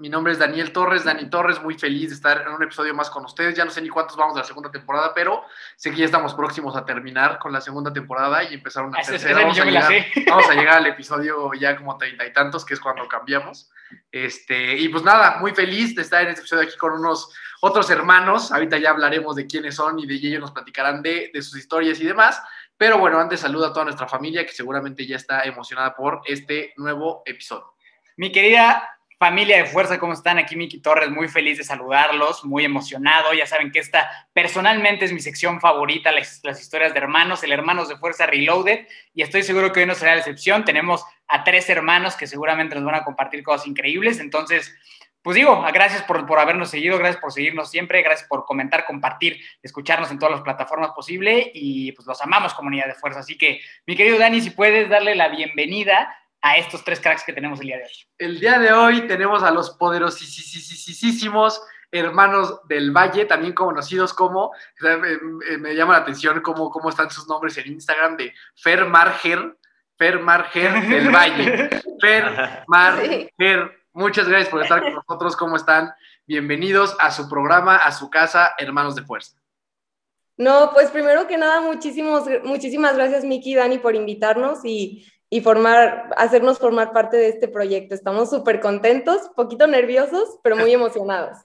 [0.00, 3.10] Mi nombre es Daniel Torres, Dani Torres, muy feliz de estar en un episodio más
[3.10, 3.56] con ustedes.
[3.56, 5.42] Ya no sé ni cuántos vamos de la segunda temporada, pero
[5.74, 9.12] sé que ya estamos próximos a terminar con la segunda temporada y empezar una Ese-
[9.12, 9.32] tercera.
[9.32, 12.64] ese ni Vamos a, llegar, vamos a llegar al episodio ya como treinta y tantos,
[12.64, 13.72] que es cuando cambiamos.
[14.12, 17.90] Este, y pues nada, muy feliz de estar en este episodio aquí con unos otros
[17.90, 18.52] hermanos.
[18.52, 21.98] Ahorita ya hablaremos de quiénes son y de ellos nos platicarán de, de sus historias
[21.98, 22.40] y demás.
[22.76, 26.72] Pero bueno, antes saludo a toda nuestra familia que seguramente ya está emocionada por este
[26.76, 27.74] nuevo episodio.
[28.16, 30.38] Mi querida familia de fuerza, ¿cómo están?
[30.38, 33.34] Aquí Miki Torres, muy feliz de saludarlos, muy emocionado.
[33.34, 37.88] Ya saben que esta personalmente es mi sección favorita, las, historias de hermanos, el Hermanos
[37.88, 40.64] de Fuerza Reloaded, y estoy seguro que hoy no será la excepción.
[40.64, 44.20] Tenemos a tres hermanos que seguramente nos van a compartir cosas increíbles.
[44.20, 44.72] Entonces,
[45.20, 49.40] pues digo, gracias por, por habernos seguido, gracias por seguirnos siempre, gracias por comentar, compartir,
[49.64, 53.18] escucharnos en todas las plataformas posible y pues los amamos comunidad de fuerza.
[53.20, 57.32] Así que, mi querido Dani, si puedes darle la bienvenida a estos tres cracks que
[57.32, 57.90] tenemos el día de hoy.
[58.18, 65.58] El día de hoy tenemos a los poderosísimos hermanos del Valle, también conocidos como, me,
[65.58, 69.56] me llama la atención cómo, cómo están sus nombres en Instagram de Fer Marger,
[69.96, 71.70] Fer Marger del Valle.
[72.00, 75.92] Fer Marger, muchas gracias por estar con nosotros, ¿cómo están?
[76.26, 79.36] Bienvenidos a su programa, a su casa, Hermanos de Fuerza.
[80.36, 85.40] No, pues primero que nada, muchísimos, muchísimas gracias Miki y Dani por invitarnos y, y
[85.40, 87.94] formar, hacernos formar parte de este proyecto.
[87.94, 91.38] Estamos súper contentos, poquito nerviosos, pero muy emocionados.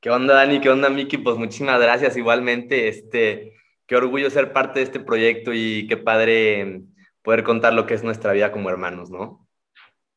[0.00, 0.60] ¿Qué onda, Dani?
[0.60, 1.18] ¿Qué onda, Miki?
[1.18, 2.88] Pues muchísimas gracias igualmente.
[2.88, 3.54] Este,
[3.86, 6.82] qué orgullo ser parte de este proyecto y qué padre
[7.22, 9.48] poder contar lo que es nuestra vida como hermanos, ¿no?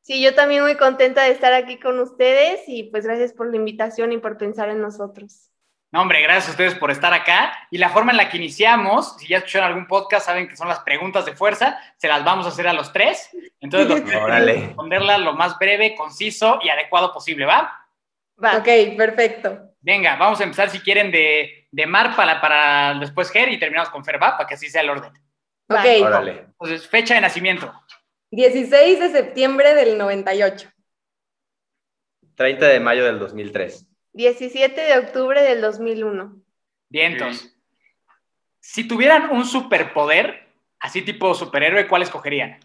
[0.02, 3.58] Sí, yo también muy contenta de estar aquí con ustedes y pues gracias por la
[3.58, 5.47] invitación y por pensar en nosotros.
[5.92, 7.54] No, hombre, gracias a ustedes por estar acá.
[7.72, 10.68] Y la forma en la que iniciamos, si ya escucharon algún podcast, saben que son
[10.68, 13.30] las preguntas de fuerza, se las vamos a hacer a los tres.
[13.62, 14.54] Entonces, los tres Órale.
[14.54, 17.86] que responderla lo más breve, conciso y adecuado posible, ¿va?
[18.44, 18.58] Va.
[18.58, 19.72] Ok, perfecto.
[19.80, 23.90] Venga, vamos a empezar si quieren de, de Mar para, para después Ger y terminamos
[23.90, 24.38] con Fer, ¿va?
[24.38, 25.14] Para que así sea el orden.
[25.70, 26.46] Ok, Órale.
[26.48, 27.74] Entonces, fecha de nacimiento.
[28.32, 30.70] 16 de septiembre del 98.
[32.36, 33.88] 30 de mayo del 2003.
[34.18, 36.42] 17 de octubre del 2001.
[36.90, 37.56] Vientos.
[38.60, 42.60] Si tuvieran un superpoder, así tipo superhéroe, ¿cuál escogerían?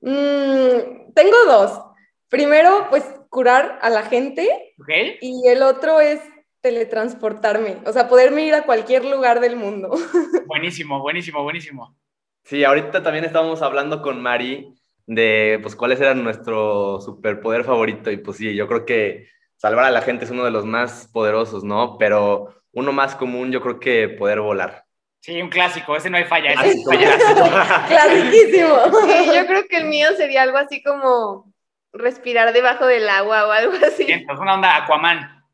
[0.00, 1.82] Mm, tengo dos.
[2.28, 4.88] Primero, pues curar a la gente ¿Ok?
[5.20, 6.20] y el otro es
[6.60, 9.90] teletransportarme, o sea, poderme ir a cualquier lugar del mundo.
[10.46, 11.98] Buenísimo, buenísimo, buenísimo.
[12.44, 14.72] Sí, ahorita también estábamos hablando con Mari
[15.06, 19.26] de pues cuáles eran nuestro superpoder favorito y pues sí, yo creo que
[19.62, 21.96] salvar a la gente es uno de los más poderosos, ¿no?
[21.96, 24.86] Pero uno más común yo creo que poder volar.
[25.20, 26.50] Sí, un clásico, ese no hay falla.
[26.50, 27.86] ese no hay falla.
[27.86, 28.76] Clasiquísimo.
[29.06, 31.54] Sí, yo creo que el mío sería algo así como
[31.92, 34.04] respirar debajo del agua o algo así.
[34.04, 35.44] Vientos, una onda Aquaman.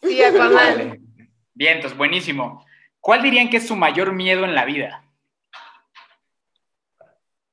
[0.00, 0.54] Sí, Aquaman.
[0.54, 1.00] Vale.
[1.52, 2.64] Vientos, buenísimo.
[3.00, 5.02] ¿Cuál dirían que es su mayor miedo en la vida?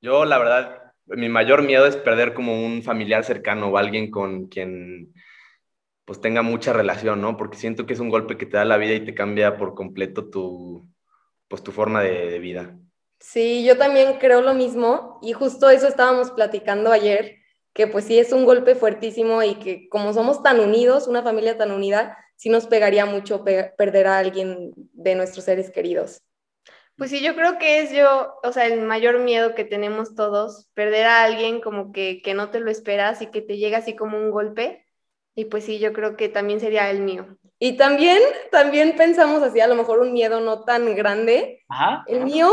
[0.00, 4.46] Yo, la verdad, mi mayor miedo es perder como un familiar cercano o alguien con
[4.46, 5.12] quien
[6.04, 7.36] pues tenga mucha relación, ¿no?
[7.36, 9.74] Porque siento que es un golpe que te da la vida y te cambia por
[9.74, 10.88] completo tu,
[11.48, 12.78] pues, tu forma de, de vida.
[13.20, 17.36] Sí, yo también creo lo mismo y justo eso estábamos platicando ayer,
[17.72, 21.56] que pues sí es un golpe fuertísimo y que como somos tan unidos, una familia
[21.56, 26.22] tan unida, sí nos pegaría mucho pe- perder a alguien de nuestros seres queridos.
[26.96, 30.68] Pues sí, yo creo que es yo, o sea, el mayor miedo que tenemos todos,
[30.74, 33.96] perder a alguien como que, que no te lo esperas y que te llega así
[33.96, 34.83] como un golpe.
[35.34, 37.26] Y pues sí, yo creo que también sería el mío.
[37.58, 41.64] Y también, también pensamos así, a lo mejor un miedo no tan grande.
[41.68, 42.04] Ajá.
[42.06, 42.50] El mío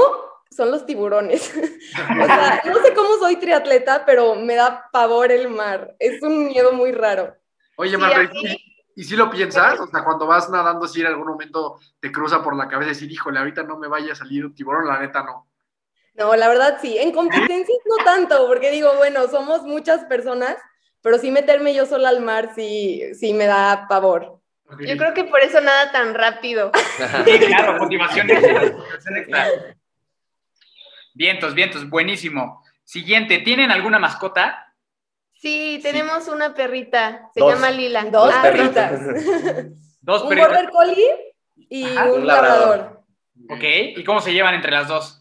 [0.50, 1.54] son los tiburones.
[2.22, 5.96] o sea, no sé cómo soy triatleta, pero me da pavor el mar.
[6.00, 7.36] Es un miedo muy raro.
[7.78, 8.58] Oye, Sí, Marta, ¿y-
[8.96, 9.80] ¿y si lo piensas?
[9.80, 13.12] O sea, cuando vas nadando, si en algún momento te cruza por la cabeza decir,
[13.12, 15.48] híjole, ahorita no me vaya a salir un tiburón, la neta no.
[16.14, 16.98] No, la verdad sí.
[16.98, 20.58] En competencias no tanto, porque digo, bueno, somos muchas personas,
[21.02, 24.40] pero sí meterme yo sola al mar sí, sí me da pavor.
[24.80, 26.72] Yo creo que por eso nada tan rápido.
[27.26, 29.48] Sí, claro, motivación extra, motivación extra.
[31.14, 32.64] Vientos, vientos, buenísimo.
[32.84, 34.74] Siguiente, ¿tienen alguna mascota?
[35.34, 37.54] Sí, tenemos una perrita, se Dos.
[37.54, 38.04] llama Lila.
[38.06, 39.02] Dos Ah, perritas.
[40.02, 41.36] Dos un border collie
[41.70, 42.78] y Ajá, un un labrador.
[42.78, 43.04] labrador.
[43.50, 43.64] Ok,
[43.98, 45.18] ¿y cómo se llevan entre las dos?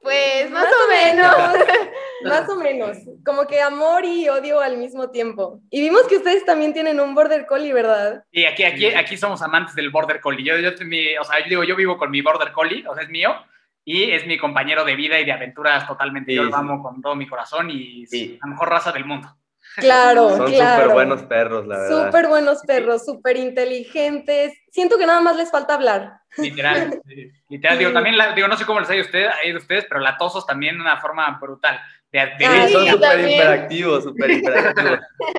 [0.00, 1.30] Pues más, Más o Bueno,
[2.24, 5.60] Más o menos, como que amor y odio al mismo tiempo.
[5.70, 8.24] Y vimos que ustedes también tienen un border collie, ¿verdad?
[8.30, 10.44] Y aquí, aquí, aquí somos amantes del Border Collie.
[10.44, 13.02] Yo, yo, mi- o sea, yo digo, yo vivo con mi Border Collie, o sea,
[13.04, 13.34] es mío,
[13.84, 16.34] y es mi compañero de vida y de aventuras totalmente.
[16.34, 16.60] yo Sí, lo sí.
[16.60, 18.38] amo con todo mi corazón y es Sí.
[18.40, 19.28] la mejor raza del mundo.
[19.76, 20.82] Claro, Son claro.
[20.82, 22.04] súper buenos perros, la verdad.
[22.06, 24.52] Súper buenos perros, súper inteligentes.
[24.70, 26.12] Siento que nada más les falta hablar.
[26.36, 27.00] Literal.
[27.06, 27.30] sí.
[27.48, 29.86] Literal, digo, también, la- digo, no sé cómo les ha ido a ustedes, a ustedes
[29.88, 31.80] pero latosos también de una forma brutal.
[32.12, 34.98] De, de- Sí, Ay, son sí, súper hiperactivos, súper hiperactivos.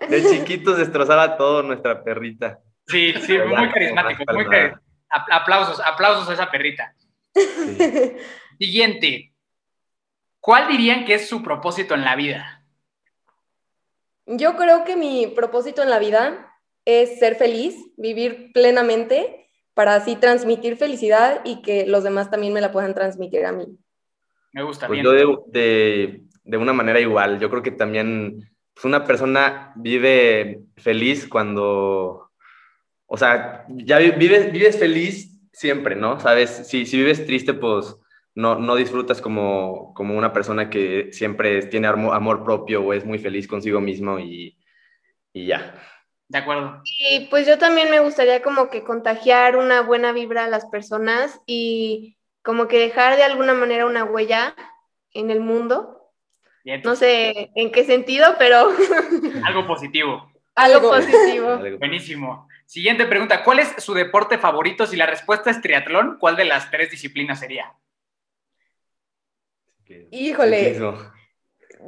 [0.10, 2.60] De chiquitos destrozaba todo nuestra perrita.
[2.88, 4.24] sí, sí, Pero muy carismático.
[4.34, 4.80] Muy para cari-
[5.10, 6.96] ap- aplausos, aplausos a esa perrita.
[7.36, 7.78] Sí.
[8.60, 9.34] Siguiente.
[10.40, 12.66] ¿Cuál dirían que es su propósito en la vida?
[14.26, 16.54] Yo creo que mi propósito en la vida
[16.86, 22.62] es ser feliz, vivir plenamente, para así transmitir felicidad y que los demás también me
[22.62, 23.66] la puedan transmitir a mí.
[24.52, 25.06] Me gusta Pues bien.
[25.06, 25.12] yo
[25.48, 31.28] de, de, de una manera igual, yo creo que también pues una persona vive feliz
[31.28, 32.32] cuando,
[33.06, 36.20] o sea, ya vi- vives, vives feliz siempre, ¿no?
[36.20, 37.96] Sabes, si, si vives triste, pues
[38.36, 43.20] no, no disfrutas como, como una persona que siempre tiene amor propio o es muy
[43.20, 44.58] feliz consigo mismo y,
[45.34, 45.76] y ya.
[46.28, 46.82] De acuerdo.
[46.84, 51.40] Y pues yo también me gustaría como que contagiar una buena vibra a las personas
[51.46, 54.56] y como que dejar de alguna manera una huella
[55.14, 56.03] en el mundo.
[56.84, 58.70] No sé en qué sentido, pero
[59.46, 60.32] Algo positivo.
[60.56, 61.60] algo positivo.
[61.78, 62.48] Buenísimo.
[62.66, 63.44] Siguiente pregunta.
[63.44, 64.86] ¿Cuál es su deporte favorito?
[64.88, 67.74] Si la respuesta es triatlón, ¿cuál de las tres disciplinas sería?
[70.12, 70.60] Híjole.
[70.64, 70.98] Ciclismo.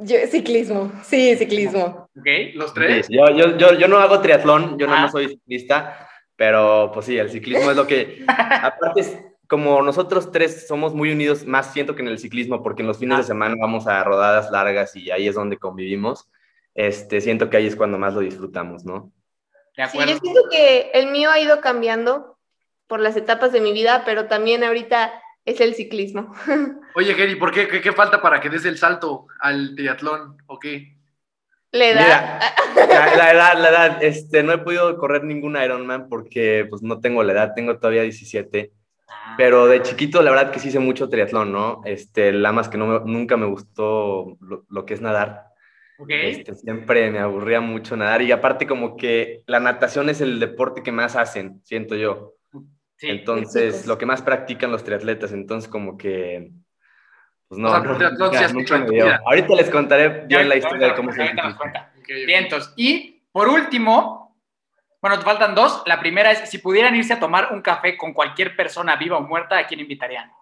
[0.02, 2.08] Yo- ciclismo, sí, ciclismo.
[2.18, 2.26] ¿Ok?
[2.54, 3.06] ¿Los Sí, tres?
[3.08, 4.90] yo, yo, yo, yo no hago triatlón, yo Ah.
[4.90, 6.06] nada más soy ciclista,
[6.36, 8.22] pero pues sí, el ciclismo es lo que...
[8.28, 12.82] Aparte, es- como nosotros tres somos muy unidos, más siento que en el ciclismo, porque
[12.82, 13.20] en los fines Ah.
[13.20, 16.28] de semana vamos a rodadas largas y ahí es donde convivimos.
[16.74, 19.12] Este, siento que ahí es cuando más lo disfrutamos, ¿no?
[19.76, 20.12] De Sí, acuerdo.
[20.12, 22.38] yo siento que el mío ha ido cambiando
[22.86, 25.12] por las etapas de mi vida, pero también ahorita
[25.44, 26.34] es el ciclismo.
[26.94, 30.36] Oye, Gary, ¿por qué, qué, qué falta para que des el salto al triatlón?
[30.46, 30.96] ¿O qué?
[31.72, 32.40] La edad.
[32.74, 36.82] Mira, la, la edad, la edad, este, no he podido correr ningún Ironman porque pues
[36.82, 38.70] no tengo la edad, tengo todavía 17.
[39.36, 41.80] Pero de chiquito, la verdad que sí hice mucho triatlón, ¿no?
[41.84, 45.44] Este, la más que no me- nunca me gustó lo, lo que es nadar.
[45.98, 46.10] Ok.
[46.10, 50.82] Este, siempre me aburría mucho nadar y aparte como que la natación es el deporte
[50.82, 52.34] que más hacen, siento yo.
[52.96, 53.08] Sí.
[53.10, 56.50] Entonces, lo que más practican los triatletas, entonces como que...
[57.48, 59.06] Pues no, O sea, no, nunca- nunca me dio.
[59.24, 62.08] Ahorita les contaré Ya bien la ahorita historia de cómo se ok.
[62.26, 62.72] Vientos.
[62.76, 64.25] Y por último,
[65.06, 65.82] bueno, te faltan dos.
[65.86, 69.20] La primera es, si pudieran irse a tomar un café con cualquier persona viva o
[69.20, 70.32] muerta, ¿a quién invitarían?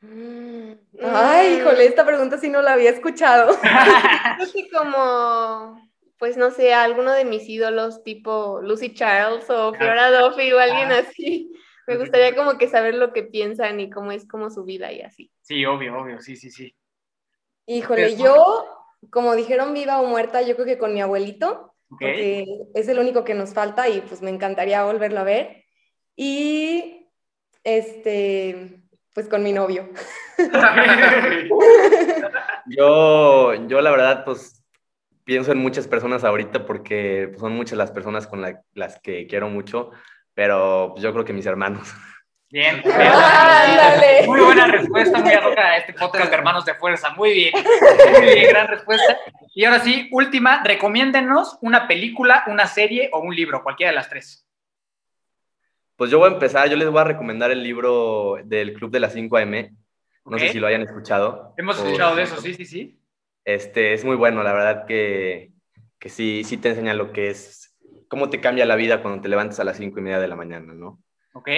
[0.00, 0.72] Mm.
[1.02, 3.56] Ay, híjole, esta pregunta sí no la había escuchado.
[4.36, 10.10] Creo que como, pues no sé, alguno de mis ídolos tipo Lucy Charles o Flora
[10.10, 10.98] Duffy o alguien Ah.
[11.00, 11.52] así.
[11.88, 15.00] Me gustaría como que saber lo que piensan y cómo es como su vida y
[15.00, 15.32] así.
[15.40, 16.76] Sí, obvio, obvio, sí, sí, sí.
[17.66, 18.66] Híjole, yo,
[19.10, 22.44] como dijeron viva o muerta, yo creo que con mi abuelito, Porque
[22.74, 25.64] es el único que nos falta y pues me encantaría volverlo a ver.
[26.16, 27.06] Y
[27.64, 28.82] este,
[29.14, 29.88] pues con mi novio.
[32.66, 34.62] Yo, yo la verdad, pues
[35.24, 39.48] pienso en muchas personas ahorita porque son muchas las personas con la- las que quiero
[39.48, 39.90] mucho,
[40.34, 41.88] pero yo creo que mis hermanos.
[42.50, 42.76] Bien.
[42.76, 44.26] Ándale.
[44.26, 47.10] Muy buena respuesta, muy ad a este podcast de Hermanos de Fuerza.
[47.10, 47.52] Muy bien.
[48.12, 49.18] Muy bien, gran respuesta.
[49.54, 54.08] Y ahora sí, última, recomiéndenos una película, una serie o un libro, cualquiera de las
[54.08, 54.46] tres.
[55.96, 59.00] Pues yo voy a empezar, yo les voy a recomendar el libro del Club de
[59.00, 59.76] las 5 AM.
[60.24, 61.52] No sé si lo hayan escuchado.
[61.58, 62.98] Hemos escuchado de eso, sí, sí, sí.
[63.44, 65.52] Este, es muy bueno, la verdad que,
[65.98, 67.76] que sí, sí te enseña lo que es,
[68.08, 70.36] cómo te cambia la vida cuando te levantas a las 5 y media de la
[70.36, 71.02] mañana, ¿no?
[71.34, 71.48] Ok,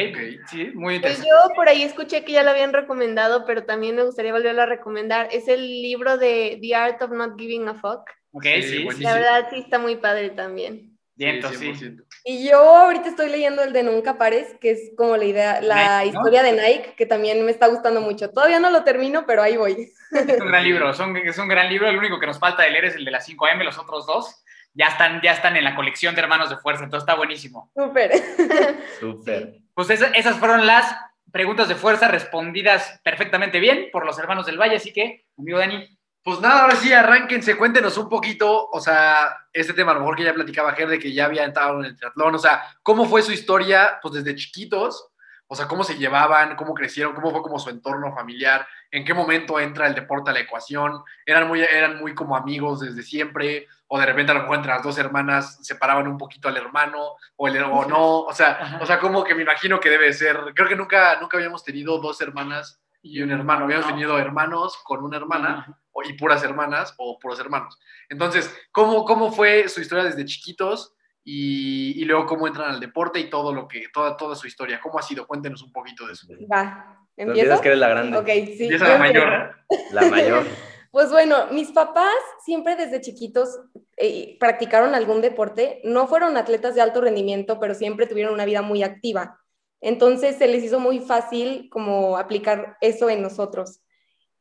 [0.51, 1.29] sí, muy Pues interesante.
[1.29, 4.67] yo por ahí escuché que ya lo habían recomendado, pero también me gustaría volverlo a
[4.67, 5.29] recomendar.
[5.31, 8.11] Es el libro de The Art of Not Giving a Fuck.
[8.33, 8.93] Ok, Sí, sí, buenísimo.
[8.99, 9.03] sí.
[9.05, 10.99] La verdad sí está muy padre también.
[11.15, 11.67] Bien, entonces sí.
[11.75, 12.05] 100%.
[12.25, 16.01] Y yo ahorita estoy leyendo el de Nunca Pares, que es como la idea, la
[16.03, 16.21] Nike, ¿no?
[16.21, 18.31] historia de Nike, que también me está gustando mucho.
[18.31, 19.93] Todavía no lo termino, pero ahí voy.
[20.13, 21.89] Es un gran libro, son- es un gran libro.
[21.89, 24.40] El único que nos falta de leer es el de las 5M, los otros dos
[24.75, 27.71] ya están, ya están en la colección de Hermanos de Fuerza, entonces está buenísimo.
[27.75, 28.11] Súper.
[29.01, 29.59] Súper.
[29.75, 30.95] Pues esa- esas fueron las
[31.33, 35.97] preguntas de fuerza respondidas perfectamente bien por los hermanos del Valle, así que, amigo Dani,
[36.23, 40.17] Pues nada, ahora sí, arránquense, cuéntenos un poquito, o sea, este tema a lo mejor
[40.17, 43.07] que ya platicaba Ger de que ya había entrado en el triatlón, o sea, ¿cómo
[43.07, 45.07] fue su historia, pues desde chiquitos?
[45.47, 49.15] O sea, cómo se llevaban, cómo crecieron, cómo fue como su entorno familiar, en qué
[49.15, 53.67] momento entra el deporte a la ecuación, eran muy, eran muy como amigos desde siempre,
[53.93, 57.17] o de repente a lo mejor entre las dos hermanas separaban un poquito al hermano,
[57.37, 60.39] o, el, o no, o sea, o sea, como que me imagino que debe ser,
[60.55, 65.03] creo que nunca, nunca habíamos tenido dos hermanas y un hermano, habíamos tenido hermanos con
[65.03, 67.79] una hermana, o- y puras hermanas, o puros hermanos.
[68.09, 70.95] Entonces, ¿cómo, cómo fue su historia desde chiquitos?
[71.25, 74.81] Y, y luego cómo entran al deporte y todo lo que, toda, toda su historia.
[74.81, 75.27] ¿Cómo ha sido?
[75.27, 76.27] Cuéntenos un poquito de eso.
[76.51, 77.61] Va, ¿empiezo?
[77.61, 78.63] que eres la grande, Ok, sí.
[78.63, 79.55] Empieza la mayor.
[79.93, 80.45] la mayor.
[80.91, 83.61] Pues bueno, mis papás siempre desde chiquitos
[83.97, 85.81] eh, practicaron algún deporte.
[85.85, 89.39] No fueron atletas de alto rendimiento, pero siempre tuvieron una vida muy activa.
[89.81, 93.81] Entonces se les hizo muy fácil como aplicar eso en nosotros.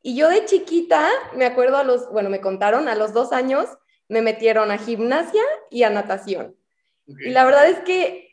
[0.01, 3.67] Y yo de chiquita, me acuerdo a los, bueno, me contaron, a los dos años
[4.07, 6.55] me metieron a gimnasia y a natación.
[7.05, 8.29] Y la verdad es que,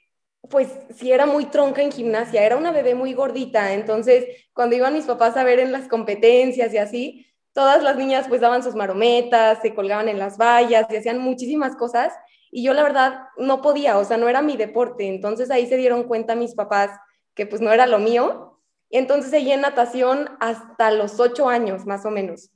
[0.48, 4.94] pues sí era muy tronca en gimnasia, era una bebé muy gordita, entonces cuando iban
[4.94, 7.25] mis papás a ver en las competencias y así,
[7.56, 11.74] todas las niñas pues daban sus marometas, se colgaban en las vallas y hacían muchísimas
[11.74, 12.12] cosas
[12.50, 15.78] y yo la verdad no podía, o sea, no era mi deporte, entonces ahí se
[15.78, 16.90] dieron cuenta mis papás
[17.34, 18.60] que pues no era lo mío
[18.90, 22.50] y entonces seguí en natación hasta los ocho años más o menos.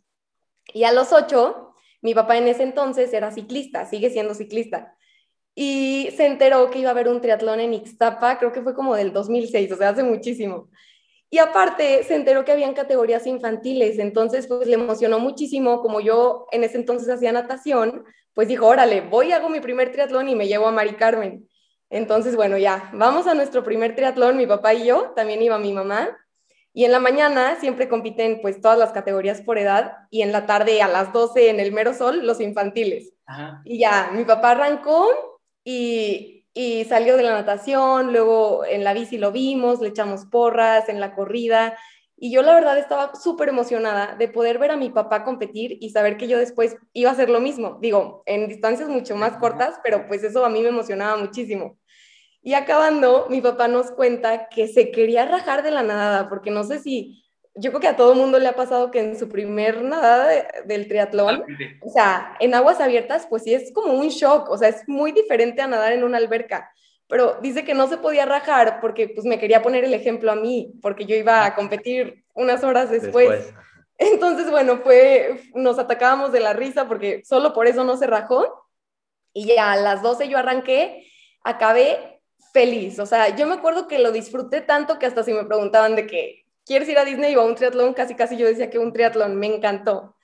[0.74, 4.94] Y a los ocho, mi papá en ese entonces era ciclista, sigue siendo ciclista
[5.54, 8.94] y se enteró que iba a haber un triatlón en Ixtapa, creo que fue como
[8.94, 10.68] del 2006, o sea, hace muchísimo.
[11.30, 16.46] Y aparte se enteró que habían categorías infantiles, entonces pues le emocionó muchísimo, como yo
[16.50, 20.48] en ese entonces hacía natación, pues dijo, órale, voy, hago mi primer triatlón y me
[20.48, 21.48] llevo a Mari Carmen.
[21.88, 25.72] Entonces, bueno, ya, vamos a nuestro primer triatlón, mi papá y yo, también iba mi
[25.72, 26.16] mamá,
[26.72, 30.46] y en la mañana siempre compiten pues todas las categorías por edad, y en la
[30.46, 33.12] tarde a las 12 en el mero sol, los infantiles.
[33.26, 33.60] Ajá.
[33.64, 35.08] Y ya, mi papá arrancó
[35.64, 40.90] y, y salió de la natación, luego en la bici lo vimos, le echamos porras,
[40.90, 41.78] en la corrida,
[42.16, 45.88] y yo la verdad estaba súper emocionada de poder ver a mi papá competir y
[45.88, 47.78] saber que yo después iba a hacer lo mismo.
[47.80, 51.78] Digo, en distancias mucho más cortas, pero pues eso a mí me emocionaba muchísimo.
[52.42, 56.62] Y acabando, mi papá nos cuenta que se quería rajar de la nadada, porque no
[56.64, 57.24] sé si,
[57.60, 60.46] yo creo que a todo mundo le ha pasado que en su primer nadada de-
[60.64, 61.44] del triatlón,
[61.80, 65.12] o sea, en aguas abiertas, pues sí es como un shock, o sea, es muy
[65.12, 66.72] diferente a nadar en una alberca.
[67.08, 70.36] Pero dice que no se podía rajar porque pues me quería poner el ejemplo a
[70.36, 73.30] mí, porque yo iba a competir unas horas después.
[73.30, 73.54] Después.
[73.98, 78.66] Entonces, bueno, fue, nos atacábamos de la risa porque solo por eso no se rajó.
[79.34, 81.06] Y ya a las 12 yo arranqué,
[81.42, 82.20] acabé
[82.52, 82.98] feliz.
[82.98, 86.06] O sea, yo me acuerdo que lo disfruté tanto que hasta si me preguntaban de
[86.06, 86.39] que,
[86.70, 87.94] ¿quieres ir a Disney o a un triatlón?
[87.94, 90.14] Casi, casi yo decía que un triatlón, me encantó.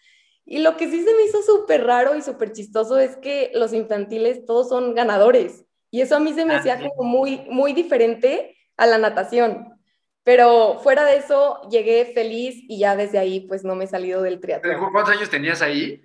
[0.45, 3.73] Y lo que sí se me hizo súper raro y súper chistoso es que los
[3.73, 5.65] infantiles todos son ganadores.
[5.91, 6.87] Y eso a mí se me Ah, hacía sí.
[6.97, 9.77] como muy, muy diferente a la natación.
[10.23, 14.23] Pero fuera de eso, llegué feliz y ya desde ahí pues no me he salido
[14.23, 14.93] del triatlón.
[14.93, 16.01] ¿Cuántos años tenías ahí?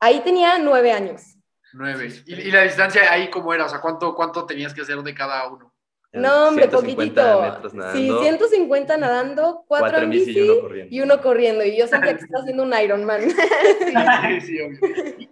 [0.00, 1.36] Ahí tenía nueve años.
[1.72, 2.08] Nueve.
[2.26, 3.66] ¿Y, y la distancia ahí cómo era?
[3.66, 5.73] O sea, ¿cuánto, ¿cuánto tenías que hacer de cada uno?
[6.14, 7.40] No, hombre, 150 poquitito.
[7.42, 10.94] metros Sí, nadando, 150 nadando, cuatro, cuatro en bici y uno corriendo.
[10.94, 11.64] y uno corriendo.
[11.64, 13.20] Y yo sentía que estaba haciendo un Ironman.
[13.30, 14.78] Sí, sí, obvio.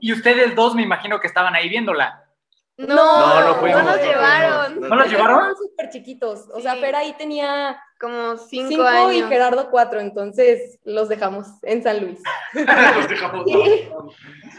[0.00, 2.24] Y- ustedes dos me imagino que estaban ahí viéndola.
[2.78, 4.72] No, No, no no, fuimos, nos no llevaron.
[4.72, 4.88] fuimos.
[4.90, 5.36] ¿No los llevaron?
[5.38, 6.48] Estaban súper chiquitos.
[6.52, 6.78] O sea, Sí.
[6.80, 9.12] pero ahí tenía Como cinco, cinco, años.
[9.14, 10.00] y Gerardo cuatro.
[10.00, 12.18] Entonces los dejamos en San Luis.
[12.96, 13.44] Los dejamos.
[13.46, 13.88] Sí.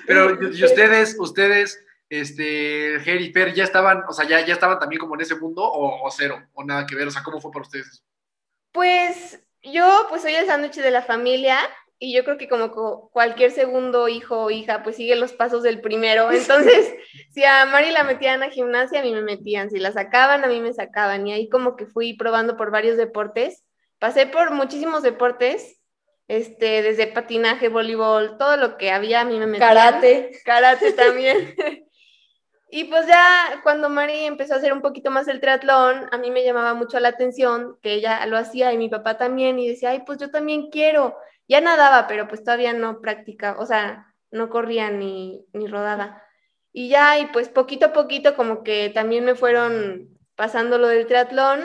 [0.07, 1.83] Pero, ¿y y ustedes, ustedes,
[2.19, 5.35] este, Ger y Fer, ya estaban, o sea, ya, ya estaban también como en ese
[5.35, 6.41] mundo o, o cero?
[6.53, 7.07] ¿O nada que ver?
[7.07, 8.03] O sea, ¿cómo fue para ustedes eso?
[8.71, 11.57] Pues yo pues soy el sándwich de la familia
[11.99, 15.63] y yo creo que como co- cualquier segundo hijo o hija pues sigue los pasos
[15.63, 16.31] del primero.
[16.31, 16.93] Entonces,
[17.31, 19.69] si a Mari la metían a gimnasia, a mí me metían.
[19.69, 21.25] Si la sacaban, a mí me sacaban.
[21.27, 23.63] Y ahí como que fui probando por varios deportes.
[23.99, 25.79] Pasé por muchísimos deportes,
[26.27, 29.69] este, desde patinaje, voleibol, todo lo que había a mí me metían.
[29.73, 30.31] Karate.
[30.43, 31.55] karate también.
[32.75, 36.31] Y pues ya cuando Mari empezó a hacer un poquito más el triatlón, a mí
[36.31, 39.91] me llamaba mucho la atención que ella lo hacía y mi papá también y decía,
[39.91, 41.15] ay, pues yo también quiero.
[41.47, 46.23] Ya nadaba, pero pues todavía no practicaba, o sea, no corría ni, ni rodaba.
[46.71, 51.05] Y ya, y pues poquito a poquito como que también me fueron pasando lo del
[51.05, 51.59] triatlón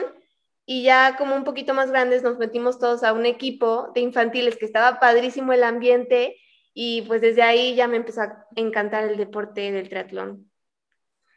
[0.67, 4.57] y ya como un poquito más grandes nos metimos todos a un equipo de infantiles
[4.57, 6.35] que estaba padrísimo el ambiente
[6.75, 10.48] y pues desde ahí ya me empezó a encantar el deporte del triatlón.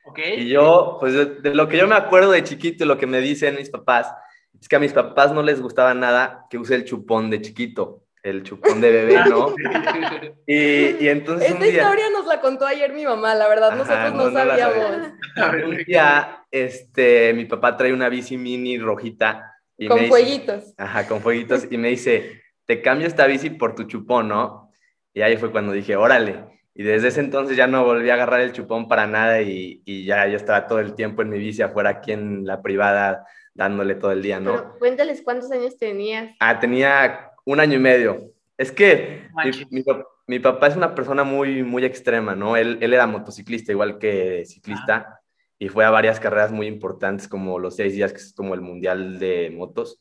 [0.04, 0.18] ¿Ok?
[0.38, 3.06] Y yo, pues de, de lo que yo me acuerdo de chiquito y lo que
[3.06, 4.12] me dicen mis papás,
[4.60, 8.04] es que a mis papás no les gustaba nada que use el chupón de chiquito,
[8.22, 9.54] el chupón de bebé, ¿no?
[10.46, 13.70] Y, y entonces un Esta día, historia nos la contó ayer mi mamá, la verdad,
[13.80, 15.12] Ajá, nosotros no, sabíamos.
[15.66, 20.64] Un día, este, mi papá trae una bici mini rojita Y me Con dice- fueguitos.
[20.76, 21.66] Ajá, con fueguitos.
[21.70, 24.70] Y me dice, te cambio esta bici por tu chupón, ¿no?
[25.14, 26.44] Y ahí fue cuando dije, órale.
[26.74, 30.04] Y desde ese entonces ya no volví a agarrar el chupón para nada y, y
[30.06, 33.94] ya yo estaba todo el tiempo en mi bici afuera aquí en la privada dándole
[33.94, 34.52] todo el día, ¿no?
[34.56, 36.34] Pero cuéntales cuántos años tenías.
[36.40, 38.32] Ah, tenía un año y medio.
[38.56, 42.56] Es que mi, mi pa- mi papá es una persona muy, muy extrema, ¿no?
[42.56, 45.20] Él, él era motociclista igual que ciclista
[45.58, 48.60] y fue a varias carreras muy importantes como los seis días, que es como el
[48.62, 50.00] mundial de motos.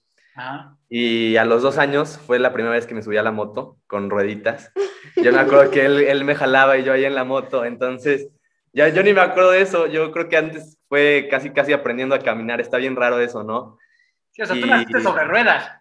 [0.90, 3.78] Y a los dos años fue la primera vez que me subí a la moto
[3.88, 4.72] con rueditas.
[5.16, 7.64] Yo me acuerdo que él, él me jalaba y yo ahí en la moto.
[7.64, 8.28] Entonces,
[8.74, 9.88] ya yo ni me acuerdo de eso.
[9.88, 12.60] Yo creo que antes fue casi, casi aprendiendo a caminar.
[12.60, 13.78] Está bien raro eso, ¿no?
[14.32, 15.72] Sí, o sea, tú naciste sobre ruedas.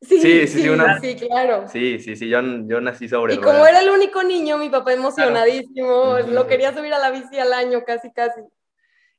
[0.00, 1.68] Sí, Sí, sí, sí, sí, sí, una- claro.
[1.68, 2.28] Sí, sí, sí.
[2.28, 6.72] Yo, yo nací sobre Y como era el único niño, mi papá emocionadísimo, lo quería
[6.74, 8.40] subir a la bici al año, casi, casi.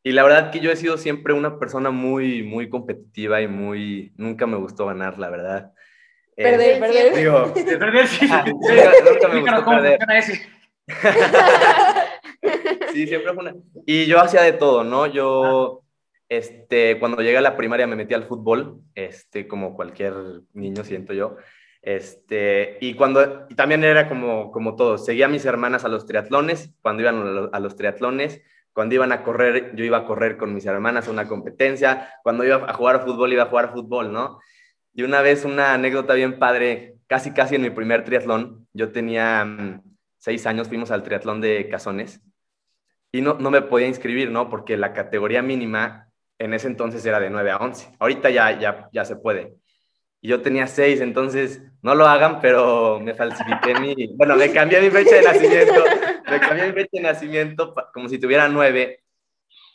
[0.03, 4.13] Y la verdad que yo he sido siempre una persona muy, muy competitiva y muy...
[4.15, 5.73] Nunca me gustó ganar, la verdad.
[6.37, 7.15] Eh, Perder, perder.
[7.15, 8.27] Digo, De perder, sí.
[8.31, 8.51] Ah, Sí.
[8.53, 9.99] nunca- nunca me gustó cómo perder.
[10.17, 10.41] ese.
[12.93, 13.55] Sí, siempre fue una...
[13.85, 15.05] Y yo hacía de todo, ¿no?
[15.05, 15.83] Yo,
[16.29, 20.13] este, cuando llegué a la primaria me metí al fútbol, este, como cualquier
[20.53, 21.35] niño, siento yo.
[21.81, 26.05] Este, y cuando, y también era como, como todo, seguía a mis hermanas a los
[26.05, 28.41] triatlones, cuando iban a los, a los triatlones,
[28.73, 32.43] cuando iban a correr, yo iba a correr con mis hermanas a una competencia, cuando
[32.43, 34.39] iba a jugar fútbol, iba a jugar fútbol, ¿no?
[34.93, 39.45] Y una vez una anécdota bien padre, casi casi en mi primer triatlón, yo tenía
[39.45, 39.81] mm,
[40.17, 42.21] seis años, fuimos al triatlón de Cazones,
[43.11, 44.49] y no, no me podía inscribir, ¿no?
[44.49, 47.95] Porque la categoría mínima en ese entonces era de 9 a 11.
[47.99, 49.55] Ahorita ya, ya, ya se puede.
[50.21, 54.07] Y yo tenía 6, entonces no lo hagan, pero me falsifiqué mi...
[54.15, 55.83] Bueno, me cambié mi fecha de nacimiento.
[56.29, 59.01] Me cambié mi fecha de nacimiento como si tuviera 9.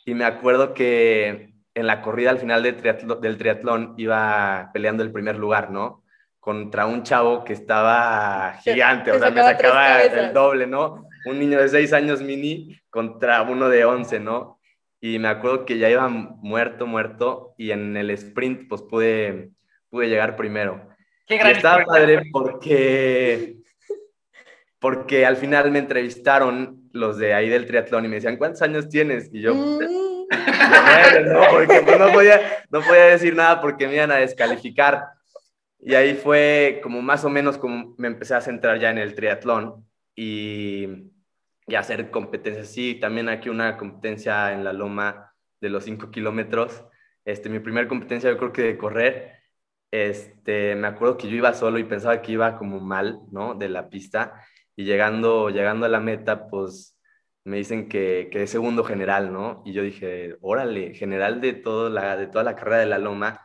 [0.05, 5.35] Y me acuerdo que en la corrida al final del, triatlón iba peleando el primer
[5.35, 6.03] lugar, ¿no?
[6.39, 11.07] Contra un chavo que estaba gigante, te o sea, me sacaba el doble, ¿no?
[11.25, 14.59] Un niño de 6 años mini contra uno de 11, ¿no?
[15.01, 19.51] Y me acuerdo que ya iba muerto, muerto, y en el sprint, pues pude,
[19.95, 20.89] pude llegar primero.
[21.25, 22.01] Qué Y gran estaba historia.
[22.19, 23.55] padre porque,
[24.79, 28.89] porque al final me entrevistaron los de ahí del triatlón y me decían, ¿cuántos años
[28.89, 29.29] tienes?
[29.33, 31.41] Y yo, Mm, "De nueve", ¿no?
[31.49, 35.05] Porque pues, no, podía, no podía decir nada porque me iban a descalificar.
[35.79, 39.15] Y ahí fue como más o menos como me empecé a centrar ya en el
[39.15, 40.87] triatlón y,
[41.67, 42.67] y a hacer competencias.
[42.69, 45.31] Sí, también aquí una competencia en la loma
[45.61, 46.83] de los 5 kilómetros.
[47.23, 49.34] Este, mi primera competencia yo creo que de correr,
[49.91, 53.55] este, me acuerdo que yo iba solo y pensaba que iba como mal, ¿no?
[53.55, 54.41] De la pista.
[54.75, 56.97] Y llegando, llegando a la meta, pues
[57.45, 59.61] me dicen que, que es segundo general, ¿no?
[59.65, 63.41] Y yo dije, órale, general de, todo la, de toda la carrera de la loma.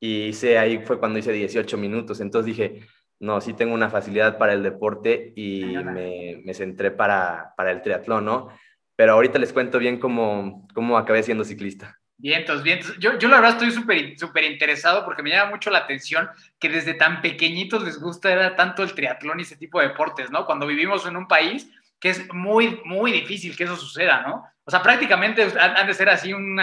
[0.00, 2.20] Y hice, ahí fue cuando hice 18 minutos.
[2.20, 2.80] Entonces dije,
[3.20, 7.82] no, sí tengo una facilidad para el deporte y me, me centré para, para el
[7.82, 8.48] triatlón, ¿no?
[8.96, 12.01] Pero ahorita les cuento bien cómo, cómo acabé siendo ciclista.
[12.18, 12.96] Vientos, vientos.
[12.98, 16.28] Yo, yo la verdad estoy súper súper interesado porque me llama mucho la atención
[16.60, 20.46] que desde tan pequeñitos les gusta tanto el triatlón y ese tipo de deportes, ¿no?
[20.46, 24.44] Cuando vivimos en un país que es muy, muy difícil que eso suceda, ¿no?
[24.64, 26.60] O sea, prácticamente han, de ser así un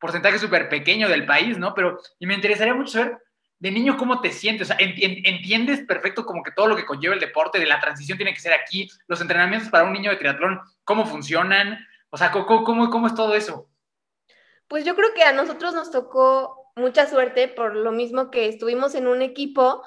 [0.00, 1.74] porcentaje súper pequeño del país, ¿no?
[1.74, 3.18] Pero, y me interesaría mucho saber
[3.60, 6.76] de niño cómo te sientes, o sea, en- en- entiendes perfecto como que todo lo
[6.76, 9.92] que conlleva el deporte, de la transición tiene que ser aquí, los entrenamientos para un
[9.92, 13.68] niño de triatlón, cómo funcionan, o sea, ¿cómo, cómo, cómo es todo eso?
[14.68, 18.94] Pues yo creo que a nosotros nos tocó mucha suerte por lo mismo que estuvimos
[18.94, 19.82] en un equipo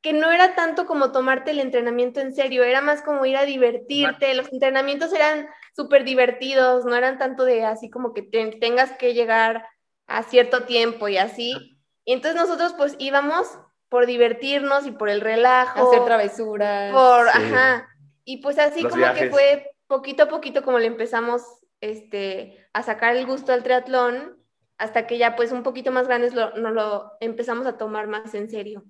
[0.00, 3.44] que no era tanto como tomarte el entrenamiento en serio, era más como ir a
[3.44, 8.92] divertirte, los entrenamientos eran súper divertidos, no eran tanto de así como que te- tengas
[8.98, 9.66] que llegar
[10.06, 11.78] a cierto tiempo y así.
[12.04, 13.48] Y entonces nosotros pues íbamos
[13.88, 16.92] por divertirnos y por el relajo, hacer travesuras.
[16.92, 17.38] por, Sí.
[17.38, 17.88] ajá.
[18.24, 21.42] Y pues así Los como que fue poquito a poquito como le empezamos
[21.84, 24.38] este, a sacar el gusto al triatlón,
[24.78, 28.34] hasta que ya pues un poquito más grandes lo, nos lo empezamos a tomar más
[28.34, 28.84] en serio.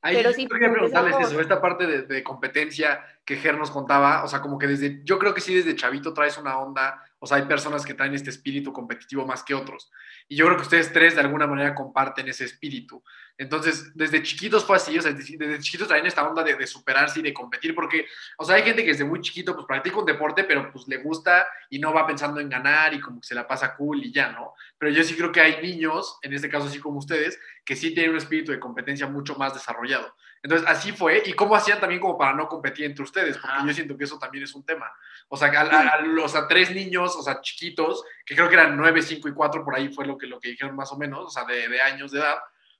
[0.00, 3.70] Ahí Pero sí, quería preguntarles empezamos- eso, esta parte de, de competencia que Ger nos
[3.70, 7.02] contaba, o sea, como que desde, yo creo que sí desde chavito traes una onda,
[7.24, 9.90] o sea, hay personas que traen este espíritu competitivo más que otros.
[10.28, 13.02] Y yo creo que ustedes tres de alguna manera comparten ese espíritu.
[13.38, 17.20] Entonces, desde chiquitos fue así, o sea, desde, chiquitos traen esta onda de, de superarse
[17.20, 18.04] y de competir, porque,
[18.36, 20.98] o sea, hay gente que desde muy chiquito pues practica un deporte, pero pues le
[20.98, 24.12] gusta y no va pensando en ganar y como que se la pasa cool y
[24.12, 24.52] ya, ¿no?
[24.76, 27.94] Pero yo sí creo que hay niños, en este caso así como ustedes, que sí
[27.94, 30.14] tienen un espíritu de competencia mucho más desarrollado.
[30.44, 31.22] Entonces, así fue.
[31.24, 33.38] ¿Y cómo hacían también como para no competir entre ustedes?
[33.38, 33.66] Porque Ajá.
[33.66, 34.92] yo siento que eso también es un tema.
[35.28, 38.76] O sea, a, a- los a tres niños, o sea, chiquitos, que creo que eran
[38.76, 41.20] nueve, cinco y cuatro, por ahí fue lo que, lo que dijeron más o menos,
[41.26, 42.36] o sea, de, de años de edad,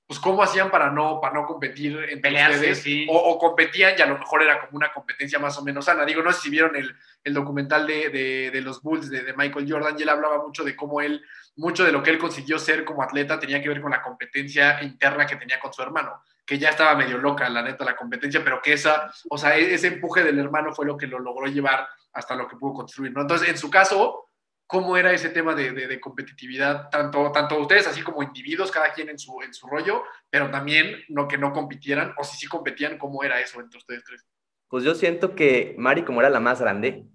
[0.07, 3.07] pues cómo hacían para no, para no competir entre Pelearse, ustedes, sí.
[3.09, 6.05] o, o competían y a lo mejor era como una competencia más o menos sana.
[6.05, 9.33] Digo, no sé si vieron el, el documental de, de- de los Bulls de, de
[9.33, 12.59] Michael Jordan y él hablaba mucho de cómo él, mucho de lo que él consiguió
[12.59, 16.21] ser como atleta tenía que ver con la competencia interna que tenía con su hermano,
[16.45, 19.73] que ya estaba medio loca, la neta, la competencia, pero que esa, o sea, e-
[19.73, 23.11] ese empuje del hermano fue lo que lo logró llevar hasta lo que pudo construir,
[23.13, 23.21] ¿no?
[23.21, 24.29] Entonces, en su caso,
[24.65, 26.89] ¿cómo era ese tema de, de- de competitividad?
[26.89, 31.03] Tanto, tanto ustedes así como individuos, cada quien en su, en su rollo, pero también
[31.09, 34.25] no que no compitieran, o si sí competían, ¿cómo era eso entre ustedes tres?
[34.67, 37.05] Pues yo siento que Mari, como era la más grande,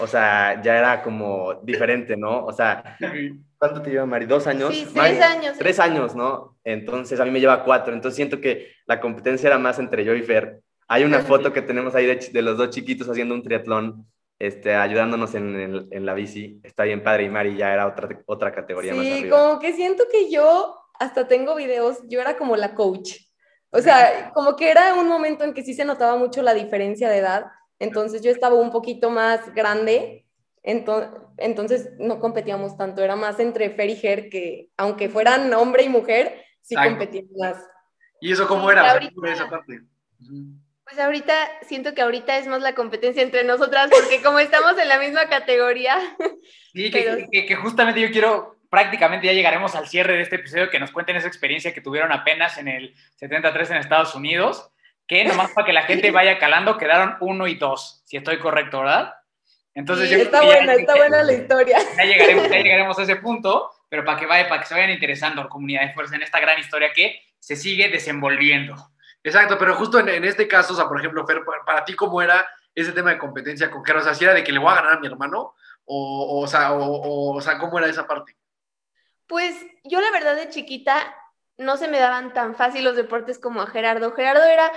[0.00, 2.44] o sea, ya era como diferente, ¿no?
[2.44, 2.96] O sea,
[3.58, 4.26] ¿cuánto te lleva Mari?
[4.26, 4.74] ¿Dos años?
[4.74, 5.58] Sí, Mari, tres años.
[5.58, 6.58] Tres años, ¿no?
[6.64, 7.94] Entonces a mí me lleva cuatro.
[7.94, 10.60] Entonces siento que la competencia era más entre yo y Fer.
[10.88, 14.06] Hay una foto que tenemos ahí de, de los dos chiquitos haciendo un triatlón,
[14.38, 16.60] este, ayudándonos en, en- en la bici.
[16.62, 19.38] Está bien padre y Mari ya era otra, otra categoría más Sí, arriba.
[19.38, 23.14] como que siento que yo hasta tengo videos, yo era como la coach.
[23.70, 27.08] O sea, como que era un momento en que sí se notaba mucho la diferencia
[27.08, 27.46] de edad.
[27.78, 30.26] Entonces yo estaba un poquito más grande,
[30.64, 35.84] ento- entonces no competíamos tanto, era más entre Fer y Ger, que aunque fueran hombre
[35.84, 37.56] y mujer, sí competían más.
[38.20, 38.80] ¿Y eso cómo era?
[38.82, 39.80] O sea, ahorita- ¿cómo era esa parte?
[40.88, 41.34] Pues ahorita
[41.66, 45.28] siento que ahorita es más la competencia entre nosotras porque como estamos en la misma
[45.28, 45.98] categoría,
[46.72, 50.36] Sí, que, Pero- que- que justamente yo quiero, prácticamente ya llegaremos al cierre de este
[50.36, 54.70] episodio, que nos cuenten esa experiencia que tuvieron apenas en el 73 en Estados Unidos,
[55.06, 58.80] que nomás para que la gente vaya calando, quedaron uno y dos, si estoy correcto,
[58.80, 59.14] ¿verdad?
[59.74, 61.78] Entonces Sí, yo creo Está buena, está buena la historia.
[61.96, 64.90] ya llegaremos, ya llegaremos a ese punto, pero para que, vaya, para que se vayan
[64.90, 68.74] interesando, comunidad de fuerza, en esta gran historia que se sigue desenvolviendo.
[69.28, 72.20] Exacto, pero justo en, en este caso, o sea, por ejemplo, Fer, para, ti, ¿cómo
[72.20, 73.96] era ese tema de competencia con Ger?
[73.96, 76.46] O sea, si era de que le voy a ganar a mi hermano, o, o,
[76.46, 78.36] sea, o sea, ¿cómo era esa parte?
[79.28, 81.14] pues yo la verdad de chiquita
[81.56, 84.12] no se me daban tan fácil los deportes como a Gerardo.
[84.12, 84.72] Gerardo era,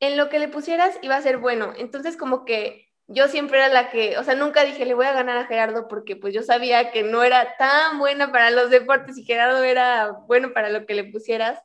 [0.00, 1.72] en lo que le pusieras iba a ser bueno.
[1.76, 5.12] Entonces como que yo siempre era la que, o sea, nunca dije le voy a
[5.12, 9.16] ganar a Gerardo porque pues yo sabía que no era tan buena para los deportes
[9.16, 11.62] y Gerardo era bueno para lo que le pusieras.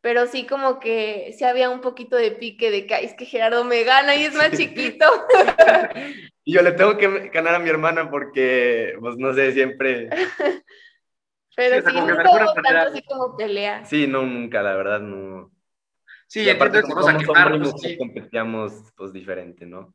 [0.00, 3.24] Pero sí como que sí había un poquito de pique de que "Ay, es que
[3.26, 5.06] Gerardo me gana y es más chiquito.
[6.44, 10.08] Y yo le tengo que ganar a mi hermana porque, pues no sé, siempre...
[11.56, 13.84] Pero Sí, o sea, sí, nunca alguna hubo manera- tanto así como pelea.
[13.84, 15.50] Sí, no, nunca, la verdad, no.
[16.26, 17.00] Sí, Y aparte, entiendo eso, como ¿no?
[17.00, 17.98] O sea, somos quemar, hombres, pues, no sí.
[17.98, 19.94] competíamos, pues, diferente, ¿no?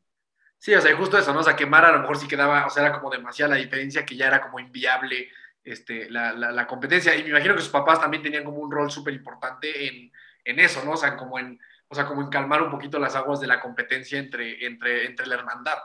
[0.58, 1.40] Sí, o sea, justo eso, ¿no?
[1.40, 4.04] O sea, quemar a lo mejor sí quedaba, o sea, era como demasiada la diferencia
[4.06, 5.28] que ya era como inviable
[5.64, 7.16] este, la, la, competencia.
[7.16, 10.12] Y me imagino que sus papás también tenían como un rol súper importante en,
[10.44, 10.92] en eso, ¿no?
[10.92, 14.18] O sea, como en, o sea, como calmar un poquito las aguas de la competencia
[14.18, 15.78] entre, entre, entre la hermandad.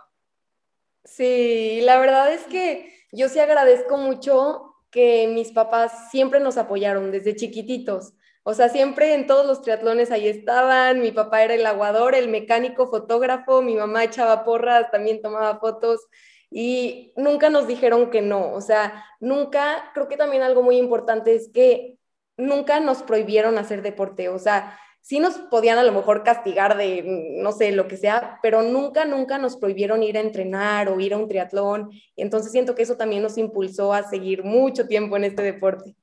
[1.04, 7.12] Sí, la verdad es que yo sí agradezco mucho que mis papás siempre nos apoyaron
[7.12, 8.14] desde chiquititos.
[8.44, 11.02] O sea, siempre en todos los triatlones ahí estaban.
[11.02, 16.08] Mi papá era el aguador, el mecánico, fotógrafo, mi mamá echaba porras, también tomaba fotos
[16.52, 18.54] y nunca nos dijeron que no.
[18.54, 21.98] O sea, nunca, creo que también algo muy importante es que
[22.38, 24.30] nunca nos prohibieron hacer deporte.
[24.30, 27.04] O sea, sí nos podían a lo mejor castigar de,
[27.42, 31.14] no sé, lo que sea, pero nunca, nunca nos prohibieron ir a entrenar o ir
[31.14, 31.92] a un triatlón.
[32.16, 35.96] Entonces siento que eso también nos impulsó a seguir mucho tiempo en este deporte.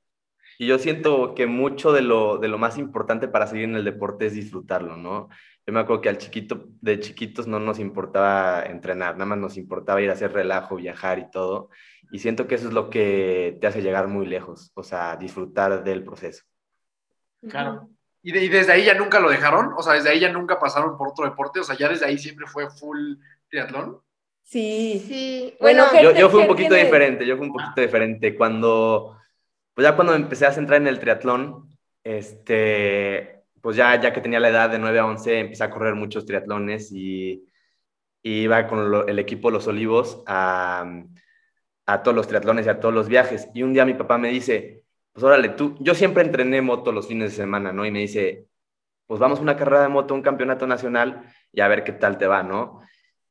[0.59, 3.85] Y yo siento que mucho de lo, de lo más importante para seguir en el
[3.85, 5.29] deporte es disfrutarlo, ¿no?
[5.67, 9.57] Yo me acuerdo que al chiquito, de chiquitos no nos importaba entrenar, nada más nos
[9.57, 11.69] importaba ir a hacer relajo, viajar y todo.
[12.09, 15.83] Y siento que eso es lo que te hace llegar muy lejos, o sea, disfrutar
[15.83, 16.45] del proceso.
[17.49, 17.89] Claro.
[18.23, 19.73] ¿Y, de- y desde ahí ya nunca lo dejaron?
[19.77, 21.59] O sea, desde ahí ya nunca pasaron por otro deporte.
[21.59, 23.15] O sea, ya desde ahí siempre fue full
[23.49, 23.99] triatlón.
[24.43, 25.03] Sí.
[25.05, 28.37] Sí, Bueno, Yo, yo fui un poquito tiene- diferente, yo fui un poquito diferente.
[28.37, 29.17] Cuando,
[29.73, 31.69] pues ya cuando empecé a centrar en el triatlón,
[32.05, 33.36] este,
[33.67, 36.25] pues ya, ya que tenía la edad de 9 a 11, empecé a correr muchos
[36.25, 37.45] triatlones y,
[38.23, 40.85] y iba con lo- el equipo Los Olivos a,
[41.85, 43.49] a todos los triatlones y a todos los viajes.
[43.53, 47.07] Y un día mi papá me dice, pues órale, tú, yo siempre entrené moto los
[47.09, 47.85] fines de semana, ¿no?
[47.85, 48.47] Y me dice,
[49.07, 52.17] pues vamos a una carrera de moto, un campeonato nacional y a ver qué tal
[52.17, 52.81] te va, ¿no?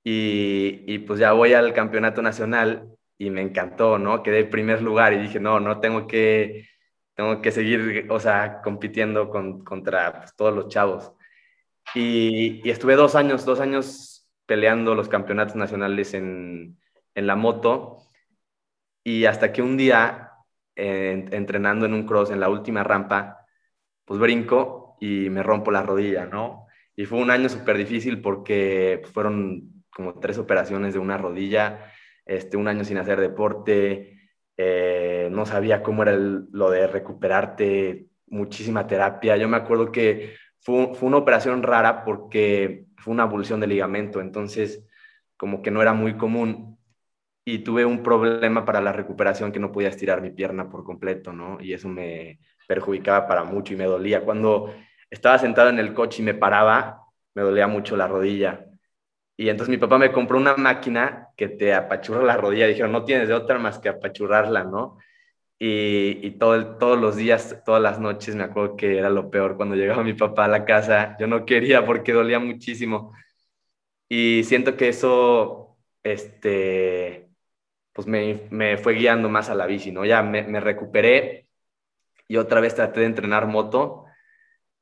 [0.04, 4.22] Y, y pues ya voy al campeonato nacional y me encantó, ¿no?
[4.22, 6.68] Quedé en primer lugar y dije, no, no tengo que,
[7.16, 11.12] tengo que seguir, o sea, compitiendo con, contra pues, todos los chavos.
[11.94, 16.78] Y, estuve dos años, dos años peleando los campeonatos nacionales en,
[17.14, 17.98] en la moto
[19.02, 20.32] y hasta que un día,
[20.74, 23.46] entrenando en un cross en la última rampa,
[24.04, 26.66] pues brinco y me rompo la rodilla, ¿no?
[26.94, 31.92] Y fue un año súper difícil porque fueron como tres operaciones de una rodilla,
[32.26, 34.15] este, un año sin hacer deporte,
[34.56, 39.36] eh, no sabía cómo era lo de recuperarte muchísima terapia.
[39.36, 44.20] Yo me acuerdo que fue, fue una operación rara porque fue una abulsión de ligamento,
[44.20, 44.84] entonces
[45.36, 46.78] como que no era muy común
[47.44, 51.32] y tuve un problema para la recuperación que no podía estirar mi pierna por completo,
[51.32, 51.58] ¿no?
[51.60, 54.24] Y eso me perjudicaba para mucho y me dolía.
[54.24, 54.74] Cuando
[55.08, 58.66] estaba sentado en el coche y me paraba, me dolía mucho la rodilla.
[59.36, 62.66] Y entonces mi papá me compró una máquina que te apachurra la rodilla.
[62.66, 64.98] Dijeron, no tienes de otra más que apachurrarla, ¿no?
[65.58, 69.56] Y, y todo todos los días, todas las noches, me acuerdo que era lo peor
[69.56, 71.16] cuando llegaba mi papá a la casa.
[71.20, 73.12] Yo no quería porque dolía muchísimo.
[74.08, 77.28] Y siento que eso, este,
[77.92, 80.04] pues me, me fue guiando más a la bici, ¿no?
[80.04, 81.48] Ya me, recuperé
[82.28, 84.06] y otra vez traté de entrenar moto.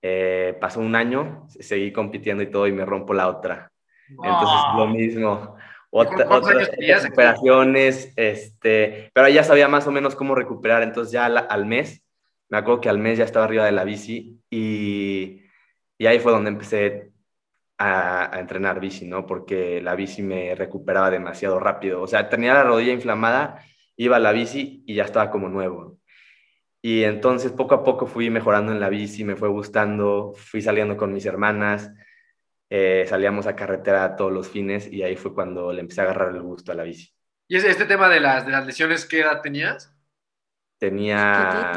[0.03, 3.74] Eh, pasó un año, seguí compitiendo y todo y me rompo la otra.
[4.09, 4.75] Entonces, Ah.
[4.79, 5.57] lo mismo.
[5.91, 6.71] Otra, ¿Cuántos otras
[7.05, 10.83] recuperaciones, este, pero ya sabía más o menos cómo recuperar.
[10.83, 12.03] Entonces, ya al, al mes,
[12.49, 15.43] me acuerdo que al mes ya estaba arriba de la bici y,
[15.97, 17.13] y ahí fue donde empecé
[17.79, 19.25] a, a entrenar bici, ¿no?
[19.25, 22.03] Porque la bici me recuperaba demasiado rápido.
[22.03, 23.63] O sea, tenía la rodilla inflamada,
[23.97, 25.99] iba a la bici y ya estaba como nuevo.
[26.83, 30.97] Y entonces poco a poco fui mejorando en la bici, me fue gustando, fui saliendo
[30.97, 31.93] con mis hermanas,
[32.71, 36.31] eh, salíamos a carretera todos los fines y ahí fue cuando le empecé a agarrar
[36.35, 37.13] el gusto a la bici.
[37.47, 39.95] ¿Y ese- este tema de las, de las lesiones, qué edad tenías?
[40.79, 41.73] Tenía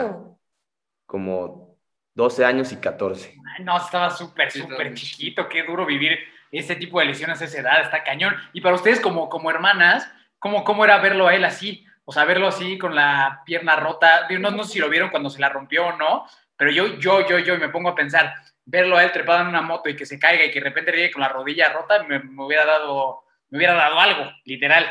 [1.06, 1.78] como
[2.14, 3.36] 12 años y 14.
[3.62, 5.48] No, estaba súper, súper chiquito.
[5.48, 6.18] Qué duro vivir
[6.52, 7.82] este tipo de lesiones a esa edad.
[7.82, 8.36] Está cañón.
[8.54, 11.86] Y para ustedes, como, como hermanas, ¿cómo, ¿cómo era verlo a él así?
[12.06, 14.28] O sea, verlo así con la pierna rota.
[14.40, 17.28] No, no sé si lo vieron cuando se la rompió o no, pero yo, yo,
[17.28, 18.34] yo, yo me pongo a pensar,
[18.70, 20.92] verlo a él trepado en una moto y que se caiga y que de repente
[20.92, 24.86] llegue con la rodilla rota, me, me hubiera dado, me hubiera dado algo, literal.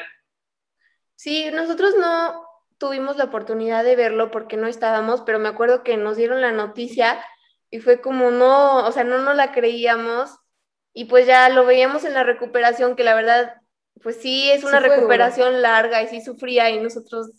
[1.14, 2.42] Sí, nosotros no
[2.78, 6.52] tuvimos la oportunidad de verlo porque no estábamos, pero me acuerdo que nos dieron la
[6.52, 7.22] noticia
[7.70, 10.38] y fue como no, o sea, no nos la creíamos
[10.92, 13.54] y pues ya lo veíamos en la recuperación, que la verdad,
[14.02, 14.96] pues sí, es Sí una fue duro.
[14.96, 17.30] recuperación larga y sí sufría y nosotros,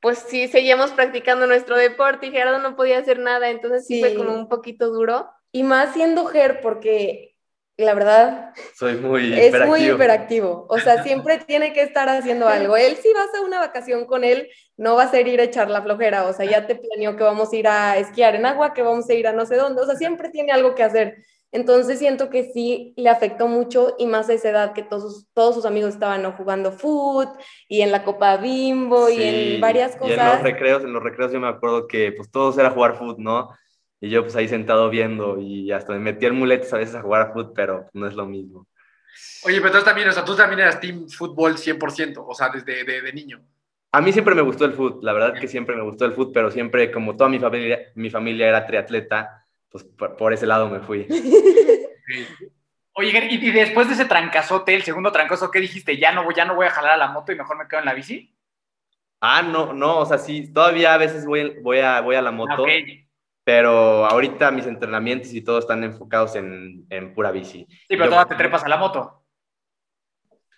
[0.00, 4.10] pues sí, seguíamos practicando nuestro deporte y Gerardo no podía hacer nada, entonces sí, fue
[4.10, 4.16] Sí.
[4.16, 5.30] como un poquito duro.
[5.52, 7.34] Y más siendo Ger, porque
[7.76, 9.66] la verdad Soy muy es hiperactivo.
[9.66, 10.66] muy hiperactivo.
[10.68, 12.76] O sea, siempre tiene que estar haciendo algo.
[12.76, 15.70] Él, si vas a una vacación con él, no va a ser ir a echar
[15.70, 16.26] la flojera.
[16.26, 19.08] O sea, ya te planeó que vamos a ir a esquiar en agua, que vamos
[19.08, 19.80] a ir a no sé dónde.
[19.82, 21.16] O sea, siempre tiene algo que hacer.
[21.50, 25.28] Entonces siento que sí le afectó mucho y más a esa edad que todos, sus-
[25.32, 26.32] todos sus amigos estaban ¿no?
[26.32, 27.30] jugando foot
[27.68, 30.42] y en la Copa Bimbo y en varias Y en los cosas.
[30.42, 33.48] recreos, en los recreos yo me acuerdo que pues todos era jugar fútbol, ¿no?
[34.00, 37.02] Y yo pues ahí sentado viendo y hasta me metí en muletas a veces a
[37.02, 38.66] jugar fútbol, pero no es lo mismo.
[39.44, 42.84] Oye, pero entonces también, o sea, tú también eras team fútbol 100%, o sea, desde
[42.84, 43.42] de, de niño.
[43.90, 46.32] A mí siempre me gustó el fútbol, la verdad que siempre me gustó el fútbol,
[46.32, 50.68] pero siempre como toda mi familia, mi familia era triatleta, pues por, por ese lado
[50.68, 51.06] me fui.
[52.92, 55.96] Oye, y, y después de ese trancazote, el segundo trancazo, ¿qué dijiste?
[55.98, 57.80] ¿Ya no, voy- ¿Ya no voy a jalar a la moto y mejor me quedo
[57.80, 58.34] en la bici?
[59.20, 62.30] Ah, no, no, o sea, sí, todavía a veces voy, voy, a, voy a la
[62.30, 62.68] Ah, moto, ok.
[63.48, 67.66] Pero ahorita mis entrenamientos y todo están enfocados en, en pura bici.
[67.70, 69.24] Sí, pero Yo- todavía te trepas a la moto.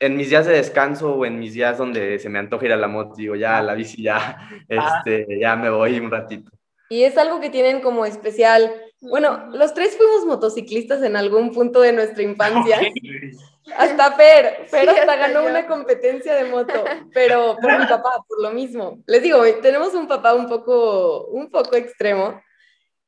[0.01, 2.77] en mis días de descanso o en mis días donde se me antoja ir a
[2.77, 6.51] la moto, digo, ya, a la bici ya, este, ya me voy un ratito.
[6.89, 8.73] Y es algo que tienen como especial.
[9.01, 12.77] Bueno, los tres fuimos motociclistas en algún punto de nuestra infancia.
[12.81, 13.73] Ok.
[13.79, 15.51] Hasta Fer, Fer Sí, hasta hasta ganó yo.
[15.51, 16.83] una competencia de moto,
[17.15, 18.99] pero por mi papá, por lo mismo.
[19.07, 22.41] Les digo, tenemos un papá un poco, un poco extremo,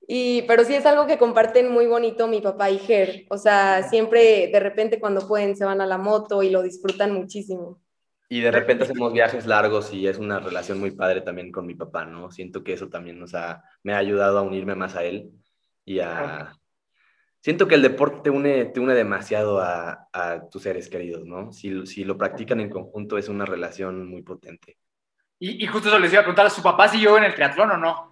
[0.09, 3.27] y, pero sí es algo que comparten muy bonito mi papá y Ger.
[3.31, 7.13] O sea, siempre de repente cuando pueden se van a la moto y lo disfrutan
[7.13, 7.81] muchísimo.
[8.29, 11.75] Y de repente hacemos viajes largos y es una relación muy padre también con mi
[11.75, 12.31] papá, ¿no?
[12.31, 15.31] Siento que eso también nos ha, me ha ayudado a unirme más a él
[15.85, 16.57] y a...
[17.41, 21.53] Siento que el deporte te une, te une demasiado a, a tus seres queridos, ¿no?
[21.53, 24.79] Si, si lo practican en conjunto es una relación muy potente.
[25.39, 27.77] Y, y justo eso les iba a preguntar, ¿su papá siguió en el triatlón o
[27.77, 28.12] no?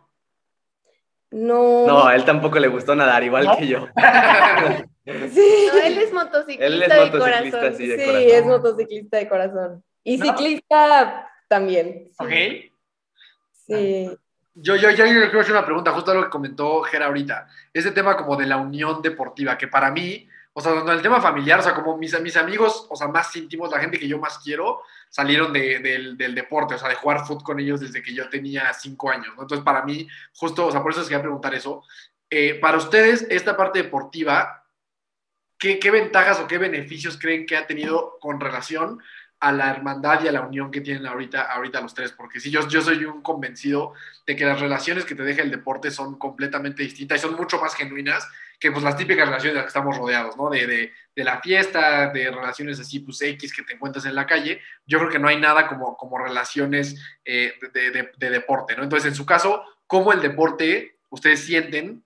[1.32, 1.86] No.
[1.86, 3.56] No, a él tampoco le gustó nadar, igual ¿No?
[3.56, 3.88] que yo.
[5.32, 7.74] Sí, No, él es motociclista, Él es de corazón.
[7.76, 8.28] sí, de sí, corazón.
[8.30, 9.84] es motociclista de corazón.
[10.04, 10.24] Y No.
[10.24, 12.08] ciclista también.
[12.12, 12.16] sí.
[12.18, 12.30] ¿Ok?
[13.66, 14.10] Sí.
[14.54, 17.46] Yo, yo, yo, yo quiero hacer una pregunta, justo a lo que comentó Gera ahorita.
[17.72, 21.20] Ese tema como de la unión deportiva, que para mí, o sea, en el tema
[21.20, 24.18] familiar, o sea, como mis, mis amigos, o sea, más íntimos, la gente que yo
[24.18, 28.02] más quiero, salieron de- del, del deporte, o sea, de jugar fútbol con ellos desde
[28.02, 29.42] que yo tenía cinco años, ¿no?
[29.42, 31.84] Entonces, para mí, justo, o sea, por eso les quería preguntar eso.
[32.28, 34.64] Eh, para ustedes, esta parte deportiva,
[35.58, 39.00] ¿qué, ¿qué ventajas o qué beneficios creen que ha tenido con relación
[39.42, 42.50] a la hermandad y a la unión que tienen ahorita, ahorita los tres, porque sí,
[42.50, 43.94] yo, yo soy un convencido
[44.26, 47.58] de que las relaciones que te deja el deporte son completamente distintas y son mucho
[47.58, 48.28] más genuinas
[48.60, 50.50] que pues las típicas relaciones de las que estamos rodeados, ¿no?
[50.50, 54.26] De, de, de, la fiesta, de relaciones así, pues X que te encuentras en la
[54.26, 54.60] calle.
[54.84, 58.82] Yo creo que no hay nada como, como relaciones eh, de, de, de, deporte, ¿no?
[58.82, 62.04] Entonces, en su caso, ¿cómo el deporte ustedes sienten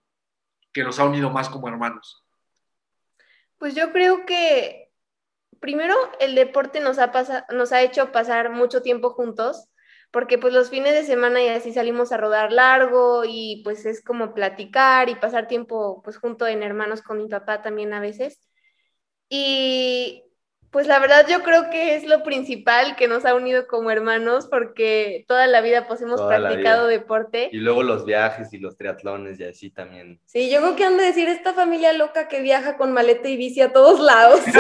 [0.73, 2.25] que los ha unido más como hermanos?
[3.59, 4.93] Pues yo creo que
[5.59, 7.11] primero el deporte nos ha,
[7.51, 9.69] nos ha hecho pasar mucho tiempo juntos,
[10.15, 14.01] porque pues los fines de semana y así salimos a rodar largo y pues es
[14.01, 18.39] como platicar y pasar tiempo pues junto en hermanos con mi papá también a veces.
[19.29, 20.23] Y
[20.71, 24.47] pues la verdad yo creo que es lo principal que nos ha unido como hermanos
[24.49, 27.49] porque toda la vida pues hemos toda practicado deporte.
[27.51, 30.21] Y luego los viajes y los triatlones y así también.
[30.27, 33.37] Sí, yo creo que han de decir esta familia loca que viaja con maleta y
[33.37, 34.43] bici a todos lados.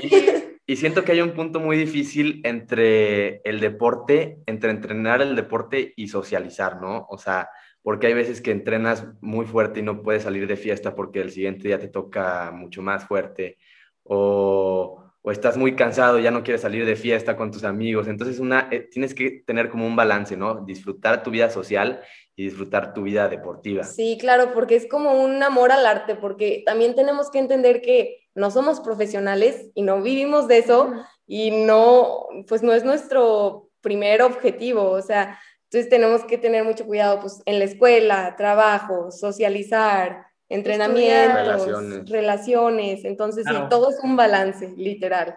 [0.02, 5.34] y, y siento que hay un punto muy difícil entre el deporte, entre entrenar el
[5.34, 7.06] deporte y socializar, ¿no?
[7.08, 7.48] O sea,
[7.80, 11.30] porque hay veces que entrenas muy fuerte y no puedes salir de fiesta porque el
[11.30, 13.56] siguiente día te toca mucho más fuerte
[14.02, 18.06] o, o, estás muy cansado, ya no quieres salir de fiesta con tus amigos.
[18.06, 20.66] Entonces una, eh, tienes que tener como un balance, ¿no?
[20.66, 22.02] Disfrutar tu vida social
[22.38, 23.82] y disfrutar tu vida deportiva.
[23.82, 28.28] Sí, claro, porque es como un amor al arte, porque también tenemos que entender que
[28.36, 30.92] no somos profesionales y no vivimos de eso
[31.26, 36.86] y no, pues no es nuestro primer objetivo, o sea, entonces tenemos que tener mucho
[36.86, 42.08] cuidado pues en la escuela, trabajo, socializar, entrenamientos, relaciones.
[42.08, 43.04] relaciones.
[43.04, 43.64] Entonces, claro.
[43.64, 45.36] sí, todo es un balance, literal.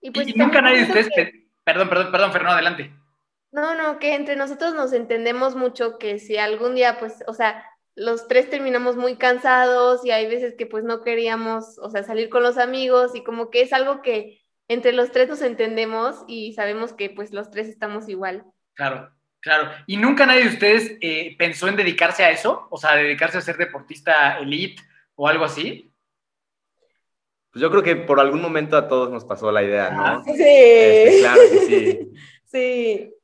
[0.00, 1.48] Y, pues, y nunca nadie de ustedes, que...
[1.64, 2.97] perdón, perdón, perdón, Fernando, adelante.
[3.50, 7.64] No, no, que entre nosotros nos entendemos mucho que si algún día, pues, o sea,
[7.94, 12.28] los tres terminamos muy cansados y hay veces que pues no queríamos, o sea, salir
[12.28, 16.52] con los amigos y como que es algo que entre los tres nos entendemos y
[16.52, 18.44] sabemos que pues los tres estamos igual.
[18.74, 19.10] Claro.
[19.40, 22.66] Claro, ¿y nunca nadie de ustedes eh, pensó en dedicarse a eso?
[22.70, 24.82] O sea, dedicarse a ser deportista elite
[25.14, 25.92] o algo así.
[27.52, 30.24] Pues yo creo que por algún momento a todos nos pasó la idea, ¿no?
[30.24, 30.32] Sí.
[30.36, 32.12] Este, claro que sí.
[32.50, 33.14] Sí.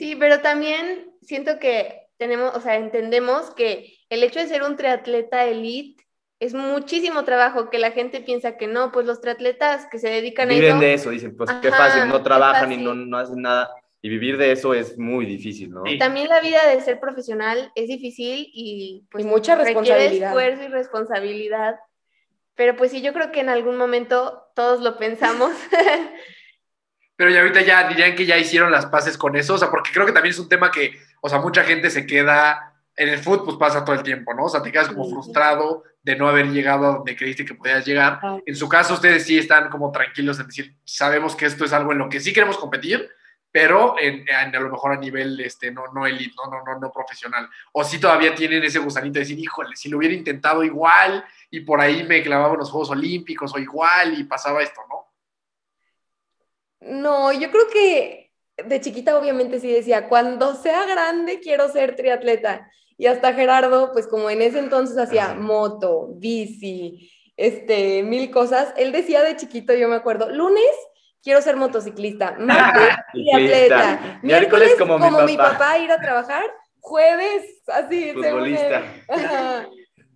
[0.00, 4.76] Sí, pero también siento que tenemos, o sea, entendemos que el hecho de ser un
[4.76, 6.02] triatleta elite
[6.38, 10.48] es muchísimo trabajo que la gente piensa que no, pues los triatletas que se dedican
[10.48, 10.74] Viven a eso.
[10.76, 14.08] Viven de eso, dicen, pues qué fácil, no trabajan y no, no hacen nada y
[14.08, 15.82] vivir de eso es muy difícil, ¿no?
[15.84, 19.98] Y también la vida de ser profesional es difícil y pues y mucha responsabilidad.
[19.98, 21.74] requiere esfuerzo y responsabilidad.
[22.54, 25.52] Pero pues sí, yo creo que en algún momento todos lo pensamos.
[27.20, 29.90] Pero ya ahorita ya dirían que ya hicieron las paces con eso, o sea, porque
[29.92, 33.18] creo que también es un tema que, o sea, mucha gente se queda en el
[33.18, 34.44] fútbol, pues pasa todo el tiempo, ¿no?
[34.44, 37.84] O sea, te quedas como frustrado de no haber llegado a donde creíste que podías
[37.84, 38.20] llegar.
[38.46, 41.92] En su caso, ustedes sí están como tranquilos en decir, sabemos que esto es algo
[41.92, 43.06] en lo que sí queremos competir,
[43.52, 46.78] pero en, en, a lo mejor a nivel este, no, no elite, no, no, no,
[46.78, 47.50] no profesional.
[47.72, 51.60] O si todavía tienen ese gusanito de decir, híjole, si lo hubiera intentado igual y
[51.60, 54.80] por ahí me clavaba en los Juegos Olímpicos o igual y pasaba esto,
[56.80, 57.32] ¿no?
[57.32, 58.32] Yo creo que
[58.64, 62.70] de chiquita obviamente sí decía, cuando sea grande quiero ser triatleta.
[62.96, 68.92] Y hasta Gerardo, pues como en ese entonces hacía moto, bici, este, mil cosas, él
[68.92, 70.70] decía de chiquito, yo me acuerdo, lunes
[71.22, 75.48] quiero ser motociclista, martes triatleta, miércoles como, como mi, papá.
[75.48, 75.78] mi, papá.
[75.78, 76.44] ir a trabajar,
[76.80, 78.12] jueves así.
[78.12, 78.82] Futbolista.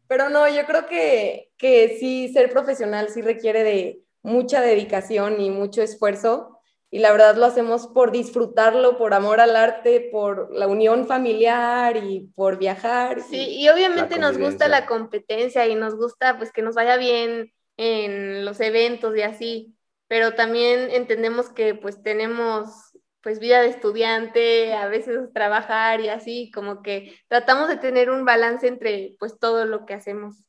[0.07, 5.51] Pero no, yo creo que, que sí, ser profesional sí requiere de mucha dedicación y
[5.51, 6.54] mucho esfuerzo.
[6.95, 11.97] Y la verdad lo hacemos por disfrutarlo, por amor al arte, por la unión familiar
[11.97, 13.21] y por viajar.
[13.21, 17.53] Sí, y obviamente nos gusta la competencia y nos gusta pues que nos vaya bien
[17.77, 19.75] en los eventos y así
[20.09, 26.51] pero también entendemos que pues tenemos pues vida de estudiante, a veces trabajar y así,
[26.55, 30.45] como que tratamos de tener un balance entre pues todo lo que hacemos.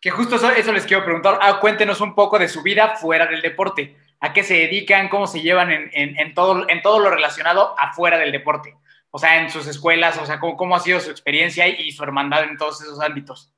[0.00, 3.26] Que justo eso, eso les quiero preguntar, ah, cuéntenos un poco de su vida fuera
[3.26, 6.98] del deporte, a qué se dedican, cómo se llevan en, en, en, todo, en todo
[6.98, 8.76] lo relacionado afuera del deporte,
[9.10, 12.02] o sea, en sus escuelas, o sea, cómo, cómo ha sido su experiencia y su
[12.02, 13.52] hermandad en todos esos ámbitos.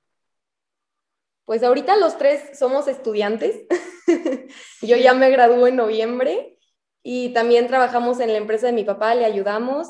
[1.46, 3.62] Pues ahorita los tres somos estudiantes.
[4.82, 6.58] Yo ya me graduó en noviembre
[7.02, 9.88] y también trabajamos en la empresa de mi papá, le ayudamos.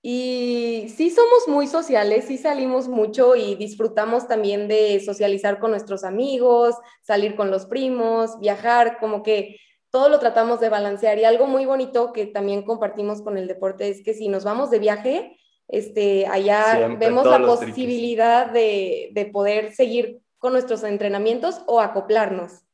[0.00, 6.04] Y sí somos muy sociales, sí salimos mucho y disfrutamos también de socializar con nuestros
[6.04, 9.58] amigos, salir con los primos, viajar, como que
[9.96, 11.18] todo lo tratamos de balancear.
[11.18, 14.70] Y algo muy bonito que también compartimos con el deporte es que si nos vamos
[14.70, 15.38] de viaje,
[15.68, 22.66] este, allá Siempre, vemos la posibilidad de, de poder seguir con nuestros entrenamientos o acoplarnos.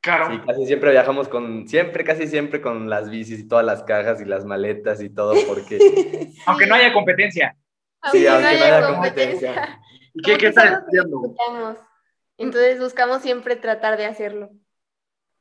[0.00, 0.30] Claro.
[0.30, 4.20] Sí, casi siempre viajamos con, siempre, casi siempre con las bicis y todas las cajas
[4.20, 5.80] y las maletas y todo, porque
[6.46, 7.56] Aunque no haya competencia.
[8.12, 9.80] Sí, aunque no haya haya competencia.
[10.14, 11.76] ¿Y qué, qué estás disfrutamos.
[12.38, 14.50] Entonces buscamos siempre tratar de hacerlo.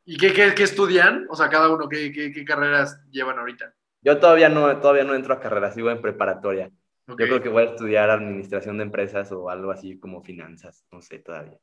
[0.05, 1.27] ¿Y qué, qué, qué estudian?
[1.29, 3.73] O sea, cada uno, ¿qué, qué, qué carreras llevan ahorita?
[4.01, 6.71] yo todavía no, todavía no entro a carrera, sigo en preparatoria.
[7.07, 7.19] Ok.
[7.19, 11.01] Yo creo que voy a estudiar administración de empresas o algo así como finanzas, no
[11.01, 11.57] sé todavía.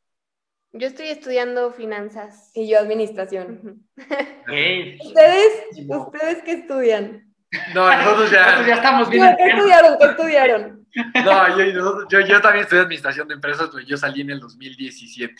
[0.72, 2.50] Yo estoy estudiando finanzas.
[2.54, 3.86] Y yo administración.
[3.96, 5.86] ¿Ustedes?
[5.88, 7.34] ¿Ustedes qué estudian?
[7.74, 8.74] No, nosotros nosotros ya ya.
[8.74, 9.34] estamos bien.
[9.38, 9.98] ¿Qué estudiaron?
[9.98, 10.86] ¿Qué estudiaron?
[11.24, 15.34] No, yo, yo, yo también estudié administración de empresas, pero yo salí en el 2017.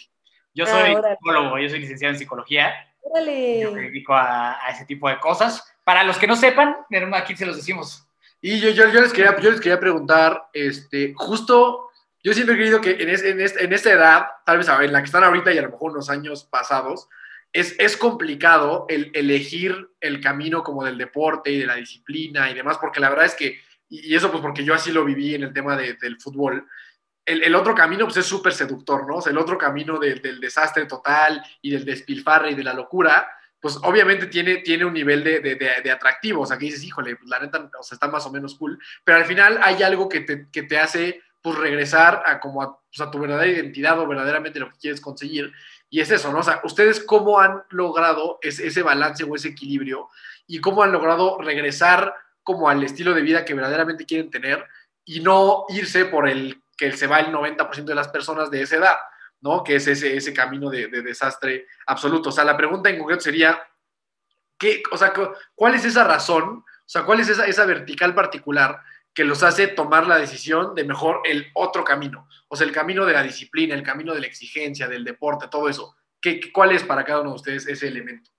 [0.59, 1.15] Yo Ah, soy órale.
[1.17, 2.75] psicólogo, yo soy licenciado en psicología.
[3.05, 3.83] Yo me Órale.
[3.83, 5.65] dedico a, a ese tipo de cosas.
[5.85, 6.77] Para los que no sepan,
[7.15, 8.05] aquí se los decimos.
[8.41, 11.91] Y yo, yo, yo, les quería, yo les quería preguntar, este, justo,
[12.25, 14.93] yo siempre he creído que en, es- en, es- en esta edad, tal vez en
[14.93, 17.09] la que están ahorita y a lo mejor unos años pasados,
[17.53, 22.55] es, es complicado el elegir el camino como del deporte y de la disciplina y
[22.55, 25.35] demás, porque la verdad es que, y y eso pues porque yo así lo viví
[25.37, 26.67] en el tema de- del fútbol,
[27.29, 29.17] el, otro camino pues es súper seductor, ¿no?
[29.17, 32.73] O sea, el otro camino de- del desastre total y del despilfarre y de la
[32.73, 33.29] locura,
[33.61, 37.17] pues obviamente tiene, tiene un nivel de, de- de- atractivo, o sea, que dices, híjole,
[37.17, 40.49] pues, la neta, está más o menos cool, pero al final hay algo que te,
[40.51, 44.71] que te hace, pues, regresar a como a, pues, tu verdadera identidad o verdaderamente lo
[44.71, 45.53] que quieres conseguir,
[45.91, 46.39] y es eso, ¿no?
[46.41, 50.09] O sea, ¿ustedes cómo han logrado ese balance o ese equilibrio
[50.47, 54.65] y cómo han logrado regresar como al estilo de vida que verdaderamente quieren tener
[55.05, 58.77] y no irse por el que se va el 90% de las personas de esa
[58.77, 58.97] edad,
[59.43, 59.63] ¿no?
[59.65, 62.31] Que es ese, ese camino de, de desastre absoluto.
[62.31, 63.61] O sea, la pregunta en concreto sería,
[64.57, 66.65] ¿qué, o sea, cu- ¿cuál es esa razón?
[66.65, 68.81] O sea, ¿cuál es esa, esa vertical particular
[69.13, 72.29] que los hace tomar la decisión de mejor el otro camino?
[72.47, 75.69] O sea, el camino de la disciplina, el camino de la exigencia, del deporte, todo
[75.69, 75.97] eso.
[76.21, 78.31] ¿Qué, qué- ¿Cuál es para cada uno de ustedes ese elemento?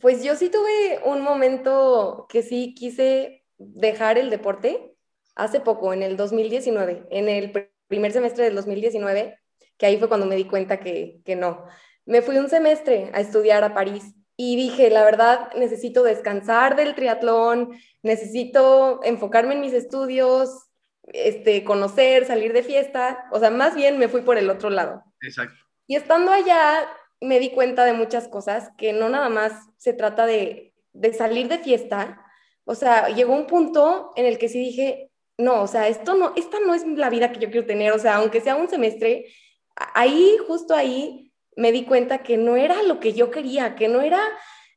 [0.00, 4.94] Pues yo sí tuve un momento que sí quise dejar el deporte
[5.38, 9.38] hace poco, en el 2019, en el pr- primer semestre del 2019,
[9.78, 11.64] que ahí fue cuando me di cuenta que, que no.
[12.04, 16.94] Me fui un semestre a estudiar a París y dije, la verdad, necesito descansar del
[16.94, 17.70] triatlón,
[18.02, 20.68] necesito enfocarme en mis estudios,
[21.04, 25.02] este, conocer, salir de fiesta, o sea, más bien me fui por el otro lado.
[25.22, 25.54] Exacto.
[25.86, 26.88] Y estando allá
[27.20, 31.48] me di cuenta de muchas cosas, que no nada más se trata de, de salir
[31.48, 32.24] de fiesta,
[32.64, 35.07] o sea, llegó un punto en el que sí dije,
[35.38, 37.98] no, o sea, esto no, esta no es la vida que yo quiero tener, o
[37.98, 39.26] sea, aunque sea un semestre,
[39.94, 44.00] ahí, justo ahí, me di cuenta que no era lo que yo quería, que no
[44.00, 44.20] era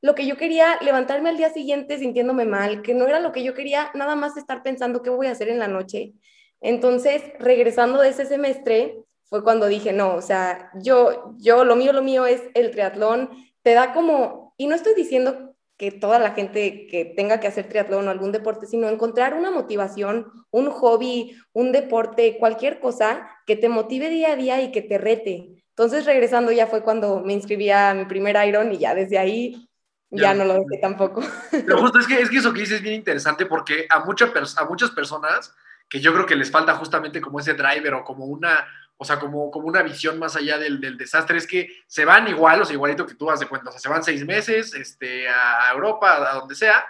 [0.02, 3.44] lo que yo quería levantarme al día siguiente sintiéndome mal, que no era lo que
[3.44, 6.14] yo quería nada más estar pensando qué voy a hacer en la noche.
[6.60, 11.94] Entonces, regresando de ese semestre, fue cuando dije, no, o sea, yo, yo, lo mío,
[11.94, 13.30] lo mío es el triatlón,
[13.64, 15.51] te da como, y no estoy diciendo
[15.82, 19.50] que toda la gente que tenga que hacer triatlón o algún deporte, sino encontrar una
[19.50, 24.84] motivación, un hobby, un deporte, cualquier cosa que te motive día a día y que
[24.84, 25.64] te rete.
[25.70, 29.68] Entonces, regresando ya fue cuando me inscribí a mi primer Iron y ya desde ahí
[30.12, 30.34] ya, Ya.
[30.36, 31.24] no lo dejé tampoco.
[31.50, 34.32] Pero justo es que, es que eso que dices es bien interesante porque a, mucha
[34.58, 35.52] a muchas personas
[35.90, 38.68] que yo creo que les falta justamente como ese driver o como una,
[39.02, 42.28] o sea, como, como una visión más allá del, del desastre, es que se van
[42.28, 44.76] igual, o sea, igualito que tú vas de cuenta, o sea, se van seis meses
[44.76, 46.86] este, a Europa, a donde sea,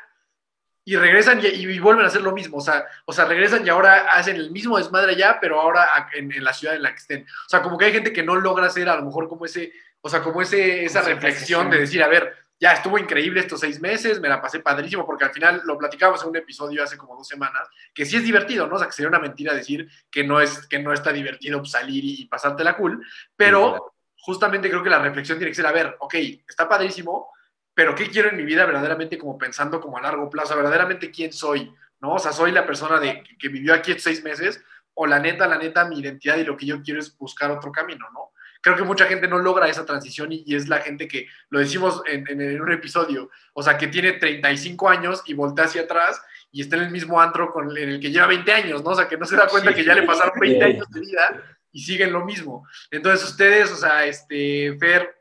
[0.84, 3.70] y regresan y, y vuelven a hacer lo mismo, o sea, o sea, regresan y
[3.70, 6.98] ahora hacen el mismo desmadre allá, pero ahora en, en la ciudad en la que
[6.98, 7.22] estén.
[7.22, 9.72] O sea, como que hay gente que no logra hacer a lo mejor como ese,
[10.02, 13.82] o sea, como ese, esa reflexión de decir, a ver, ya estuvo increíble estos seis
[13.82, 17.16] meses, me la pasé padrísimo, porque al final lo platicábamos en un episodio hace como
[17.16, 18.76] dos semanas, que sí es divertido, ¿no?
[18.76, 22.06] O sea, que sería una mentira decir que no, es, que no está divertido salir
[22.06, 23.04] y, pasártela cool,
[23.36, 26.14] pero justamente creo que la reflexión tiene que ser, a ver, ok,
[26.48, 27.32] está padrísimo,
[27.74, 30.56] pero ¿qué quiero en mi vida verdaderamente como pensando como a largo plazo?
[30.56, 32.14] Verdaderamente quién soy, ¿no?
[32.14, 35.48] O sea, soy la persona de, que vivió aquí estos seis meses, o la neta,
[35.48, 38.31] la neta, mi identidad y lo que yo quiero es buscar otro camino, ¿no?
[38.62, 41.60] Creo que mucha gente no logra esa transición y, y es la gente que, lo
[41.60, 45.82] decimos en, en- en un episodio, o sea, que tiene 35 años y voltea hacia
[45.82, 48.92] atrás y está en el mismo antro con, en el que lleva 20 años, ¿no?
[48.92, 51.44] O sea, que no se da cuenta que ya le pasaron 20 años de vida
[51.72, 52.68] y siguen lo mismo.
[52.92, 55.16] Entonces, ustedes, o sea, este, Fer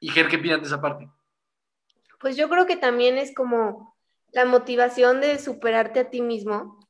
[0.00, 1.08] y Ger, ¿qué opinan de esa parte?
[2.20, 3.96] Pues yo creo que también es como
[4.32, 6.88] la motivación de superarte a ti mismo,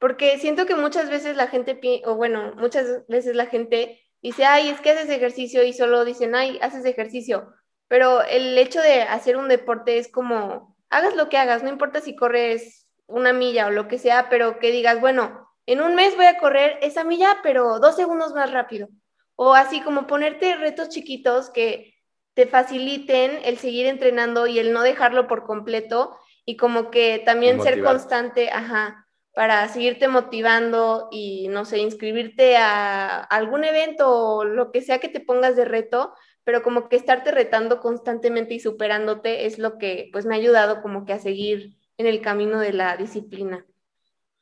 [0.00, 4.68] porque siento que muchas veces la gente, o bueno, muchas veces la gente dice, ay,
[4.68, 7.52] es que haces ejercicio y solo dicen, ay, haces ejercicio,
[7.88, 12.00] pero el hecho de hacer un deporte es como, hagas lo que hagas, no importa
[12.00, 16.16] si corres una milla o lo que sea, pero que digas, bueno, en un mes
[16.16, 18.88] voy a correr esa milla, pero dos segundos más rápido,
[19.36, 21.94] o así como ponerte retos chiquitos que
[22.34, 27.60] te faciliten el seguir entrenando y el no dejarlo por completo y como que también
[27.62, 28.99] ser constante, ajá,
[29.34, 35.08] para seguirte motivando y, no sé, inscribirte a algún evento o lo que sea que
[35.08, 36.12] te pongas de reto,
[36.44, 40.82] pero como que estarte retando constantemente y superándote es lo que pues me ha ayudado
[40.82, 43.64] como que a seguir en el camino de la disciplina.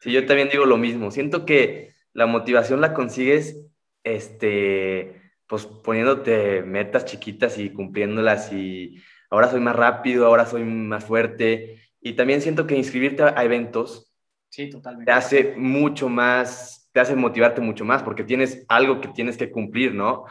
[0.01, 1.11] Sí, yo también digo lo mismo.
[1.11, 3.61] Siento que la motivación la consigues,
[4.05, 11.05] este, pues poniéndote metas chiquitas y cumpliéndolas y ahora soy más rápido, ahora soy más
[11.05, 11.82] fuerte.
[12.01, 14.07] Y también siento que inscribirte a eventos
[14.49, 15.11] sí, totalmente.
[15.11, 19.51] te hace mucho más, te hace motivarte mucho más porque tienes algo que tienes que
[19.51, 20.24] cumplir, ¿no?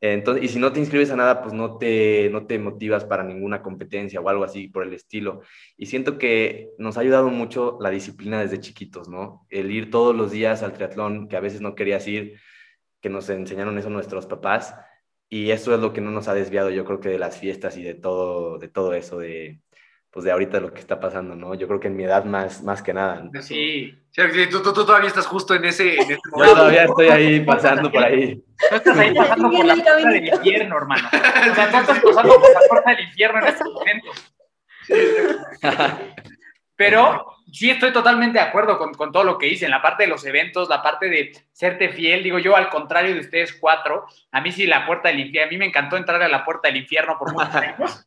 [0.00, 3.24] Entonces, y si no te inscribes a nada, pues no te, no te motivas para
[3.24, 5.42] ninguna competencia o algo así por el estilo.
[5.76, 9.46] Y siento que nos ha ayudado mucho la disciplina desde chiquitos, ¿no?
[9.50, 12.38] El ir todos los días al triatlón, que a veces no querías ir,
[13.00, 14.74] que nos enseñaron eso nuestros papás.
[15.28, 17.76] Y eso es lo que no nos ha desviado, yo creo que de las fiestas
[17.76, 19.60] y de todo, de todo eso, de,
[20.10, 21.54] pues de ahorita lo que está pasando, ¿no?
[21.54, 23.28] Yo creo que en mi edad más, más que nada.
[23.42, 26.54] Sí, sí tú, tú, todavía estás justo en ese, en ese momento.
[26.54, 28.42] Yo todavía estoy ahí pasando por ahí.
[28.70, 31.08] estás ahí pasando por la puerta del infierno, hermano.
[31.08, 34.34] O sea, tú estás pasando por la puerta del infierno en estos momentos.
[36.74, 40.08] Pero sí estoy totalmente de acuerdo con, con, todo lo que dicen, la parte de
[40.08, 44.40] los eventos, la parte de serte fiel, digo yo, al contrario de ustedes cuatro, a
[44.40, 46.78] mí sí la puerta del infierno, a mí me encantó entrar a la puerta del
[46.78, 48.06] infierno por muchos años,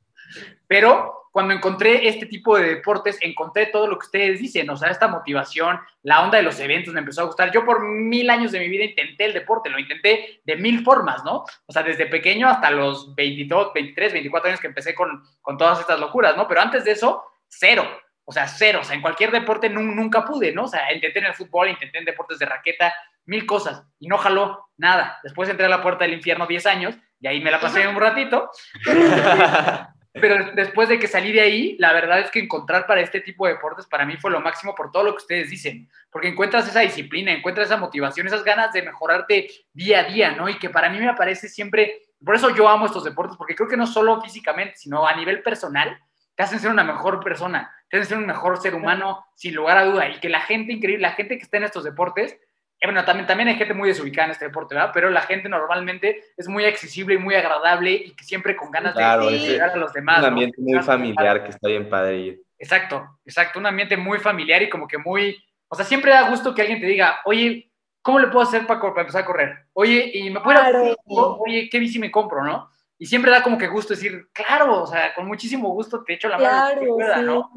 [0.68, 4.90] pero cuando encontré este tipo de deportes, encontré todo lo que ustedes dicen, o sea,
[4.90, 7.52] esta motivación, la onda de los eventos me empezó a gustar.
[7.52, 11.24] Yo por mil años de mi vida intenté el deporte, lo intenté de mil formas,
[11.24, 11.46] ¿no?
[11.66, 15.80] O sea, desde pequeño hasta los 22, 23, 24 años que empecé con, con todas
[15.80, 16.48] estas locuras, ¿no?
[16.48, 17.88] Pero antes de eso, cero.
[18.26, 18.80] O sea, cero.
[18.82, 20.66] O sea, en cualquier deporte nunca pude, ¿no?
[20.66, 22.94] O sea, intenté en el fútbol, intenté en deportes de raqueta,
[23.26, 23.84] mil cosas.
[24.00, 25.20] Y no jaló nada.
[25.24, 27.96] Después entré a la puerta del infierno 10 años y ahí me la pasé un
[27.96, 28.52] ratito.
[30.14, 33.48] Pero después de que salí de ahí, la verdad es que encontrar para este tipo
[33.48, 36.68] de deportes para mí fue lo máximo por todo lo que ustedes dicen, porque encuentras
[36.68, 40.50] esa disciplina, encuentras esa motivación, esas ganas de mejorarte día a día, ¿no?
[40.50, 43.70] Y que para mí me parece siempre, por eso yo amo estos deportes, porque creo
[43.70, 45.98] que no solo físicamente, sino a nivel personal,
[46.36, 49.78] te hacen ser una mejor persona, te hacen ser un mejor ser humano, sin lugar
[49.78, 52.38] a duda, y que la gente increíble, la gente que está en estos deportes,
[52.82, 54.90] eh, bueno, también, también hay gente muy desubicada en este deporte, ¿verdad?
[54.92, 58.96] Pero la gente normalmente es muy accesible y muy agradable y que siempre con ganas
[58.96, 59.04] de
[59.38, 60.20] llegar a los demás.
[60.20, 62.40] Un ambiente muy familiar que está bien padre.
[62.58, 66.56] Exacto, exacto, un ambiente muy familiar y como que muy, o sea, siempre da gusto
[66.56, 67.72] que alguien te diga, oye,
[68.02, 69.66] ¿cómo le puedo hacer para, empezar a correr?
[69.74, 70.96] Oye, ¿y me puedo claro.
[71.06, 72.68] Oye, ¿qué bici me compro, no?
[72.98, 76.30] Y siempre da como que gusto decir, claro, o sea, con muchísimo gusto te echo
[76.30, 76.96] la mano.
[76.98, 77.52] Claro, ¿no?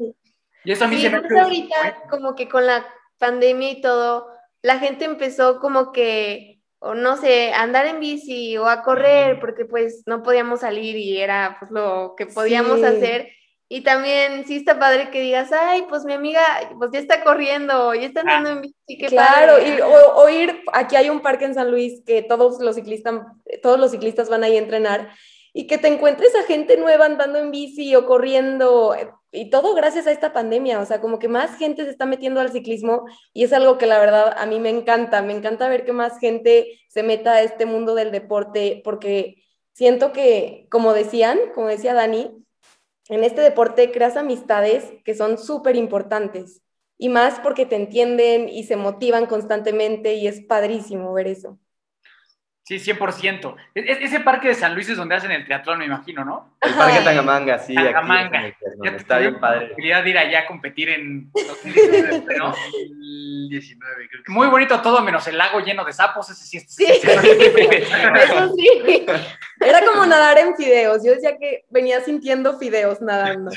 [0.63, 1.39] Y eso a mí se me...
[1.39, 2.85] ahorita como que con la
[3.17, 4.34] pandemia y todo
[4.65, 9.39] la gente empezó como que, o no sé, a andar en bici o a correr,
[9.39, 13.29] porque pues no podíamos salir y era pues lo que podíamos hacer.
[13.69, 16.41] Y también sí está padre que digas, ay, pues mi amiga,
[16.79, 20.95] pues ya está corriendo, ya está andando en bici, qué Claro, y, o, ir, aquí
[20.95, 23.21] hay un parque en San Luis que todos los ciclistas,
[23.61, 25.11] todos los ciclistas van ahí a entrenar,
[25.53, 28.95] y que te encuentres a gente nueva andando en bici o corriendo,
[29.35, 32.39] y todo gracias a esta pandemia, o sea, como que más gente se está metiendo
[32.39, 35.85] al ciclismo y es algo que la verdad a mí me encanta, me encanta ver
[35.85, 41.37] que más gente se meta a este mundo del deporte, porque siento que, como decían,
[41.53, 42.31] como decía Dani,
[43.09, 46.61] en este deporte creas amistades que son súper importantes
[46.97, 51.59] y más porque te entienden y se motivan constantemente y es padrísimo ver eso.
[52.67, 53.55] Sí, 100%.
[53.75, 56.57] Es, ese parque de San Luis es donde hacen el triatlón, me imagino, ¿no?
[56.59, 57.75] El parque Tangamanga, sí.
[57.75, 58.39] Tangamanga.
[58.39, 58.55] Aquí
[58.95, 59.61] está bien padre.
[59.61, 62.47] La posibilidad de ir allá a competir en 2019, ¿no?
[62.47, 66.27] 2019, creo que Muy bonito todo, menos el lago lleno de sapos.
[66.31, 66.85] Ese sí, sí.
[66.85, 69.05] Eso sí.
[69.59, 71.03] Era como nadar en fideos.
[71.05, 73.51] Yo decía que venía sintiendo fideos nadando.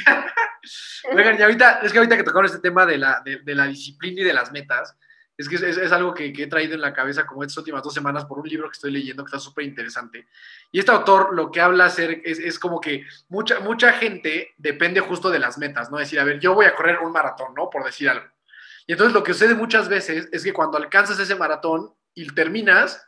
[1.15, 3.69] Oigan, y ahorita, es que ahorita que tocaron este tema de la, de, de la
[3.69, 4.99] disciplina y de las metas,
[5.39, 8.25] es que es, algo que, he traído en la cabeza como estas últimas dos semanas
[8.25, 10.27] por un libro que estoy leyendo que está súper interesante.
[10.73, 15.31] Y este autor lo que habla es, es, como que mucha, mucha gente depende justo
[15.31, 15.99] de las metas, ¿no?
[15.99, 17.71] Decir, a ver, yo voy a correr un maratón, ¿no?
[17.71, 18.27] Por decir algo.
[18.89, 23.07] Y entonces lo que sucede muchas veces es que cuando alcanzas ese maratón y terminas,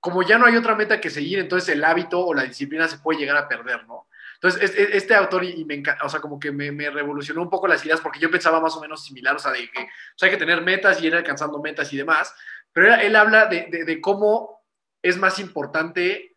[0.00, 2.98] como ya no hay otra meta que seguir, entonces el hábito o la disciplina se
[2.98, 4.05] puede llegar a perder, ¿no?
[4.36, 7.84] Entonces, este autor, y, me encanta, o sea, como que me, revolucionó un poco las
[7.84, 9.88] ideas porque yo pensaba más o menos similar, o sea, de que
[10.20, 12.34] hay que tener metas y ir alcanzando metas y demás,
[12.72, 14.62] pero él, habla de, cómo
[15.02, 16.36] es más importante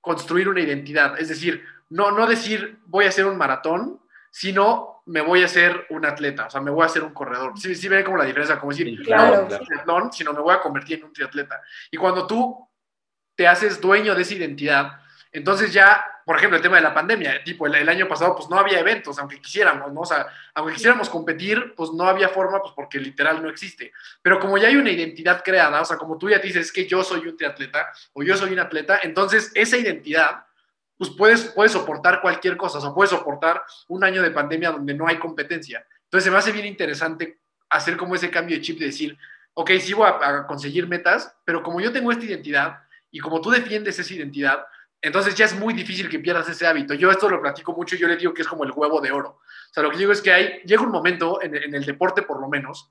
[0.00, 5.20] construir una identidad, es decir, no, no decir voy a hacer un maratón, sino me
[5.20, 7.58] voy a hacer un atleta, o sea, me voy a hacer un corredor.
[7.58, 10.60] Sí, sí ve como la diferencia, como decir, claro, no triatlón, sino me voy a
[10.60, 11.60] convertir en un triatleta.
[11.90, 12.68] Y cuando tú
[13.34, 15.03] te haces dueño de esa identidad,
[15.34, 18.48] Entonces ya, por ejemplo, el tema de la pandemia, tipo, el, el, año pasado pues
[18.48, 20.02] no había eventos, aunque quisiéramos, ¿no?
[20.02, 23.92] O sea, aunque quisiéramos competir, pues no había forma, pues porque literal no existe.
[24.22, 26.86] Pero como ya hay una identidad creada, o sea, como tú ya dices, es que
[26.86, 30.46] yo soy un triatleta o yo soy un atleta, entonces esa identidad,
[30.96, 34.94] pues puedes, puedes soportar cualquier cosa, o sea, puedes soportar un año de pandemia donde
[34.94, 35.84] no hay competencia.
[36.04, 39.18] Entonces se me hace bien interesante hacer como ese cambio de chip de decir,
[39.54, 43.40] ok, sí voy a, a conseguir metas, pero como yo tengo esta identidad y como
[43.40, 44.64] tú defiendes esa identidad,
[45.04, 46.94] entonces ya es muy difícil que pierdas ese hábito.
[46.94, 49.12] Yo esto lo platico mucho y yo le digo que es como el huevo de
[49.12, 49.38] oro.
[49.38, 52.22] O sea, lo que digo es que hay, llega un momento, en, en, el deporte
[52.22, 52.90] por lo menos,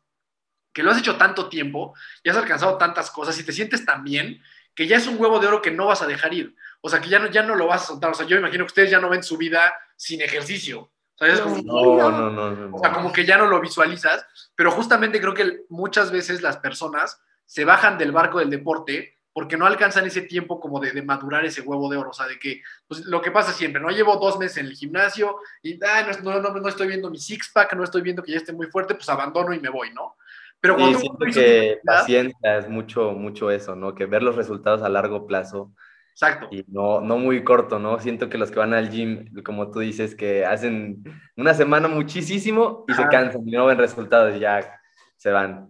[0.71, 4.03] que lo has hecho tanto tiempo y has alcanzado tantas cosas y te sientes tan
[4.03, 4.39] bien
[4.75, 6.55] que ya es un huevo de oro que no vas a dejar ir.
[6.81, 8.11] O sea, que ya no, ya no lo vas a soltar.
[8.11, 10.81] O sea, yo imagino que ustedes ya no ven su vida sin ejercicio.
[10.81, 13.59] O sea, es como, no, no, no, no, O sea, como que ya no lo
[13.59, 14.23] visualizas,
[14.55, 19.57] pero justamente creo que muchas veces las personas se bajan del barco del deporte porque
[19.57, 22.37] no alcanzan ese tiempo como de, de, madurar ese huevo de oro, o sea, de
[22.37, 23.89] que, pues lo que pasa siempre, ¿no?
[23.89, 27.73] Llevo dos meses en el gimnasio y ah, no, no, no, estoy viendo mi six-pack,
[27.73, 30.15] no estoy viendo que ya esté muy fuerte, pues abandono y me voy, ¿no?
[30.61, 33.95] Pero cuando sí, siento que paciencia es mucho, mucho eso, ¿no?
[33.95, 35.73] Que ver los resultados a largo plazo.
[36.11, 36.47] Exacto.
[36.51, 37.99] Y no, no muy corto, ¿no?
[37.99, 41.03] Siento que los que van al gym, como tú dices, que hacen
[41.35, 43.03] una semana muchísimo y Ajá.
[43.03, 44.79] se cansan y no ven resultados y ya
[45.17, 45.69] se van.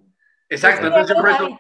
[0.50, 1.58] Exacto, entonces por eso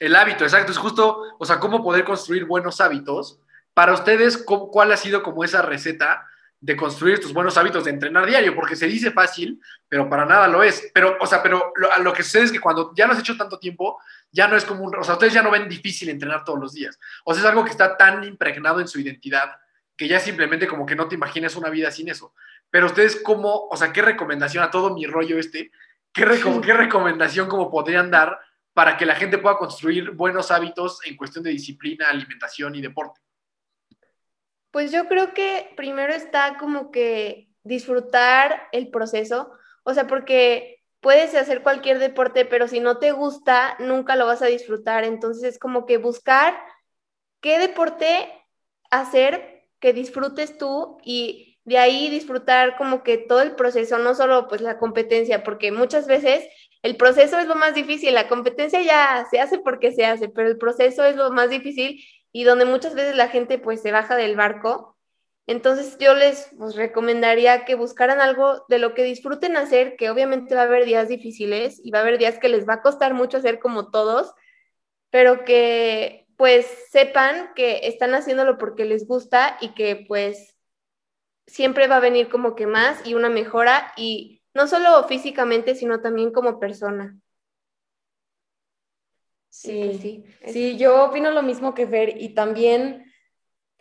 [0.00, 3.38] el hábito, exacto, es justo, o sea, cómo poder construir buenos hábitos.
[3.74, 6.26] Para ustedes, ¿cuál ha sido como esa receta
[6.58, 8.54] de construir estos buenos hábitos de entrenar diario?
[8.54, 10.90] Porque se dice fácil, pero para nada lo es.
[10.94, 13.36] Pero, o sea, pero lo, lo que sucede es que cuando ya lo has hecho
[13.36, 14.00] tanto tiempo,
[14.32, 16.72] ya no es como un, o sea, ustedes ya no ven difícil entrenar todos los
[16.72, 16.98] días.
[17.24, 19.52] O sea, es algo que está tan impregnado en su identidad
[19.96, 22.32] que ya simplemente como que no te imaginas una vida sin eso.
[22.70, 25.72] Pero ustedes, ¿cómo, o sea, qué recomendación a todo mi rollo este,
[26.14, 28.40] qué, reco qué recomendación como podrían dar
[28.72, 33.20] para que la gente pueda construir buenos hábitos en cuestión de disciplina, alimentación y deporte?
[34.70, 39.52] Pues yo creo que primero está como que disfrutar el proceso,
[39.82, 44.42] o sea, porque puedes hacer cualquier deporte, pero si no te gusta, nunca lo vas
[44.42, 45.04] a disfrutar.
[45.04, 46.58] Entonces es como que buscar
[47.40, 48.32] qué deporte
[48.90, 54.48] hacer que disfrutes tú y de ahí disfrutar como que todo el proceso, no solo
[54.48, 56.44] pues la competencia, porque muchas veces
[56.82, 60.48] el proceso es lo más difícil, la competencia ya se hace porque se hace, pero
[60.48, 62.02] el proceso es lo más difícil
[62.32, 64.96] y donde muchas veces la gente pues se baja del barco.
[65.46, 70.54] Entonces yo les pues, recomendaría que buscaran algo de lo que disfruten hacer, que obviamente
[70.54, 73.14] va a haber días difíciles y va a haber días que les va a costar
[73.14, 74.32] mucho hacer como todos,
[75.10, 80.56] pero que pues sepan que están haciéndolo porque les gusta y que pues
[81.46, 86.00] siempre va a venir como que más y una mejora y no solo físicamente, sino
[86.00, 87.16] también como persona.
[89.48, 93.04] Sí, pues sí, sí, yo opino lo mismo que Fer y también,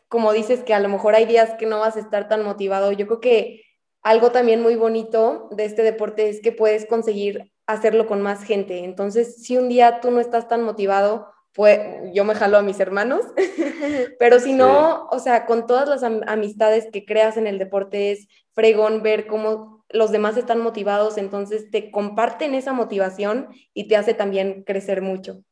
[0.08, 2.92] como dices que a lo mejor hay días que no vas a estar tan motivado,
[2.92, 3.62] yo creo que
[4.02, 8.84] algo también muy bonito de este deporte es que puedes conseguir hacerlo con más gente.
[8.84, 11.80] Entonces, si un día tú no estás tan motivado, pues
[12.14, 13.26] yo me jalo a mis hermanos,
[14.20, 15.18] pero si no, sí.
[15.18, 19.28] o sea, con todas las am amistades que creas en el deporte es fregón ver
[19.28, 25.02] cómo los demás están motivados, entonces te comparten esa motivación y te hace también crecer
[25.02, 25.44] mucho.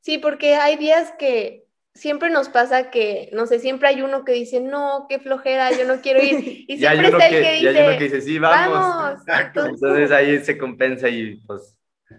[0.00, 4.32] Sí, porque hay días que siempre nos pasa que, no sé, siempre hay uno que
[4.32, 6.64] dice, no, qué flojera, yo no quiero ir.
[6.68, 8.78] Y siempre está que, el que dice, y hay uno que dice, sí, vamos.
[8.78, 9.20] vamos.
[9.28, 11.76] Entonces, Entonces ahí se compensa y pues...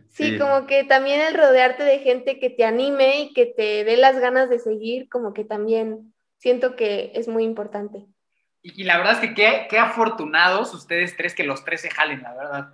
[0.10, 3.84] Sí, sí, como que también el rodearte de gente que te anime y que te
[3.84, 8.06] dé las ganas de seguir, como que también siento que es muy importante.
[8.64, 12.24] Y, la verdad es que qué, qué, afortunados ustedes tres que los tres se jalen,
[12.24, 12.74] la verdad.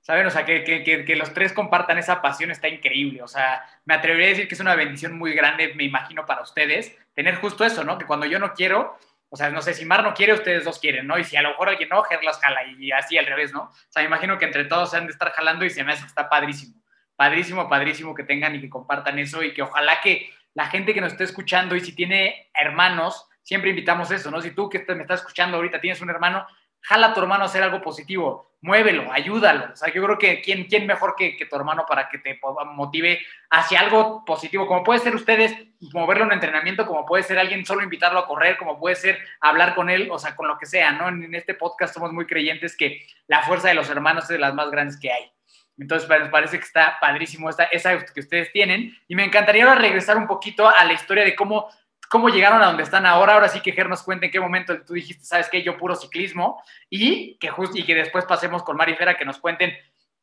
[0.00, 0.24] ¿Saben?
[0.24, 3.22] O sea, que, que, que, los tres compartan esa pasión está increíble.
[3.22, 6.42] O sea, me atrevería a decir que es una bendición muy grande, me imagino, para
[6.42, 7.98] ustedes, tener justo eso, ¿no?
[7.98, 8.96] Que cuando yo no quiero,
[9.28, 11.18] o sea, no sé, si Mar no quiere, ustedes dos quieren, ¿no?
[11.18, 13.62] Y si a lo mejor alguien no, Ger las jala y así al revés, ¿no?
[13.62, 15.92] O sea, me imagino que entre todos se han de estar jalando y se me
[15.92, 16.80] hace que está padrísimo.
[17.16, 21.00] Padrísimo, padrísimo que tengan y que compartan eso y que ojalá que la gente que
[21.00, 24.42] nos esté escuchando y si tiene hermanos, siempre invitamos eso, ¿no?
[24.42, 26.44] Si tú que me estás escuchando ahorita tienes un hermano,
[26.80, 29.72] jala a tu hermano a hacer algo positivo, muévelo, ayúdalo.
[29.72, 32.40] O sea, yo creo que quién, quién mejor que, que tu hermano para que te
[32.74, 33.20] motive
[33.50, 35.54] hacia algo positivo, como puede ser ustedes
[35.92, 39.76] moverlo en entrenamiento, como puede ser alguien solo invitarlo a correr, como puede ser hablar
[39.76, 41.08] con él, o sea, con lo que sea, ¿no?
[41.08, 44.54] En, este podcast somos muy creyentes que la fuerza de los hermanos es de las
[44.54, 45.30] más grandes que hay.
[45.78, 48.96] Entonces, me parece que está padrísimo esta, esa que ustedes tienen.
[49.06, 51.68] Y me encantaría ahora regresar un poquito a la historia de cómo
[52.08, 53.34] cómo llegaron a donde están ahora.
[53.34, 55.62] Ahora sí que Ger nos cuente en qué momento tú dijiste, ¿sabes qué?
[55.62, 56.62] Yo puro ciclismo.
[56.90, 59.72] Y que, just, y que después pasemos con Mari Fera que nos cuenten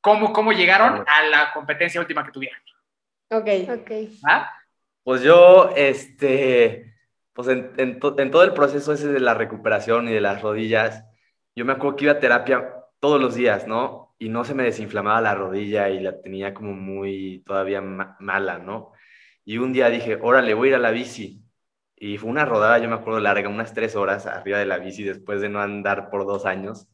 [0.01, 2.59] cómo, cómo llegaron a la competencia última que tuvieron.
[3.29, 3.49] Ok.
[3.69, 3.91] Ok.
[4.27, 4.51] ¿Ah?
[5.03, 6.95] Pues yo, este,
[7.33, 11.03] pues en, en, en, todo el proceso ese de la recuperación y de las rodillas,
[11.55, 14.15] yo me acuerdo que iba a terapia todos los días, ¿no?
[14.17, 18.93] Y no se me desinflamaba la rodilla y la tenía como muy todavía mala, ¿no?
[19.43, 21.42] Y un día dije, órale, voy a ir a la bici.
[22.05, 25.03] Y fue una rodada, yo me acuerdo, larga, unas tres horas arriba de la bici
[25.03, 26.89] después de no andar por dos años.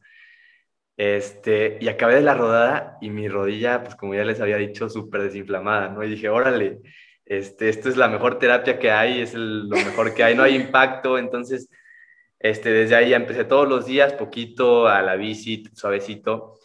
[0.96, 4.88] Este, y acabé de la rodada y mi rodilla, pues como ya les había dicho,
[4.88, 6.04] súper desinflamada, ¿no?
[6.04, 6.78] Y dije, órale,
[7.24, 10.54] este, esto es la mejor terapia que hay, es lo mejor que hay, no hay
[10.54, 11.68] impacto, entonces,
[12.38, 16.60] este, desde ahí ya empecé todos los días, poquito a la bici, suavecito,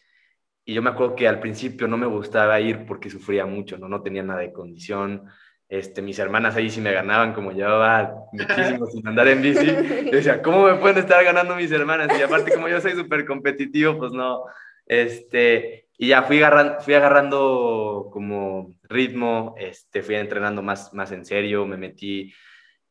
[0.63, 3.89] y yo me acuerdo que al principio no me gustaba ir porque sufría mucho, ¿no?
[3.89, 5.27] No tenía nada de condición,
[5.67, 9.65] este, mis hermanas ahí sí me ganaban, como llevaba muchísimo sin andar en bici.
[10.05, 12.09] Yo decía, ¿cómo me pueden estar ganando mis hermanas?
[12.17, 14.43] Y aparte, como yo soy súper competitivo, pues no.
[14.85, 21.25] Este, y ya fui agarrando, fui agarrando como ritmo, este, fui entrenando más, más en
[21.25, 22.31] serio, me metí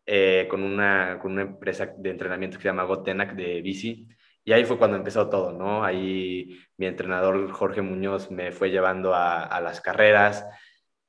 [0.07, 4.09] eh, con, una, con una empresa de entrenamiento que se llama Gotenac de bici.
[4.47, 5.85] Y ahí fue cuando empezó todo, ¿no?
[5.85, 10.45] Ahí mi entrenador Jorge Muñoz me fue llevando a, a las carreras.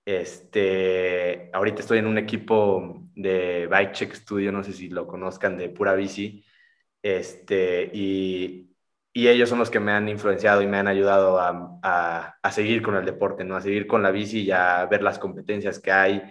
[0.05, 5.57] Este, ahorita estoy en un equipo de Bike Check Studio, no sé si lo conozcan,
[5.57, 6.45] de pura bici.
[7.01, 8.69] Este, y,
[9.11, 12.51] y ellos son los que me han influenciado y me han ayudado a, a, a,
[12.51, 13.55] seguir con el deporte, ¿no?
[13.55, 16.21] A seguir con la bici y a ver las competencias que hay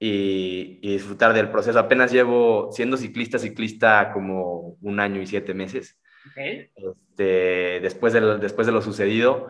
[0.00, 1.78] y, y disfrutar del proceso.
[1.78, 5.98] Apenas llevo siendo ciclista, ciclista como un año y siete meses.
[6.32, 6.70] Okay.
[6.74, 9.48] Este, después, de después de lo sucedido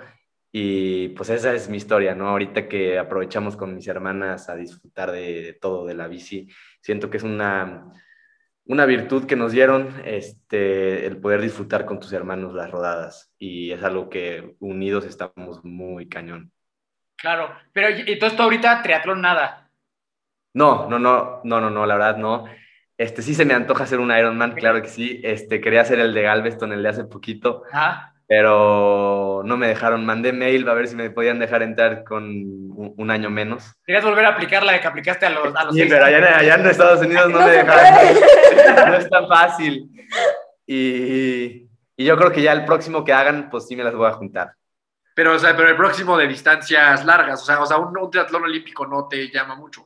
[0.59, 2.29] y pues esa es mi historia, ¿no?
[2.29, 6.49] Ahorita que aprovechamos con mis hermanas a disfrutar de, de todo, de la bici,
[6.81, 7.93] siento que es una,
[8.65, 13.71] una virtud que nos dieron este, el poder disfrutar con tus hermanos las rodadas y
[13.71, 16.51] es algo que unidos estamos muy cañón.
[17.17, 19.71] Claro, pero entonces tú ahorita triatlón nada.
[20.55, 22.47] No, no, no, no, no, no, la verdad no.
[22.97, 25.21] Este sí se me antoja hacer un Ironman, claro que sí.
[25.23, 27.65] Este quería hacer el de Galveston, el de hace poquito.
[27.71, 30.05] Ajá pero no me dejaron.
[30.05, 33.73] Mandé mail a ver si me podían dejar entrar con un, año menos.
[33.85, 36.55] ¿Querías volver a aplicar la que aplicaste a los, a los Sí, pero allá, allá,
[36.55, 38.17] en Estados Unidos no, no me dejaron.
[38.89, 39.89] no es tan fácil.
[40.67, 44.09] Y, y, yo creo que ya el próximo que hagan, pues sí me las voy
[44.09, 44.53] a juntar.
[45.15, 48.11] Pero, o sea, pero el próximo de distancias largas, o sea, o sea un, un
[48.11, 49.86] triatlón olímpico no te llama mucho.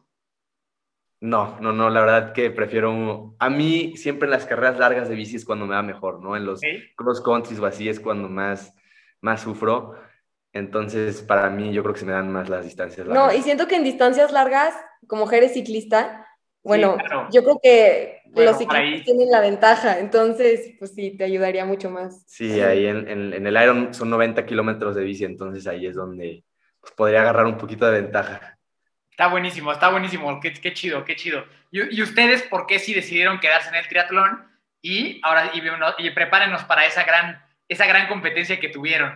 [1.20, 3.34] No, no, no, la verdad que prefiero.
[3.38, 6.34] A mí siempre en las carreras largas de bici es cuando me va mejor, ¿no?
[6.34, 6.60] En los
[6.96, 8.74] cross countries o así es cuando más,
[9.20, 9.94] más sufro.
[10.52, 13.32] Entonces, para mí, yo creo que se me dan más las distancias largas.
[13.32, 14.74] No, y siento que en distancias largas,
[15.06, 16.26] como eres ciclista,
[16.62, 17.28] bueno, sí, claro.
[17.30, 21.90] yo creo que bueno, los ciclistas tienen la ventaja, entonces, pues sí, te ayudaría mucho
[21.90, 22.22] más.
[22.26, 25.94] Sí, ahí en, en, en el Iron son 90 kilómetros de bici, entonces ahí es
[25.94, 26.44] donde
[26.80, 28.58] pues, podría agarrar un poquito de ventaja.
[29.20, 30.40] Está buenísimo, está buenísimo.
[30.40, 31.44] Qué, qué chido, qué chido.
[31.70, 34.50] ¿Y, ¿Y, ustedes por qué sí decidieron quedarse en el triatlón?
[34.80, 35.60] Y ahora, y,
[36.06, 39.12] y prepárenos para esa gran, esa gran competencia que tuvieron.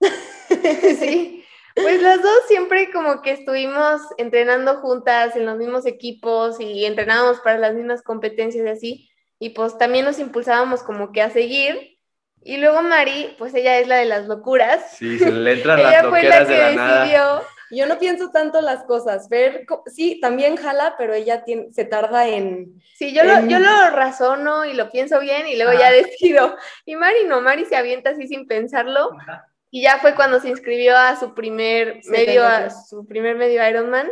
[0.48, 1.44] sí,
[1.74, 7.40] pues las dos siempre como que estuvimos entrenando juntas en los mismos equipos y entrenábamos
[7.40, 9.10] para las mismas competencias y así.
[9.40, 11.98] Y pues también nos impulsábamos como que a seguir.
[12.44, 14.96] Y luego Mari, pues ella es la de las locuras.
[14.96, 17.00] Sí, se le entran las loqueras de la nada.
[17.00, 19.28] decidió yo no pienso tanto las cosas.
[19.28, 22.82] Ver, sí, también jala, pero ella tiene, se tarda en.
[22.96, 23.28] Sí, yo, en...
[23.28, 25.80] Lo, yo lo razono y lo pienso bien y luego Ajá.
[25.80, 26.56] ya decido.
[26.84, 29.10] Y Mari no, Mari se avienta así sin pensarlo.
[29.20, 29.48] Ajá.
[29.70, 33.66] Y ya fue cuando se inscribió a su primer sí, medio, a su primer medio
[33.68, 34.10] Ironman.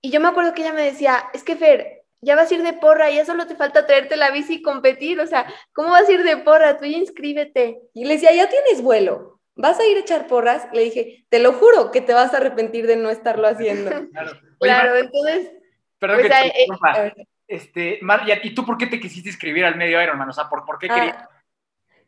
[0.00, 2.62] Y yo me acuerdo que ella me decía, es que Fer, ya vas a ir
[2.62, 5.20] de porra, ya solo te falta traerte la bici y competir.
[5.20, 6.78] O sea, ¿cómo vas a ir de porra?
[6.78, 7.80] Tú ya inscríbete.
[7.94, 9.37] Y le decía, ya tienes vuelo.
[9.58, 10.68] ¿Vas a ir a echar porras?
[10.72, 13.90] Le dije, te lo juro que te vas a arrepentir de no estarlo haciendo.
[14.10, 15.52] Claro, Oye, claro Mar, entonces...
[15.98, 19.76] Perdón pues, que te eh, este, Mar, ¿y tú por qué te quisiste inscribir al
[19.76, 20.28] medio Ironman?
[20.28, 21.16] O sea, ¿por, por qué querías?
[21.18, 21.28] Ah,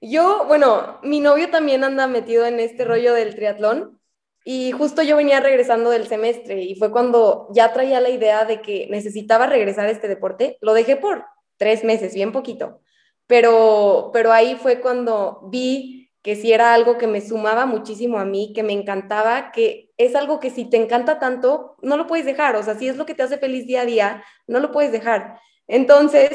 [0.01, 4.01] yo, bueno, mi novio también anda metido en este rollo del triatlón
[4.45, 8.63] y justo yo venía regresando del semestre y fue cuando ya traía la idea de
[8.63, 10.57] que necesitaba regresar a este deporte.
[10.61, 11.27] Lo dejé por
[11.57, 12.81] tres meses, bien poquito,
[13.27, 18.25] pero, pero ahí fue cuando vi que si era algo que me sumaba muchísimo a
[18.25, 22.27] mí, que me encantaba, que es algo que si te encanta tanto, no lo puedes
[22.27, 24.71] dejar, o sea, si es lo que te hace feliz día a día, no lo
[24.71, 25.39] puedes dejar.
[25.67, 26.31] Entonces,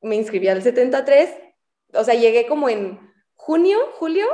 [0.00, 1.34] me inscribí al 73,
[1.92, 2.98] o sea, llegué como en
[3.34, 4.26] junio, julio,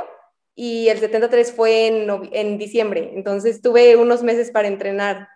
[0.55, 5.27] y el 73 fue en, en diciembre, entonces tuve unos meses para entrenar.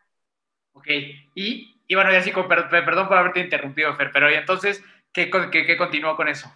[0.73, 0.87] Ok,
[1.35, 5.65] y, y bueno, ya sí, perdón por haberte interrumpido, Fer, pero ¿y entonces qué, qué,
[5.65, 6.53] qué continuó con eso?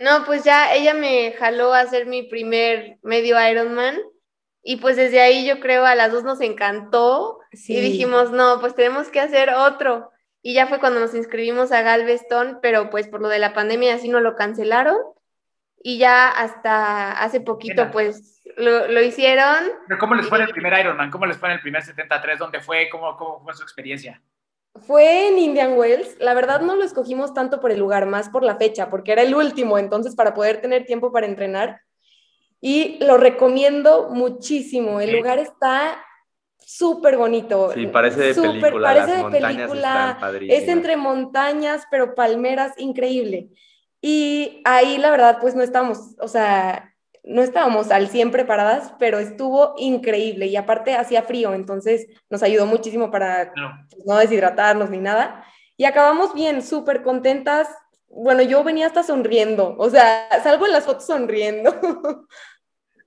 [0.00, 3.98] No, pues ya ella me jaló a hacer mi primer medio Ironman
[4.62, 7.76] y pues desde ahí yo creo a las dos nos encantó sí.
[7.76, 10.10] y dijimos, no, pues tenemos que hacer otro.
[10.42, 13.94] y ya fue cuando nos inscribimos a Galveston, pero pues por lo de la pandemia
[13.94, 14.96] así no lo cancelaron
[15.82, 17.90] y ya hasta hace poquito Mira.
[17.90, 19.66] pues lo, lo hicieron.
[19.86, 21.10] Pero ¿Cómo les fue en el primer Ironman?
[21.10, 22.38] ¿Cómo les fue en el primer 73?
[22.38, 22.88] ¿Dónde fue?
[22.88, 24.22] ¿Cómo, cómo fue su experiencia?
[24.74, 26.16] Fue en Indian Wells.
[26.20, 29.22] La verdad no lo escogimos tanto por el lugar, más por la fecha, porque era
[29.22, 31.80] el último, entonces para poder tener tiempo para entrenar.
[32.60, 35.00] Y lo recomiendo muchísimo.
[35.00, 35.16] El Sí.
[35.16, 36.04] lugar está
[36.58, 37.72] súper bonito.
[37.72, 38.88] Sí, parece de película.
[38.94, 40.18] Parece las de película.
[40.48, 43.48] Es entre montañas, pero palmeras, increíble.
[44.00, 46.89] Y ahí la verdad, pues no estábamos, o sea,
[47.30, 50.46] no estábamos al 100 preparadas, pero estuvo increíble.
[50.46, 53.70] Y aparte hacía frío, entonces nos ayudó muchísimo para No.
[53.90, 55.44] pues, no deshidratarnos ni nada.
[55.76, 57.68] Y acabamos bien, súper contentas.
[58.08, 61.70] Bueno, yo venía hasta sonriendo, o sea, salgo en las fotos sonriendo.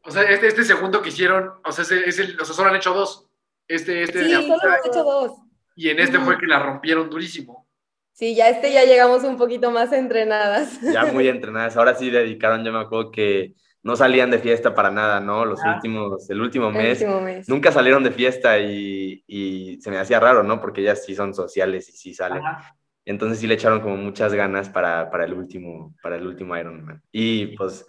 [0.05, 2.75] O sea, este, este segundo que hicieron, o sea, es el- o sea, solo han
[2.75, 3.29] hecho dos.
[3.67, 5.31] Este, este, Sí, de solo hemos hecho dos.
[5.75, 7.67] y en este fue que la rompieron durísimo.
[8.11, 10.79] Sí, ya este ya llegamos un poquito más entrenadas.
[10.81, 11.77] Ya muy entrenadas.
[11.77, 15.45] Ahora sí dedicaron, yo me acuerdo que no salían de fiesta para nada, ¿no?
[15.45, 15.73] Los Ah.
[15.75, 17.01] últimos, el último El mes.
[17.01, 17.49] último mes.
[17.49, 20.59] Nunca salieron de fiesta y, y se me hacía raro, ¿no?
[20.61, 22.45] Porque ellas sí son sociales y sí salen.
[22.45, 22.75] Ajá.
[23.05, 27.01] Entonces sí le echaron como muchas ganas para, para el último, para el último Ironman.
[27.11, 27.85] Y pues,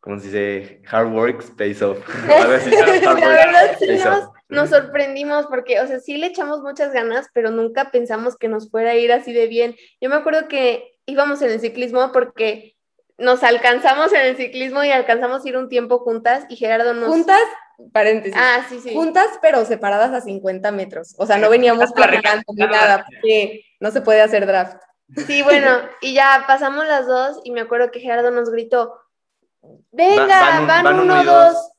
[0.00, 1.98] como se dice, hard work pays off.
[2.26, 2.60] La verdad
[3.78, 7.90] sí pays nos, nos sorprendimos porque, o sea, sí le echamos muchas ganas, pero nunca
[7.90, 9.76] pensamos que nos fuera a ir así de bien.
[10.00, 12.75] Yo me acuerdo que íbamos en el ciclismo porque
[13.18, 17.08] nos alcanzamos en el ciclismo y alcanzamos a ir un tiempo juntas y Gerardo nos...
[17.08, 17.40] Juntas,
[17.92, 18.38] paréntesis.
[18.38, 18.92] Ah, sí, sí.
[18.92, 21.14] Juntas, pero separadas a 50 metros.
[21.18, 24.76] O sea, no veníamos platicando ni nada, porque no se puede hacer draft.
[25.26, 28.98] Sí, bueno, y ya pasamos las dos y me acuerdo que Gerardo nos gritó,
[29.92, 31.52] venga, van van, un- van uno, uno y dos.
[31.54, 31.70] dos.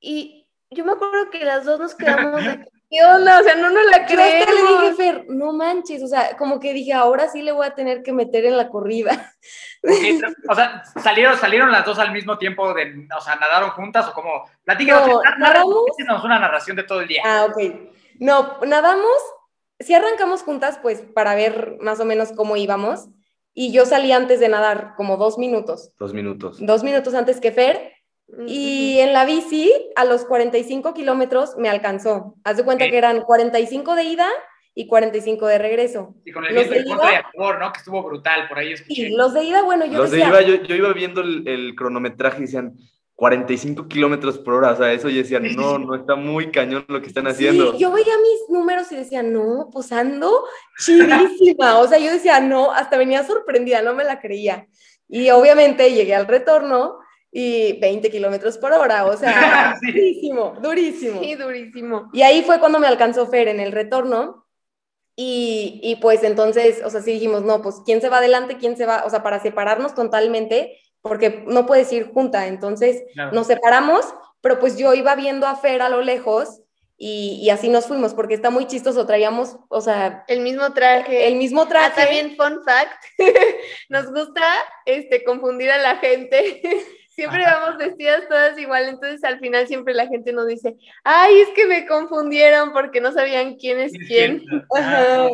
[0.00, 3.40] Y yo me acuerdo que las dos nos quedamos de, ¿qué onda?
[3.40, 4.94] O sea, no nos la Yo hasta le dije.
[4.96, 8.12] Fer, no manches, o sea, como que dije, ahora sí le voy a tener que
[8.12, 9.32] meter en la corrida.
[10.48, 12.72] O sea, ¿salieron, ¿salieron las dos al mismo tiempo?
[12.74, 14.48] De, o sea, ¿nadaron juntas o como?
[14.64, 15.84] Platícanos, No, nadamos.
[16.08, 17.22] narra- una narración de todo el día.
[17.24, 17.58] Ah, ok.
[18.18, 19.16] No, nadamos,
[19.78, 23.08] si arrancamos juntas, pues para ver más o menos cómo íbamos.
[23.54, 26.58] Y yo salí antes de nadar, como dos minutos, Dos minutos.
[26.60, 27.92] dos minutos antes que Fer.
[28.46, 32.34] Y en la bici, a los 45 kilómetros, me alcanzó.
[32.44, 32.90] Haz de cuenta Ok.
[32.90, 34.28] que eran 45 de ida
[34.74, 36.14] y 45 de regreso.
[36.24, 37.72] Y con el los viento de ida- a favor, ¿no?
[37.72, 39.02] Que estuvo brutal, por ahí escuché.
[39.02, 41.46] Y los de ida, bueno, yo Los de decía, iba, yo, yo iba viendo el,
[41.46, 42.74] el cronometraje y decían
[43.14, 44.72] 45 kilómetros por hora.
[44.72, 47.72] O sea, eso yo decía, no, no está muy cañón lo que están haciendo.
[47.72, 50.44] Sí, yo veía mis números y decía, no, pues ando
[50.78, 51.78] chidísima.
[51.78, 54.66] O sea, yo decía, no, hasta venía sorprendida, no me la creía.
[55.08, 56.98] Y obviamente llegué al retorno
[57.38, 59.86] y 20 kilómetros por hora, o sea, Sí.
[59.92, 61.20] durísimo, durísimo.
[61.20, 62.08] Sí, durísimo.
[62.14, 64.46] Y ahí fue cuando me alcanzó Fer en el retorno.
[65.18, 68.76] Y, y pues entonces, o sea, sí dijimos, no, pues quién se va adelante, quién
[68.76, 72.46] se va, o sea, para separarnos totalmente, porque no puedes ir junta.
[72.46, 73.32] Entonces Claro.
[73.32, 74.04] nos separamos,
[74.40, 76.60] pero pues yo iba viendo a Fer a lo lejos
[76.98, 79.06] y, y así nos fuimos, porque está muy chistoso.
[79.06, 81.28] Traíamos, o sea, El mismo traje.
[81.28, 82.00] el mismo Ah, traje.
[82.02, 83.02] también fun fact,
[83.90, 84.42] nos gusta
[84.86, 86.60] este, confundir a la gente.
[87.16, 91.48] Siempre vamos vestidas todas igual, entonces al final siempre la gente nos dice, ay, es
[91.56, 94.44] que me confundieron porque no sabían quién es quién.
[94.76, 95.28] Ajá.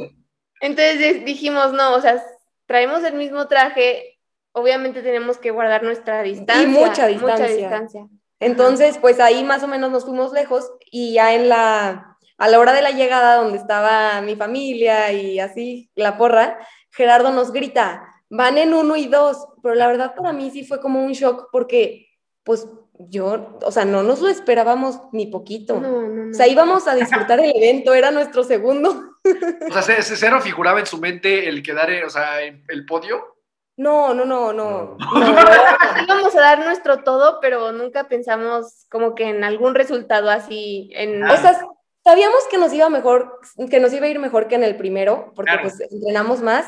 [0.61, 2.22] Entonces dijimos, no, o sea,
[2.66, 4.20] traemos el mismo traje,
[4.53, 6.68] obviamente tenemos que guardar nuestra distancia.
[6.68, 7.47] mucha Mucha distancia.
[7.49, 8.07] distancia.
[8.39, 12.59] Entonces, pues ahí más o menos nos fuimos lejos y ya en la, a la
[12.61, 16.59] hora de la llegada donde estaba mi familia y así, la porra,
[16.91, 18.05] Gerardo nos grita,
[18.35, 21.49] van en uno y dos, pero la verdad para mí sí fue como un shock
[21.53, 22.09] porque,
[22.43, 22.66] pues
[22.99, 25.80] yo, o sea, no nos lo esperábamos ni poquito.
[25.80, 26.30] No, no, no.
[26.30, 29.09] O sea, íbamos a disfrutar el evento, era nuestro segundo.
[29.68, 32.64] O sea, ¿ce- ce- cero figuraba en su mente el quedar, eh, o sea, en
[32.68, 33.37] el podio.
[33.76, 34.97] No, no, no, no.
[34.99, 34.99] no.
[36.05, 40.91] Íbamos a dar nuestro todo, pero nunca pensamos como que en algún resultado así.
[40.95, 41.22] En...
[41.24, 41.59] O sea,
[42.05, 43.39] sabíamos que nos iba mejor,
[43.70, 45.68] que nos iba a ir mejor que en el primero, porque Claro.
[45.68, 46.66] pues entrenamos más,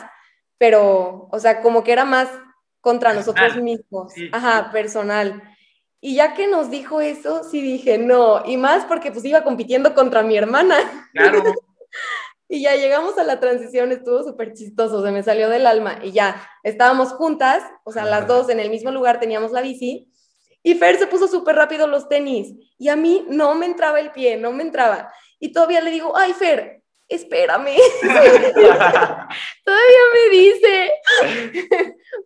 [0.59, 2.29] pero, o sea, como que era más
[2.81, 4.13] contra nosotros mismos.
[4.33, 5.43] Ajá, personal.
[6.01, 9.95] Y ya que nos dijo eso, sí dije, no, y más porque pues iba compitiendo
[9.95, 10.77] contra mi hermana.
[11.13, 11.43] Claro.
[12.47, 15.99] Y ya llegamos a la transición, estuvo súper chistoso, se me salió del alma.
[16.03, 20.13] Y ya, estábamos juntas, o sea, las dos en el mismo lugar teníamos la bici.
[20.63, 22.55] Y Fer se puso súper rápido los tenis.
[22.79, 25.13] Y a mí no me entraba el pie, no me entraba.
[25.41, 27.77] Y todavía le digo, ay, Fer, espérame.
[29.65, 30.93] Todavía me dice.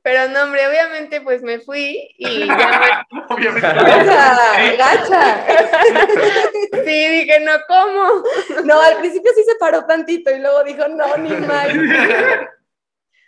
[0.02, 3.66] Pero no, hombre, obviamente pues me fui y ya Obviamente.
[3.68, 5.46] O sea, gacha.
[6.84, 8.24] Sí, dije, no, ¿cómo?
[8.64, 11.68] No, al principio sí se paró tantito y luego dijo, no, ni más.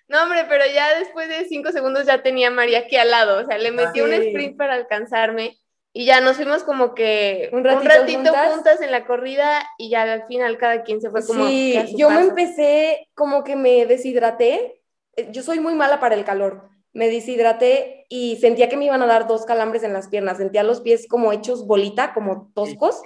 [0.09, 3.43] No, hombre, pero ya después de cinco segundos ya tenía a María aquí al lado.
[3.43, 5.60] O sea, le metí un sprint para alcanzarme
[5.93, 8.55] y ya nos fuimos como que Un un ratito ratito, juntas.
[8.55, 8.81] juntas.
[8.81, 11.97] en la corrida y ya al final cada quien se fue como Sí, a su
[11.97, 14.83] yo me empecé como que me deshidraté.
[15.17, 16.69] Eh, Yo soy muy mala para el calor.
[16.93, 20.39] Me deshidraté y sentía que me iban a dar dos calambres en las piernas.
[20.39, 23.03] Sentía los pies como hechos bolita, como toscos.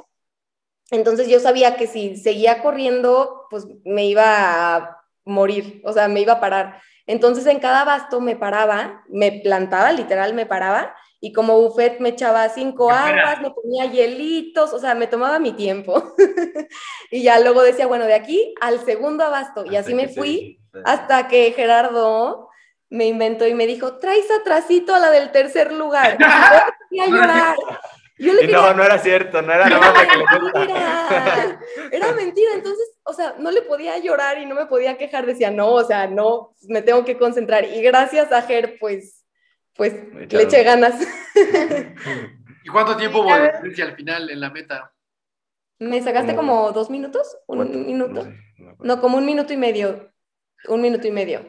[0.91, 6.21] Entonces yo sabía que si seguía corriendo, pues me iba a morir, o sea, me
[6.21, 6.81] iba a parar.
[7.07, 10.95] Entonces en cada basto me paraba, me plantaba, literal me paraba,
[11.27, 15.53] y como buffet me echaba cinco aguas, me ponía hielitos, o sea, me tomaba mi
[15.53, 16.15] tiempo.
[17.11, 20.61] y ya luego decía, bueno, de aquí al segundo abasto, y así me se- fui
[20.85, 22.49] hasta que Gerardo
[22.91, 26.19] me inventó y me dijo, traes atrasito a la del tercer lugar.
[26.91, 27.57] Y yo quería llorar.
[28.19, 30.59] Yo le Y quería no, no era cierto, no era nada más que le gusta.
[30.59, 31.61] mentira.
[31.91, 32.51] Era mentira.
[32.55, 35.27] Entonces, o sea, no le podía llorar y no me podía quejar.
[35.27, 37.65] Decía, no, o sea, no, me tengo que concentrar.
[37.65, 39.14] Y gracias a Ger, pues,
[39.75, 40.95] pues Me le eché ganas.
[42.65, 44.93] ¿Y cuánto tiempo hubo a de diferencia al final en la meta?
[45.79, 47.37] ¿Me sacaste Como como dos minutos?
[47.47, 48.13] ¿Un minuto?
[48.13, 48.95] no sé, no me acuerdo.
[48.95, 50.13] No, como un minuto y medio.
[50.69, 51.45] Un minuto y medio.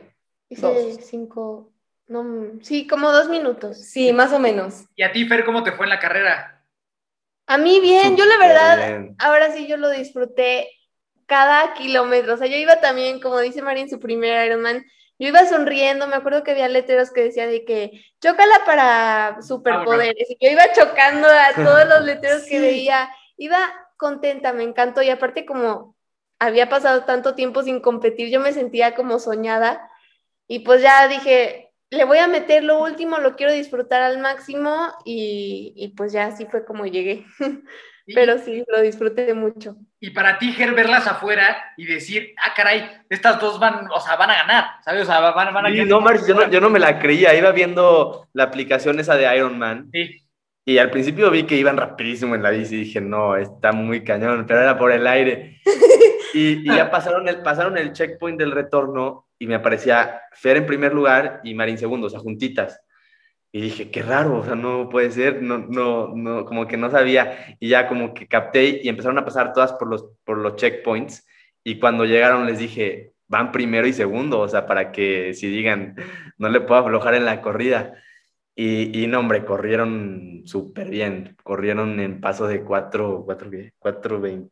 [0.50, 1.72] Hice cinco,
[2.08, 3.82] no, sí, como dos minutos.
[3.82, 4.86] Sí, más o menos.
[4.96, 6.64] ¿Y a ti, Fer, cómo te fue en la carrera?
[7.48, 9.16] A mí bien, yo la verdad, bien.
[9.20, 10.70] ahora sí yo lo disfruté
[11.26, 12.36] cada kilómetro.
[12.36, 14.84] O sea, yo iba también, como dice María en su primer Ironman,
[15.18, 20.30] yo iba sonriendo, me acuerdo que había letreros que decía de que chócala para superpoderes.
[20.30, 23.10] Y yo iba chocando a todos los letreros que veía.
[23.38, 23.58] Iba
[23.98, 25.02] contenta, me encantó.
[25.02, 25.96] Y aparte como
[26.38, 29.90] había pasado tanto tiempo sin competir, yo me sentía como soñada.
[30.48, 34.92] Y pues ya dije, le voy a meter lo último, lo quiero disfrutar al máximo.
[35.06, 37.26] Y, y pues ya así fue como llegué.
[38.14, 39.78] Pero sí, lo disfruté mucho.
[40.06, 44.16] Y para ti, Ger, verlas afuera y decir, ah, caray, estas dos van, o sea,
[44.18, 45.02] van a ganar, ¿sabes?
[45.02, 47.00] O sea, van, van a Sí, quedar- no, Marx, yo no, yo no me la
[47.00, 47.34] creía.
[47.34, 50.22] Iba viendo la aplicación esa de Iron Man Sí.
[50.64, 54.04] y al principio vi que iban rapidísimo en la bici y dije, no, está muy
[54.04, 55.60] cañón, pero era por el aire.
[56.36, 60.68] Y, y ya pasaron el, pasaron el checkpoint del retorno y me aparecía Fer en
[60.68, 62.80] primer lugar y Marín segundo, o sea, juntitas.
[63.56, 66.92] Y dije, qué raro, o sea, no puede ser, no, no, no, como que no
[66.92, 67.56] sabía.
[67.62, 71.26] Y ya como que capté y empezaron a pasar todas por los, por los checkpoints.
[71.64, 75.96] Y cuando llegaron les dije, van primero y segundo, o sea, para que si digan,
[76.38, 77.94] no le puedo aflojar en la corrida.
[78.56, 83.72] Y, y no, hombre, corrieron súper bien, corrieron en paso de 4, 4, ¿qué?
[83.80, 84.52] 4.20,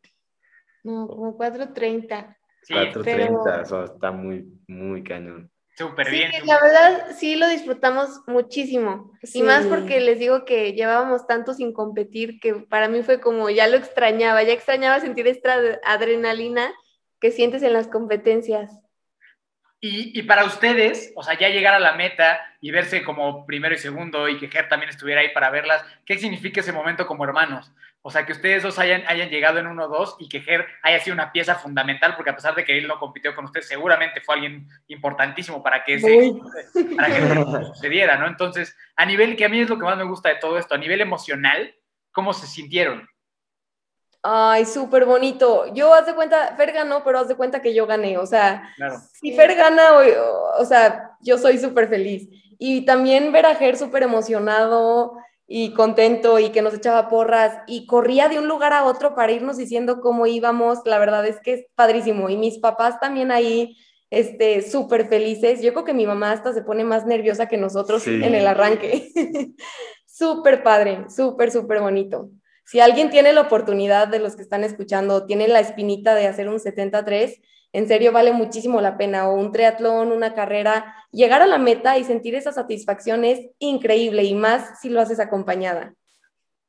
[0.86, 2.38] No, como 4.30.
[2.62, 5.52] Sí, 4.30, pero- o sea, está muy, muy cañón.
[5.76, 6.32] Súper Sí, bien.
[6.46, 9.12] la verdad sí lo disfrutamos muchísimo.
[9.24, 9.40] Sí.
[9.40, 13.50] Y más porque les digo que llevábamos tanto sin competir que para mí fue como
[13.50, 16.72] ya lo extrañaba, ya extrañaba sentir esta ad- adrenalina
[17.20, 18.72] que sientes en las competencias.
[19.82, 23.76] Y, y para ustedes, o sea, ya llegar a la meta y verse como primero
[23.76, 27.26] y segundo y que Ger también estuviera ahí para verlas, ¿qué significa ese momento como
[27.26, 27.70] hermanos?
[28.06, 31.14] O sea, que ustedes dos hayan, hayan llegado en 1-2 y que Ger haya sido
[31.14, 34.36] una pieza fundamental, porque a pesar de que él no compitió con ustedes, seguramente fue
[34.36, 36.34] alguien importantísimo para que, ese,
[36.98, 38.28] para que eso sucediera, ¿no?
[38.28, 40.76] Entonces, a nivel, que a mí es lo que más me gusta de todo esto,
[40.76, 41.74] a nivel emocional,
[42.12, 43.08] ¿cómo se sintieron?
[44.22, 45.74] Ay, súper bonito.
[45.74, 48.18] Yo haz de cuenta, Fer ganó, pero haz de cuenta que yo gané.
[48.18, 48.98] O sea, Claro.
[49.14, 52.28] si Fer gana, o, o sea, yo soy súper feliz.
[52.60, 57.86] Y también ver a Ger súper emocionado y contento y que nos echaba porras y
[57.86, 60.80] corría de un lugar a otro para irnos diciendo cómo íbamos.
[60.86, 62.30] La verdad es que es padrísimo.
[62.30, 63.76] Y mis papás también ahí,
[64.10, 65.62] este, súper felices.
[65.62, 68.22] Yo creo que mi mamá hasta se pone más nerviosa que nosotros Sí.
[68.24, 69.10] en el arranque.
[70.06, 72.30] súper padre, súper, súper bonito.
[72.74, 76.50] Si alguien tiene la oportunidad de los que están escuchando, tiene la espinita de hacer
[76.50, 77.40] un 73,
[77.72, 82.00] en serio vale muchísimo la pena, o un triatlón, una carrera, llegar a la meta
[82.00, 85.94] y sentir esa satisfacción es increíble y más si lo haces acompañada.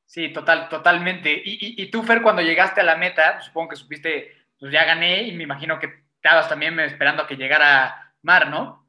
[0.04, 1.32] Sí, total, totalmente.
[1.32, 4.30] Y, y, y tú, Fer, cuando llegaste a la meta, pues, supongo que supiste,
[4.60, 8.86] pues ya gané y me imagino que estabas también esperando a que llegara Mar, ¿no?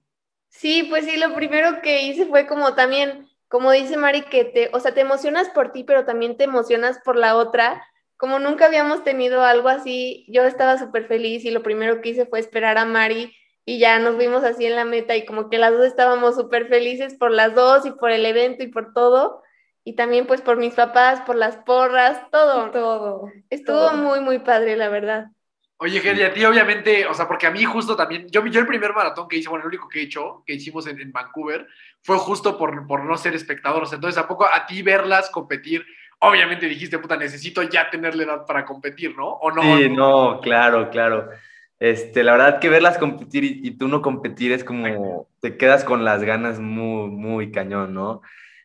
[0.50, 4.70] Sí, pues sí, lo primero que hice fue como también, como dice Mari, que te,
[4.74, 7.86] o sea, te emocionas por ti, pero también te emocionas por la otra.
[8.18, 12.26] Como nunca habíamos tenido algo así, yo estaba súper feliz y lo primero que hice
[12.26, 13.36] fue esperar a Mari
[13.66, 16.68] y ya nos vimos así en la meta y como que las dos estábamos súper
[16.68, 19.42] felices por las dos y por el evento y por todo.
[19.84, 22.72] Y también pues por mis papás, por las porras, todo.
[22.72, 23.32] Todo.
[23.50, 23.94] Estuvo todo.
[23.94, 25.28] muy, muy padre, la verdad.
[25.78, 28.62] Oye, Ger, y a ti obviamente, o sea, porque a mí justo también, yo, yo
[28.62, 31.12] el primer maratón que hice, bueno, el único que he hecho, que hicimos en, en
[31.12, 31.68] Vancouver,
[32.02, 33.84] fue justo por, por no ser espectador.
[33.84, 35.86] O sea, entonces, ¿a poco a ti verlas competir?
[36.20, 39.28] obviamente dijiste, puta, necesito ya tener la edad para competir, ¿no?
[39.28, 39.62] ¿O no?
[39.62, 41.30] Sí, no, claro, claro.
[41.80, 45.84] Este, la verdad que verlas competir y, y tú no competir es como, te quedas
[45.84, 48.22] con las ganas muy, muy cañón, ¿no?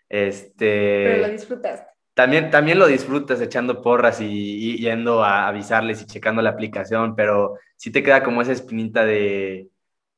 [0.08, 1.04] Este...
[1.04, 1.89] Pero lo disfrutaste.
[2.14, 7.14] También, también lo disfrutas echando porras y, y yendo a avisarles y checando la aplicación,
[7.14, 9.68] pero sí te queda como esa espinita de,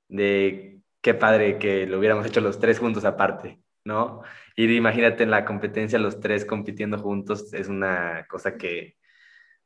[0.09, 4.23] de qué padre que lo hubiéramos hecho los tres juntos aparte, ¿no?
[4.57, 8.97] Y imagínate en la competencia los tres compitiendo juntos, es una cosa que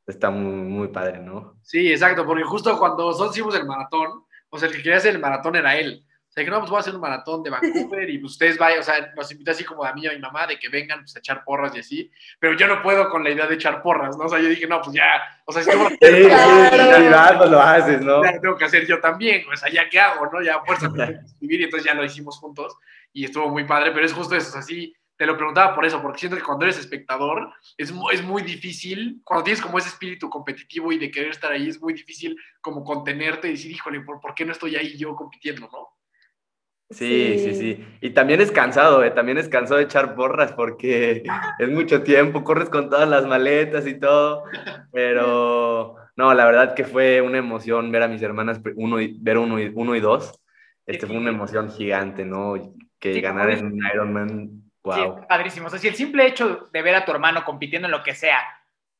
[0.06, 1.58] está muy, muy padre, ¿no?
[1.62, 5.14] Sí, exacto, porque justo cuando nosotros hicimos el maratón, o sea, el que quería hacer
[5.14, 6.04] el maratón era él.
[6.36, 8.80] Sea, que no, pues voy a hacer un maratón de Vancouver y pues, ustedes vayan,
[8.80, 11.00] o sea, nos invitó así como a mí y a mi mamá de que vengan
[11.00, 13.80] pues, a echar porras y así, pero yo no puedo con la idea de echar
[13.80, 14.26] porras, ¿no?
[14.26, 15.08] O sea, yo dije, no, pues ya,
[15.46, 16.76] o sea, si tú Sí, sí, Claro.
[16.76, 18.22] en realidad pues lo haces, ¿no?
[18.22, 20.42] ya lo tengo que hacer yo también, o sea, ya qué hago, ¿no?
[20.42, 22.76] Ya a fuerza me tengo que escribir y entonces ya lo hicimos juntos
[23.14, 25.86] y estuvo muy padre, pero es justo eso, o sea, sí, te lo preguntaba por
[25.86, 29.78] eso, porque siento que cuando eres espectador es muy, es muy difícil, cuando tienes como
[29.78, 33.72] ese espíritu competitivo y de querer estar ahí, es muy difícil como contenerte y decir,
[33.72, 35.95] híjole, ¿por, por qué no estoy ahí yo compitiendo, no?
[36.90, 37.84] Sí, sí, sí.
[38.00, 39.10] Y también es cansado, ¿eh?
[39.10, 41.24] También es cansado de echar porras porque
[41.58, 44.44] es mucho tiempo, corres con todas las maletas y todo,
[44.92, 49.38] pero no, la verdad que fue una emoción ver a mis hermanas, uno y, ver
[49.38, 50.40] uno y, uno y dos.
[50.86, 52.54] Este fue una emoción gigante, ¿no?
[53.00, 55.16] Que Sí, ganar en un Ironman, Sí, wow.
[55.16, 55.66] está padrísimo.
[55.66, 58.14] O sea, si el simple hecho de ver a tu hermano compitiendo en lo que
[58.14, 58.38] sea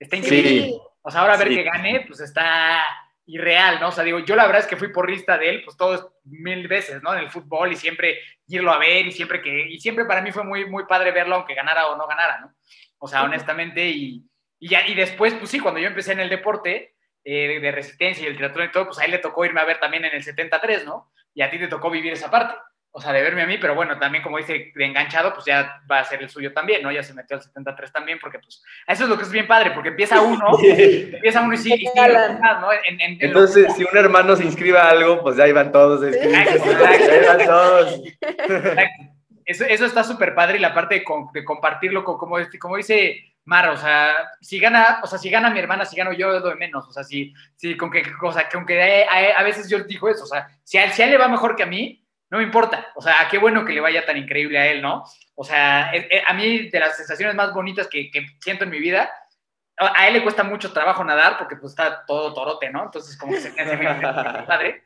[0.01, 0.62] está increíble.
[0.64, 0.80] Sí.
[1.03, 1.55] O sea, ahora ver Sí.
[1.55, 2.82] que gane, pues está
[3.26, 3.88] irreal, ¿no?
[3.88, 6.68] O sea, digo, yo la verdad es que fui porrista de él, pues todos mil
[6.68, 7.12] veces, ¿no?
[7.12, 10.32] En el fútbol y siempre irlo a ver y siempre que, y siempre para mí
[10.32, 12.54] fue muy, muy padre verlo, aunque ganara o no ganara, ¿no?
[12.98, 14.24] O sea, honestamente, y,
[14.58, 18.24] y ya, y después, pues sí, cuando yo empecé en el deporte eh, de resistencia
[18.24, 20.14] y el triatlón y todo, pues a él le tocó irme a ver también en
[20.14, 21.10] el 73, ¿no?
[21.34, 22.54] Y a ti te tocó vivir esa parte.
[22.99, 25.82] O sea, de verme a mí, pero bueno, también como dice, de enganchado, pues ya
[25.90, 26.90] va a ser el suyo también, ¿no?
[26.90, 29.72] Ya se metió al 73 también, porque pues eso es lo que es bien padre,
[29.72, 32.72] porque empieza uno, empieza uno y sigue, y sigue ¿no?
[32.72, 36.03] En- en- Entonces, si un hermano se inscribe a algo, pues ya ahí van todos
[36.03, 36.55] a inscribirse.
[36.57, 36.84] Exacto.
[36.86, 38.01] Ahí van todos.
[39.44, 42.76] Eso, eso está súper padre y la parte de, con- de compartirlo, con, como, como
[42.78, 46.34] dice Mara, o sea, si gana, o sea, si gana mi hermana, si gano yo,
[46.34, 49.38] es lo de menos, o sea, si, si con que, o sea, que aunque a,
[49.38, 51.28] a veces yo digo eso, o sea, si a, él, si a él le va
[51.28, 54.16] mejor que a mí, no me importa, o sea, qué bueno que le vaya tan
[54.16, 55.04] increíble a él, ¿no?
[55.34, 55.92] O sea,
[56.26, 58.10] a mí de las sensaciones más bonitas que,
[58.40, 59.12] siento en mi vida,
[59.78, 62.84] a él le cuesta mucho trabajo nadar porque pues está todo torote, ¿no?
[62.84, 63.76] Entonces como que se hace
[64.46, 64.84] padre.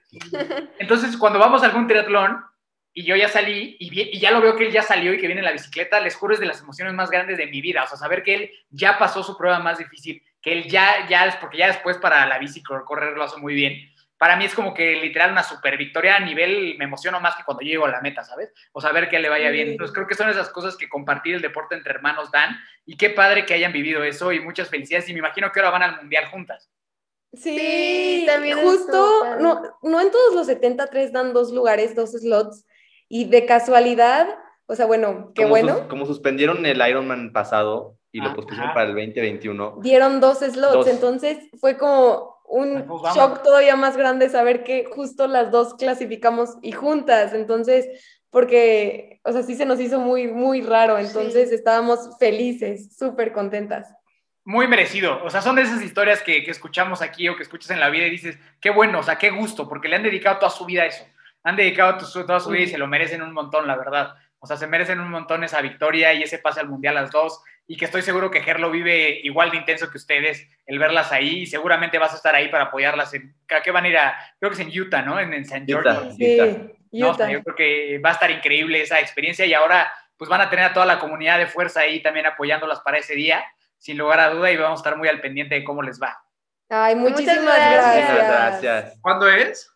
[0.79, 2.45] Entonces cuando vamos a algún triatlón
[2.93, 5.41] y yo ya salí y, ya lo veo que él ya salió y que viene
[5.41, 7.85] en la bicicleta, les juro es de las emociones más grandes de mi vida.
[7.85, 11.39] O sea, saber que él ya pasó su prueba más difícil, que él ya, ya,
[11.41, 13.89] porque ya después para la bici cor- correr lo hace muy bien.
[14.21, 17.43] Para mí es como que literal una super victoria a nivel, me emociono más que
[17.43, 18.53] cuando llego a la meta, ¿sabes?
[18.73, 19.69] O saber que le vaya bien.
[19.71, 22.55] Entonces creo que son esas cosas que compartir el deporte entre hermanos dan
[22.85, 25.71] y qué padre que hayan vivido eso y muchas felicidades y me imagino que ahora
[25.71, 26.71] van al mundial juntas.
[27.33, 32.67] Sí, Sí, también justo, no, no en todos los 73 dan dos lugares, dos slots,
[33.09, 34.29] y de casualidad,
[34.67, 38.35] o sea, bueno, qué Como bueno, sus- como suspendieron el Ironman pasado y lo Ah,
[38.35, 39.79] pospusieron para el 2021.
[39.81, 40.87] dieron dos slots, Dos.
[40.89, 46.57] entonces fue como un pues shock todavía más grande saber que justo las dos clasificamos
[46.63, 47.87] y juntas, entonces,
[48.29, 53.95] porque, o sea, sí se nos hizo muy, muy raro, entonces estábamos felices, súper contentas.
[54.45, 55.23] Muy merecido.
[55.23, 57.91] O sea, son de esas historias que, que escuchamos aquí o que escuchas en la
[57.91, 60.65] vida y dices, qué bueno, o sea, qué gusto, porque le han dedicado toda su
[60.65, 61.05] vida a eso.
[61.45, 64.15] Han dedicado toda su vida y se lo merecen un montón, la verdad.
[64.41, 67.43] O sea, se merecen un montón esa victoria y ese pase al mundial las dos.
[67.71, 71.13] Y que estoy seguro que Ger lo vive igual de intenso que ustedes, el verlas
[71.13, 71.43] ahí.
[71.43, 73.15] Y seguramente vas a estar ahí para apoyarlas.
[73.15, 74.19] En, ¿A qué van a ir a?
[74.41, 75.21] Creo que es en Utah, ¿no?
[75.21, 75.89] En, en San George.
[75.89, 76.11] Utah.
[76.11, 76.37] Sí,
[76.91, 77.31] No, o sea, Utah.
[77.31, 80.65] yo creo que va a estar increíble esa experiencia y ahora pues van a tener
[80.65, 83.45] a toda la comunidad de fuerza ahí también apoyándolas para ese día,
[83.79, 86.21] sin lugar a duda, y vamos a estar muy al pendiente de cómo les va.
[86.71, 87.85] Ay, muchísimas gracias.
[87.85, 88.11] gracias.
[88.11, 88.99] Muchas gracias.
[89.01, 89.71] ¿Cuándo es?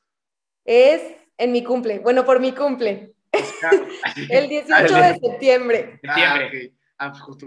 [0.64, 1.00] Es
[1.38, 3.12] en mi cumple, bueno, por mi cumple,
[4.30, 6.00] el 18 de septiembre.
[6.02, 6.02] Septiembre.
[6.08, 6.83] Ah, ok.
[7.06, 7.38] Ah, pues.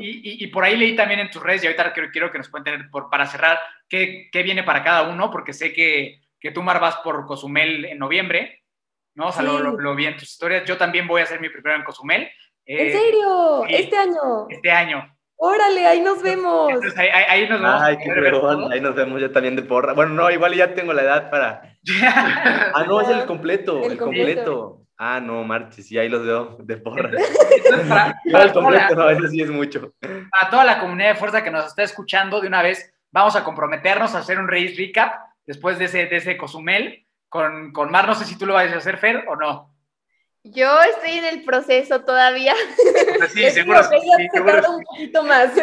[0.00, 2.38] Y, y- y por ahí leí también en tus redes, y ahorita quiero, quiero que
[2.38, 3.58] nos cuenten por, para cerrar
[3.88, 7.84] qué, qué viene para cada uno, porque sé que, que tú, Mar, vas por Cozumel
[7.86, 8.62] en noviembre,
[9.14, 9.28] ¿no?
[9.28, 9.64] O sea, lo, Sí.
[9.64, 10.64] lo- lo vi en tus historias.
[10.64, 12.28] Yo también voy a hacer mi primero en Cozumel.
[12.66, 13.62] ¿En eh, serio?
[13.66, 13.74] sí.
[13.74, 14.46] ¿Este año?
[14.50, 15.14] Este año.
[15.40, 16.68] Órale, ahí nos vemos.
[16.70, 18.70] Entonces ahí, ahí- ahí nos vamos Ay, qué todo.
[18.70, 19.92] Ahí nos vemos yo también de porra.
[19.92, 21.62] Bueno, no, igual ya tengo la edad para.
[22.74, 23.82] Ah, no, es el completo.
[23.84, 24.44] El El, completo.
[24.44, 24.87] completo.
[25.00, 27.08] Ah, no, marches, sí, ahí los veo de porra.
[27.88, 29.92] Para, para el toda la- completo, no, eso sí es mucho.
[30.32, 33.44] a toda la comunidad de fuerza que nos está escuchando, de una vez vamos a
[33.44, 35.14] comprometernos a hacer un race recap
[35.46, 38.08] después de ese, de ese Cozumel con, con Mar.
[38.08, 39.72] No sé si tú lo vas a hacer, Fer, o no.
[40.42, 42.54] Yo estoy en el proceso todavía.
[43.18, 44.68] Pues sí, seguro sí, se seguro sí.
[44.68, 45.50] un poquito más.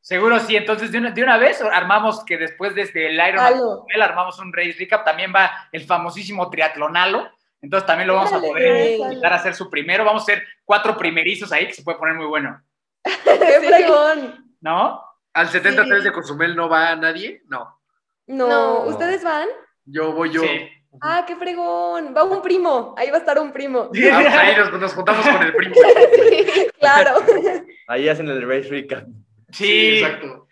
[0.00, 3.34] Seguro sí, entonces de una, de una vez armamos que después de este, el.
[3.36, 7.30] Cozumel, armamos un race recap, también va el famosísimo triatlonalo,
[7.62, 8.94] entonces también lo vamos a poder güey.
[9.02, 12.26] intentar hacer su primero, vamos a hacer cuatro primerizos ahí que se puede poner muy
[12.26, 12.60] bueno,
[13.02, 14.52] ¡Qué fregón!
[14.60, 15.02] ¿no?
[15.32, 16.04] ¿Al 73 Sí.
[16.04, 17.42] de Cozumel no va nadie?
[17.48, 17.78] No.
[18.26, 18.80] No, No.
[18.82, 19.48] ¿ustedes van?
[19.84, 20.42] Yo voy yo.
[20.42, 20.68] Sí.
[21.00, 22.12] Ah, qué fregón.
[22.16, 22.94] Va un primo.
[22.98, 23.82] Ahí va a estar un primo.
[23.84, 25.74] Ah, pues ahí nos, nos juntamos con el primo.
[26.78, 27.16] Claro.
[27.88, 29.04] Ahí hacen el race recap.
[29.50, 30.46] Sí, exacto.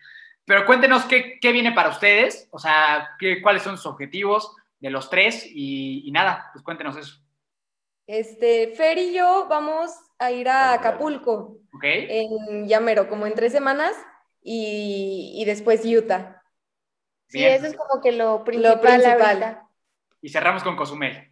[0.45, 4.89] pero cuéntenos qué, qué viene para ustedes, o sea, qué, cuáles son sus objetivos de
[4.89, 7.15] los tres y, y nada, pues cuéntenos eso,
[8.05, 11.83] Este, Fer y yo vamos a ir a Acapulco ¿ok?
[11.83, 13.95] en Llamero, como en tres semanas,
[14.41, 16.41] y, y después Utah.
[17.29, 19.21] Sí, eso es como que lo principal, principal.
[19.43, 19.67] ahorita.
[20.21, 21.31] Y cerramos con Cozumel.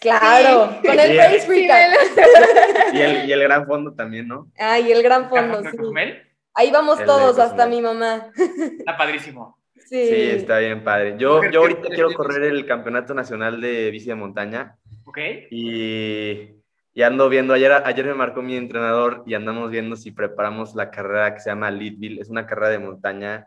[0.00, 1.16] Claro, con el.
[1.16, 1.46] Face
[2.92, 4.50] Y el, y el gran fondo también, ¿no?
[4.58, 5.76] Ah, y el gran ¿Cerramos fondo, sí.
[5.76, 6.22] Cozumel?
[6.54, 8.30] Ahí vamos El todos, hasta mi mamá.
[8.78, 9.58] Está padrísimo.
[9.86, 10.06] Sí.
[10.06, 11.14] Sí, está bien padre.
[11.16, 15.18] Yo, yo ¿qué ahorita quiero correr el Campeonato Nacional de Bici de Montaña ¿Ok?
[15.50, 16.56] y,
[16.92, 20.90] y ando viendo, ayer, ayer me marcó mi entrenador y andamos viendo si preparamos la
[20.90, 22.20] carrera que se llama Leadville.
[22.20, 23.46] Es una carrera de montaña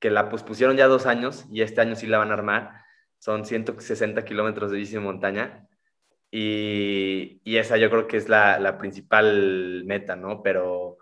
[0.00, 2.82] que la pospusieron ya dos años y este año sí la van a armar.
[3.18, 5.68] Son 160 kilómetros de bici de montaña
[6.32, 10.42] y, y esa yo creo que es la, la principal meta, ¿no?
[10.42, 10.98] Pero,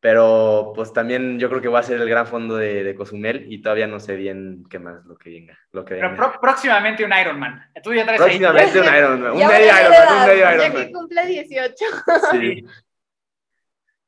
[0.00, 3.52] pero pues también yo creo que va a ser el gran fondo de, de Cozumel
[3.52, 5.58] y todavía no sé bien qué más lo que venga.
[5.72, 7.70] Lo que Pero pro- próximamente un Ironman.
[7.82, 10.92] Tú ya traes Próximamente un Ironman, un medio Ironman, un medio Ya que Ironman.
[10.92, 11.84] cumpla 18.
[12.32, 12.64] Sí,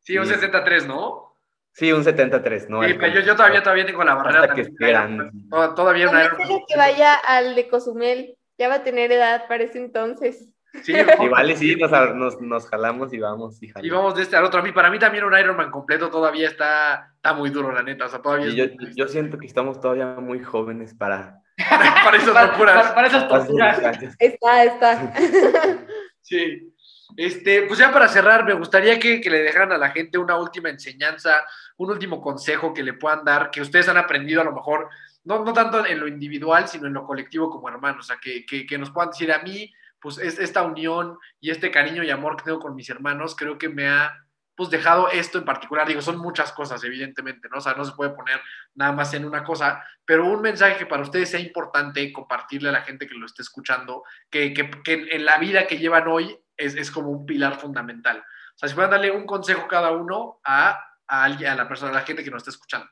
[0.02, 0.34] Sí, un Sí.
[0.34, 1.34] 63, ¿no?
[1.72, 2.82] sí, un 73, ¿no?
[2.82, 4.72] Sí, El- pero yo, yo todavía, todavía tengo la barrera Hasta que también.
[4.82, 5.30] esté grande.
[5.50, 8.36] Toda- Todavía una Convéncelo que vaya al de Cozumel.
[8.58, 10.48] Ya va a tener edad para ese entonces.
[10.82, 13.62] Sí, Igual y sí, nos, nos, nos jalamos y vamos.
[13.62, 13.86] Y, jalamos.
[13.86, 14.60] Y vamos de este al otro.
[14.60, 18.06] A mí, para mí también un Ironman completo todavía está, está muy duro, la neta.
[18.06, 18.64] O sea, todavía Y yo,
[18.96, 21.40] yo siento que estamos todavía muy jóvenes para...
[22.04, 22.76] para esas Para, locuras.
[22.82, 23.80] para- para esas torturas.
[24.18, 25.12] Está, está.
[26.22, 26.72] Sí.
[27.16, 30.36] Este, pues ya para cerrar, me gustaría que, que le dejaran a la gente una
[30.38, 31.40] última enseñanza,
[31.76, 34.88] un último consejo que le puedan dar, que ustedes han aprendido a lo mejor,
[35.24, 38.04] no, no tanto en lo individual, sino en lo colectivo como hermanos.
[38.04, 41.50] O sea, que, que, que nos puedan decir a mí, pues es, esta unión y
[41.50, 44.26] este cariño y amor que tengo con mis hermanos, creo que me ha
[44.60, 45.88] pues dejado esto en particular.
[45.88, 47.56] Digo, son muchas cosas, evidentemente, ¿no?
[47.56, 48.42] O sea, no se puede poner
[48.74, 52.72] nada más en una cosa, pero un mensaje que para ustedes sea importante compartirle a
[52.72, 56.08] la gente que lo esté escuchando, que, que, que en, en la vida que llevan
[56.08, 58.18] hoy es, es, como un pilar fundamental.
[58.18, 61.92] O sea, si pueden darle un consejo cada uno a, a, alguien, a la persona,
[61.92, 62.86] a la gente que nos está escuchando.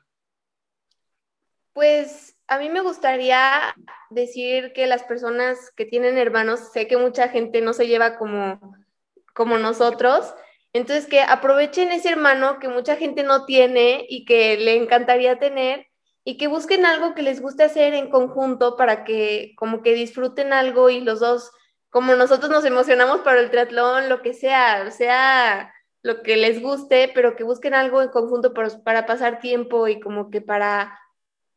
[1.73, 3.75] Pues a mí me gustaría
[4.09, 8.59] decir que las personas que tienen hermanos, sé que mucha gente no se lleva como,
[9.35, 10.33] como nosotros,
[10.73, 15.87] entonces que aprovechen ese hermano que mucha gente no tiene y que le encantaría tener
[16.23, 20.51] y que busquen algo que les guste hacer en conjunto para que como que disfruten
[20.51, 21.51] algo y los dos,
[21.91, 25.71] como nosotros nos emocionamos para el triatlón, lo que sea, sea
[26.01, 29.99] lo que les guste, pero que busquen algo en conjunto para, para pasar tiempo y
[29.99, 30.97] como que para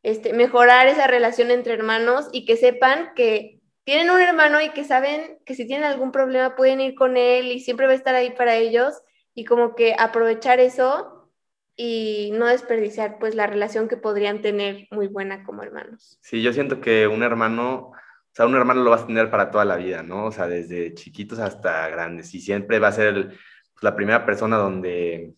[0.02, 4.84] este, mejorar esa relación entre hermanos y que sepan que tienen un hermano y que
[4.84, 8.14] saben que si tienen algún problema pueden ir con él y siempre va a estar
[8.14, 9.02] ahí para ellos
[9.34, 11.30] y como que aprovechar eso
[11.74, 16.18] y no desperdiciar pues la relación que podrían tener muy buena como hermanos.
[16.20, 17.94] Sí, yo siento que un hermano, o
[18.32, 20.26] sea, un hermano lo vas a tener para toda la vida, ¿no?
[20.26, 24.58] O sea, desde chiquitos hasta grandes y siempre va a ser pues, la primera persona
[24.58, 25.34] donde,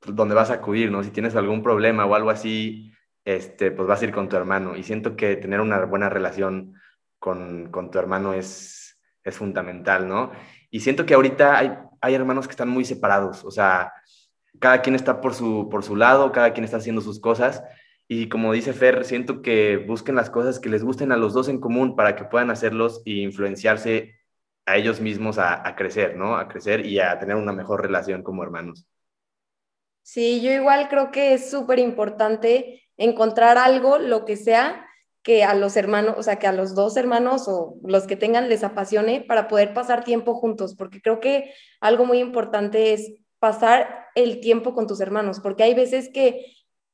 [0.00, 1.02] donde vas a acudir, ¿no?
[1.02, 2.93] Si tienes algún problema o algo así,
[3.24, 4.76] este, pues vas a ir con tu hermano.
[4.76, 6.74] Y siento que tener una buena relación
[7.18, 10.32] con, con tu hermano es, es fundamental, ¿no?
[10.70, 13.92] Y siento que ahorita hay, hay hermanos que están muy separados, o sea,
[14.60, 17.62] cada quien está por su, por su lado, cada quien está haciendo sus cosas.
[18.06, 21.48] Y como dice Fer, siento que busquen las cosas que les gusten a los dos
[21.48, 24.20] en común para que puedan hacerlos e influenciarse
[24.66, 26.36] a ellos mismos a, a crecer, ¿no?
[26.36, 28.86] A crecer y a tener una mejor relación como hermanos.
[30.04, 34.86] Sí, yo igual creo que es súper importante encontrar algo, lo que sea,
[35.22, 38.50] que a los hermanos, o sea, que a los dos hermanos o los que tengan
[38.50, 44.06] les apasione para poder pasar tiempo juntos, porque creo que algo muy importante es pasar
[44.14, 46.44] el tiempo con tus hermanos, porque hay veces que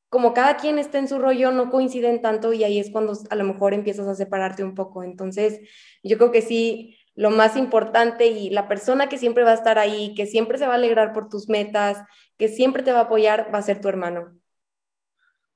[0.09, 3.37] como cada quien está en su rollo, no coinciden tanto y ahí es cuando a
[3.37, 5.05] lo mejor empiezas a separarte un poco.
[5.05, 5.61] Entonces,
[6.03, 9.79] yo creo que sí, lo más importante y la persona que siempre va a estar
[9.79, 11.99] ahí, que siempre se va a alegrar por tus metas,
[12.39, 14.37] que siempre te va a apoyar, va a ser tu hermano.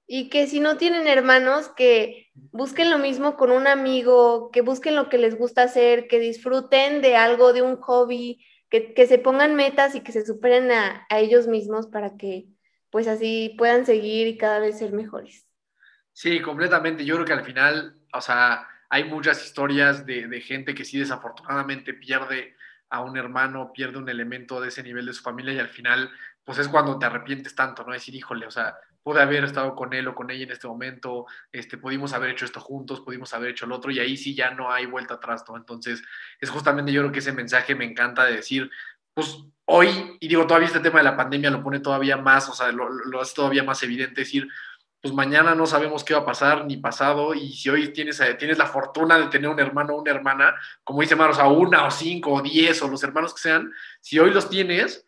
[0.07, 4.97] Y que si no tienen hermanos, que busquen lo mismo con un amigo, que busquen
[4.97, 9.19] lo que les gusta hacer, que disfruten de algo, de un hobby, que, que se
[9.19, 12.47] pongan metas y que se superen a, a ellos mismos para que
[12.91, 15.49] pues así puedan seguir y cada vez ser mejores.
[16.13, 17.05] Sí, completamente.
[17.05, 21.01] Yo creo que al final, o sea, hay muchas historias de, de, gente que sí
[21.01, 22.55] desafortunadamente pierde
[22.89, 26.13] a un hermano, pierde un elemento de ese nivel de su familia y al final,
[26.45, 27.93] pues es cuando te arrepientes tanto, ¿no?
[27.93, 31.27] Decir, híjole, o sea, pude haber estado con él o con ella en este momento,
[31.51, 34.53] este, pudimos haber hecho esto juntos, pudimos haber hecho el otro y ahí sí ya
[34.53, 35.57] no hay vuelta atrás, ¿no?
[35.57, 36.01] Entonces,
[36.41, 38.71] es justamente yo creo que ese mensaje me encanta de decir,
[39.13, 42.53] pues hoy, y digo, todavía este tema de la pandemia lo pone todavía más, o
[42.53, 44.47] sea, lo, lo hace todavía más evidente, decir,
[45.05, 48.37] pues mañana no sabemos qué va a pasar ni pasado y si hoy tienes, eh,
[48.39, 51.85] tienes la fortuna de tener un hermano o una hermana, como dice Maros, a una
[51.85, 53.71] o cinco o diez o los hermanos que sean,
[54.01, 55.07] si hoy los tienes,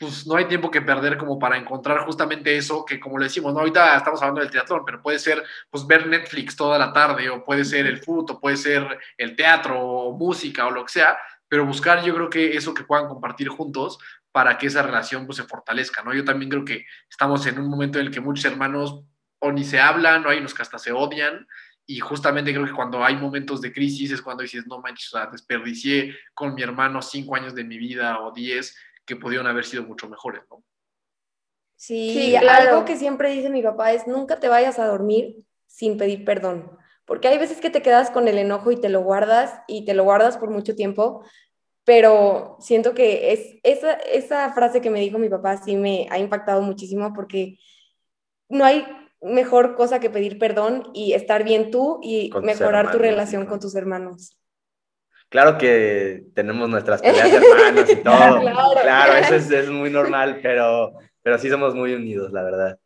[0.00, 3.54] pues no hay tiempo que perder como para encontrar justamente eso que como le decimos,
[3.54, 3.60] ¿no?
[3.60, 7.44] ahorita estamos hablando del teatro, pero puede ser pues ver Netflix toda la tarde o
[7.44, 11.16] puede ser el fútbol, puede ser el teatro o música o lo que sea,
[11.46, 14.00] pero buscar yo creo que eso que puedan compartir juntos
[14.34, 16.12] para que esa relación pues, se fortalezca, ¿no?
[16.12, 19.04] Yo también creo que estamos en un momento en el que muchos hermanos
[19.38, 21.46] o ni se hablan, o hay unos que hasta se odian,
[21.86, 25.18] y justamente creo que cuando hay momentos de crisis es cuando dices, no manches, o
[25.18, 29.64] sea, desperdicié con mi hermano cinco años de mi vida o diez que pudieron haber
[29.64, 30.64] sido mucho mejores, ¿no?
[31.76, 32.70] Sí, sí claro.
[32.70, 36.76] algo que siempre dice mi papá es, nunca te vayas a dormir sin pedir perdón,
[37.04, 39.94] porque hay veces que te quedas con el enojo y te lo guardas y te
[39.94, 41.24] lo guardas por mucho tiempo,
[41.84, 46.18] pero siento que es, esa, esa frase que me dijo mi papá sí me ha
[46.18, 47.58] impactado muchísimo porque
[48.48, 48.86] no hay
[49.20, 53.74] mejor cosa que pedir perdón y estar bien tú y mejorar tu relación con tus
[53.74, 54.38] hermanos.
[55.28, 58.40] Claro que tenemos nuestras peleas de hermanos y todo.
[58.40, 60.92] claro, claro, eso es, es, muy normal, pero,
[61.22, 62.78] pero sí somos muy unidos, la verdad.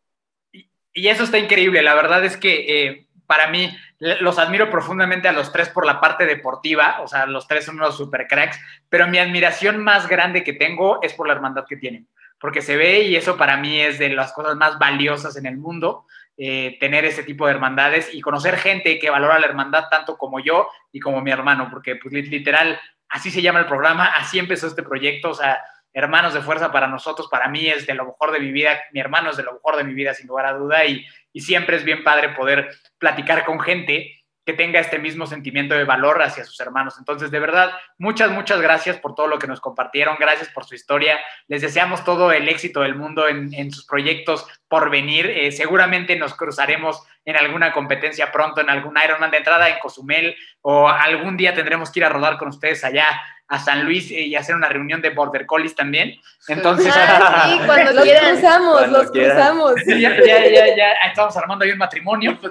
[0.52, 1.82] Y, y eso está increíble.
[1.82, 6.00] La verdad es que eh, para mí los admiro profundamente a los tres por la
[6.00, 10.42] parte deportiva, o sea, los tres son unos super cracks, pero mi admiración más grande
[10.42, 12.08] que tengo es por la hermandad que tienen,
[12.40, 15.58] porque se ve y eso para mí es de las cosas más valiosas en el
[15.58, 16.06] mundo,
[16.38, 20.40] eh, tener ese tipo de hermandades y conocer gente que valora la hermandad tanto como
[20.40, 22.80] yo y como mi hermano, porque pues literal,
[23.10, 25.60] así se llama el programa, así empezó este proyecto, o sea,
[25.92, 29.00] hermanos de fuerza para nosotros, para mí es de lo mejor de mi vida, mi
[29.00, 31.76] hermano es de lo mejor de mi vida sin lugar a duda y, y siempre
[31.76, 32.68] es bien padre poder
[32.98, 34.18] platicar con gente
[34.48, 36.94] que tenga este mismo sentimiento de valor hacia sus hermanos.
[36.98, 40.74] Entonces, de verdad, muchas, muchas gracias por todo lo que nos compartieron, gracias por su
[40.74, 41.18] historia.
[41.48, 45.26] Les deseamos todo el éxito del mundo en, en sus proyectos por venir.
[45.26, 50.34] Eh, seguramente nos cruzaremos en alguna competencia pronto, en algún Ironman de entrada en Cozumel,
[50.62, 53.04] o algún día tendremos que ir a rodar con ustedes allá
[53.48, 56.18] a San Luis y hacer una reunión de Border Collies también.
[56.48, 58.32] Entonces, ah, sí, cuando los quieran.
[58.32, 59.36] cruzamos, cuando los quieran.
[59.36, 59.74] cruzamos.
[59.86, 62.38] Ya, ya, ya, ya, estamos armando ahí un matrimonio.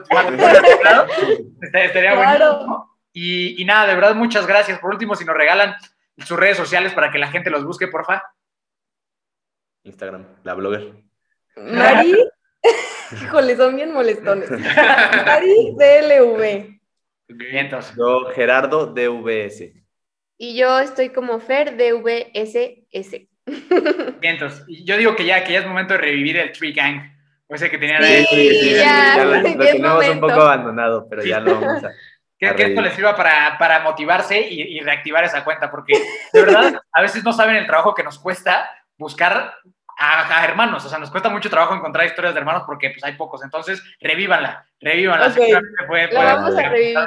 [1.74, 2.16] Estaría claro.
[2.16, 2.99] bueno.
[3.14, 4.78] Y, y, nada, de verdad, muchas gracias.
[4.78, 5.76] Por último, si nos regalan
[6.20, 8.22] sus redes sociales para que la gente los busque, porfa.
[9.82, 10.94] Instagram, la blogger.
[11.56, 12.16] Mari,
[13.24, 14.50] híjole, son bien molestones.
[15.26, 16.78] Mari DLV.
[17.30, 17.94] Vientos.
[17.98, 19.74] Yo, Gerardo DVS.
[20.38, 23.28] Y yo estoy como Fer DVSS.
[24.20, 24.64] Vientos.
[24.68, 27.18] Yo digo que ya, que ya es momento de revivir el Tree Gang.
[27.48, 31.08] O ese que tenía sí, sí, sí, ya, ya, lo, lo tenemos un poco abandonado,
[31.10, 31.92] pero ya lo vamos a.
[32.40, 35.94] Que, que, esto les sirva para, para motivarse y, y, reactivar esa cuenta, porque
[36.32, 39.56] de verdad a veces no saben el trabajo que nos cuesta buscar
[39.98, 43.03] a, a, hermanos, o sea, nos cuesta mucho trabajo encontrar historias de hermanos porque pues
[43.03, 45.28] hay pocos, entonces revívanla, revívanla.
[45.28, 45.53] Okay.
[45.88, 46.98] Puede, puede, vamos a revivir.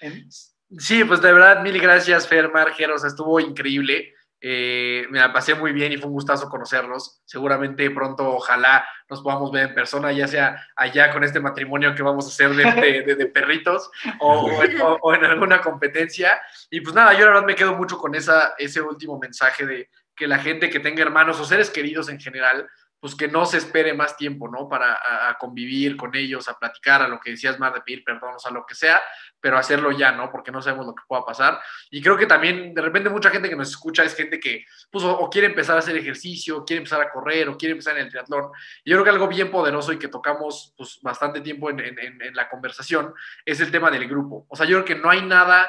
[0.78, 4.14] Sí, pues de verdad, mil gracias, Fer Margeros, estuvo increíble.
[4.44, 7.20] Eh, me la pasé muy bien y fue un gustazo conocerlos.
[7.24, 12.02] Seguramente pronto, ojalá nos podamos ver en persona, ya sea allá con este matrimonio que
[12.02, 16.40] vamos a hacer de, de, de perritos o, o, en, o, o, en, alguna competencia.
[16.70, 19.90] Y pues nada, yo la verdad me quedo mucho con esa, ese último mensaje de
[20.14, 22.68] que la gente que tenga hermanos o seres queridos en general,
[23.02, 24.68] pues que no se espere más tiempo, ¿no?
[24.68, 24.92] Para
[25.28, 28.38] a, convivir con ellos, a platicar, a lo que decías más de pedir perdón, o
[28.38, 29.02] sea, lo que sea,
[29.40, 30.30] pero hacerlo ya, ¿no?
[30.30, 31.58] Porque no sabemos lo que pueda pasar.
[31.90, 35.04] Y creo que también, de repente, mucha gente que nos escucha es gente que, pues,
[35.04, 38.08] o, quiere empezar a hacer ejercicio, quiere empezar a correr, o quiere empezar en el
[38.08, 38.52] triatlón.
[38.84, 42.22] Y yo creo que algo bien poderoso y que tocamos, pues, bastante tiempo en, en,
[42.22, 43.12] en la conversación
[43.44, 44.46] es el tema del grupo.
[44.48, 45.68] O sea, yo creo que no hay nada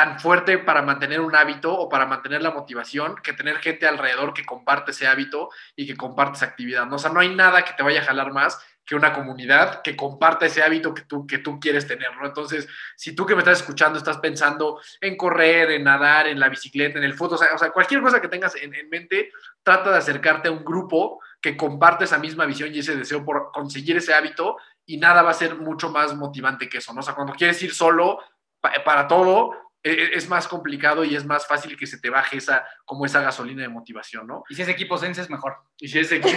[0.00, 4.32] tan fuerte para mantener un hábito o para mantener la motivación que tener gente alrededor
[4.32, 6.86] que comparte ese hábito y que comparte esa actividad.
[6.86, 6.96] ¿no?
[6.96, 9.96] O sea, no hay nada que te vaya a jalar más que una comunidad que
[9.96, 12.24] comparta ese hábito que tú, que tú quieres tener, ¿no?
[12.26, 12.66] Entonces,
[12.96, 16.96] si tú que me estás escuchando estás pensando en correr, en nadar, en la bicicleta,
[16.96, 19.32] en el fútbol, o sea, cualquier cosa que tengas en, en mente,
[19.62, 23.52] trata de acercarte a un grupo que comparte esa misma visión y ese deseo por
[23.52, 24.56] conseguir ese hábito
[24.86, 27.00] y nada va a ser mucho más motivante que eso, ¿no?
[27.00, 28.18] O sea, cuando quieres ir solo
[28.62, 32.66] pa- para todo, es más complicado y es más fácil que se te baje esa,
[32.84, 34.44] como esa gasolina de motivación, ¿no?
[34.50, 35.56] Y si es equipo Senses, mejor.
[35.78, 36.36] Y si es equipo,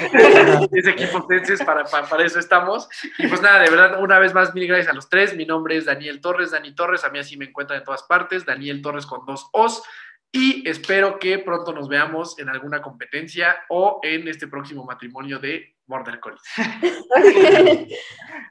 [0.72, 2.88] si es equipo Tenses, para, para, para eso estamos.
[3.18, 5.36] Y pues nada, de verdad, una vez más, mil gracias a los tres.
[5.36, 7.03] Mi nombre es Daniel Torres, Dani Torres.
[7.03, 8.45] A mí así me encuentran en todas partes.
[8.45, 9.84] Daniel Torres con dos O's.
[10.32, 15.73] Y espero que pronto nos veamos en alguna competencia o en este próximo matrimonio de
[15.85, 16.38] Border Collie.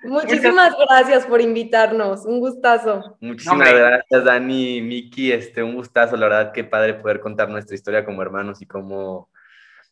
[0.04, 2.24] Muchísimas gracias por invitarnos.
[2.26, 3.16] Un gustazo.
[3.20, 8.04] Muchísimas gracias, Dani, Miki, este, un gustazo, la verdad, qué padre poder contar nuestra historia
[8.04, 9.30] como hermanos y cómo,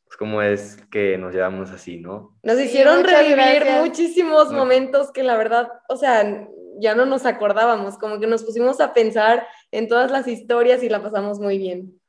[0.04, 2.36] pues, cómo es que nos llevamos así, ¿no?
[2.42, 3.80] Nos Sí, hicieron revivir gracias.
[3.80, 4.58] muchísimos No.
[4.58, 6.46] momentos que la verdad, o sea,
[6.78, 10.88] ya no nos acordábamos, como que nos pusimos a pensar en todas las historias y
[10.88, 12.00] la pasamos muy bien.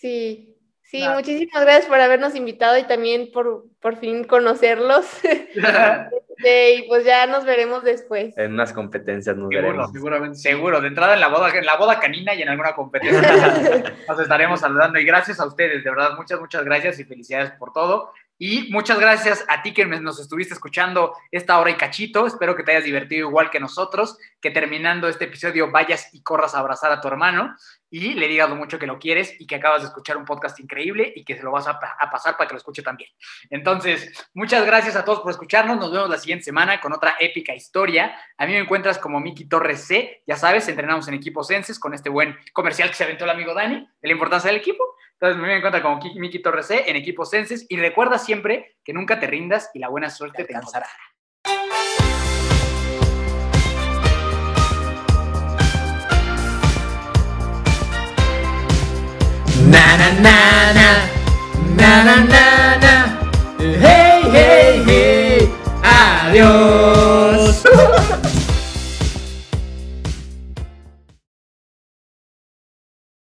[0.00, 0.56] Sí,
[0.90, 5.06] sí, muchísimas gracias por habernos invitado y también por, por fin conocerlos.
[6.38, 8.36] Este, y pues ya nos veremos después.
[8.38, 9.92] En unas competencias nos Seguro, veremos.
[9.92, 10.38] Seguramente.
[10.38, 14.20] Seguro, de entrada en la boda, en la boda canina y en alguna competencia nos
[14.20, 15.00] estaremos saludando.
[15.00, 18.12] Y gracias a ustedes, de verdad, muchas, muchas gracias y felicidades por todo.
[18.38, 22.26] Y muchas gracias a ti que nos estuviste escuchando esta hora y cachito.
[22.26, 26.54] Espero que te hayas divertido igual que nosotros, que terminando este episodio vayas y corras
[26.54, 27.56] a abrazar a tu hermano
[27.90, 30.60] y le digas lo mucho que lo quieres y que acabas de escuchar un podcast
[30.60, 33.10] increíble y que se lo vas a pasar para que lo escuche también.
[33.50, 35.78] Entonces, muchas gracias a todos por escucharnos.
[35.78, 38.14] Nos vemos la siguiente semana con otra épica historia.
[38.36, 40.22] A mí me encuentras como Miki Torres C.
[40.26, 43.54] Ya sabes, entrenamos en equipos Senses con este buen comercial que se aventó el amigo
[43.54, 44.84] Dani de la importancia del equipo.
[45.20, 47.66] Entonces, me encuentra como Ki- Miki Torres C en equipos Senses.
[47.68, 50.86] Y recuerda siempre que nunca te rindas y la buena suerte te alcanzará.
[59.70, 60.36] Na na na
[60.78, 60.88] na
[61.78, 62.44] na na na
[62.82, 62.94] na
[63.82, 65.40] Hey hey hey
[65.82, 66.77] Adiós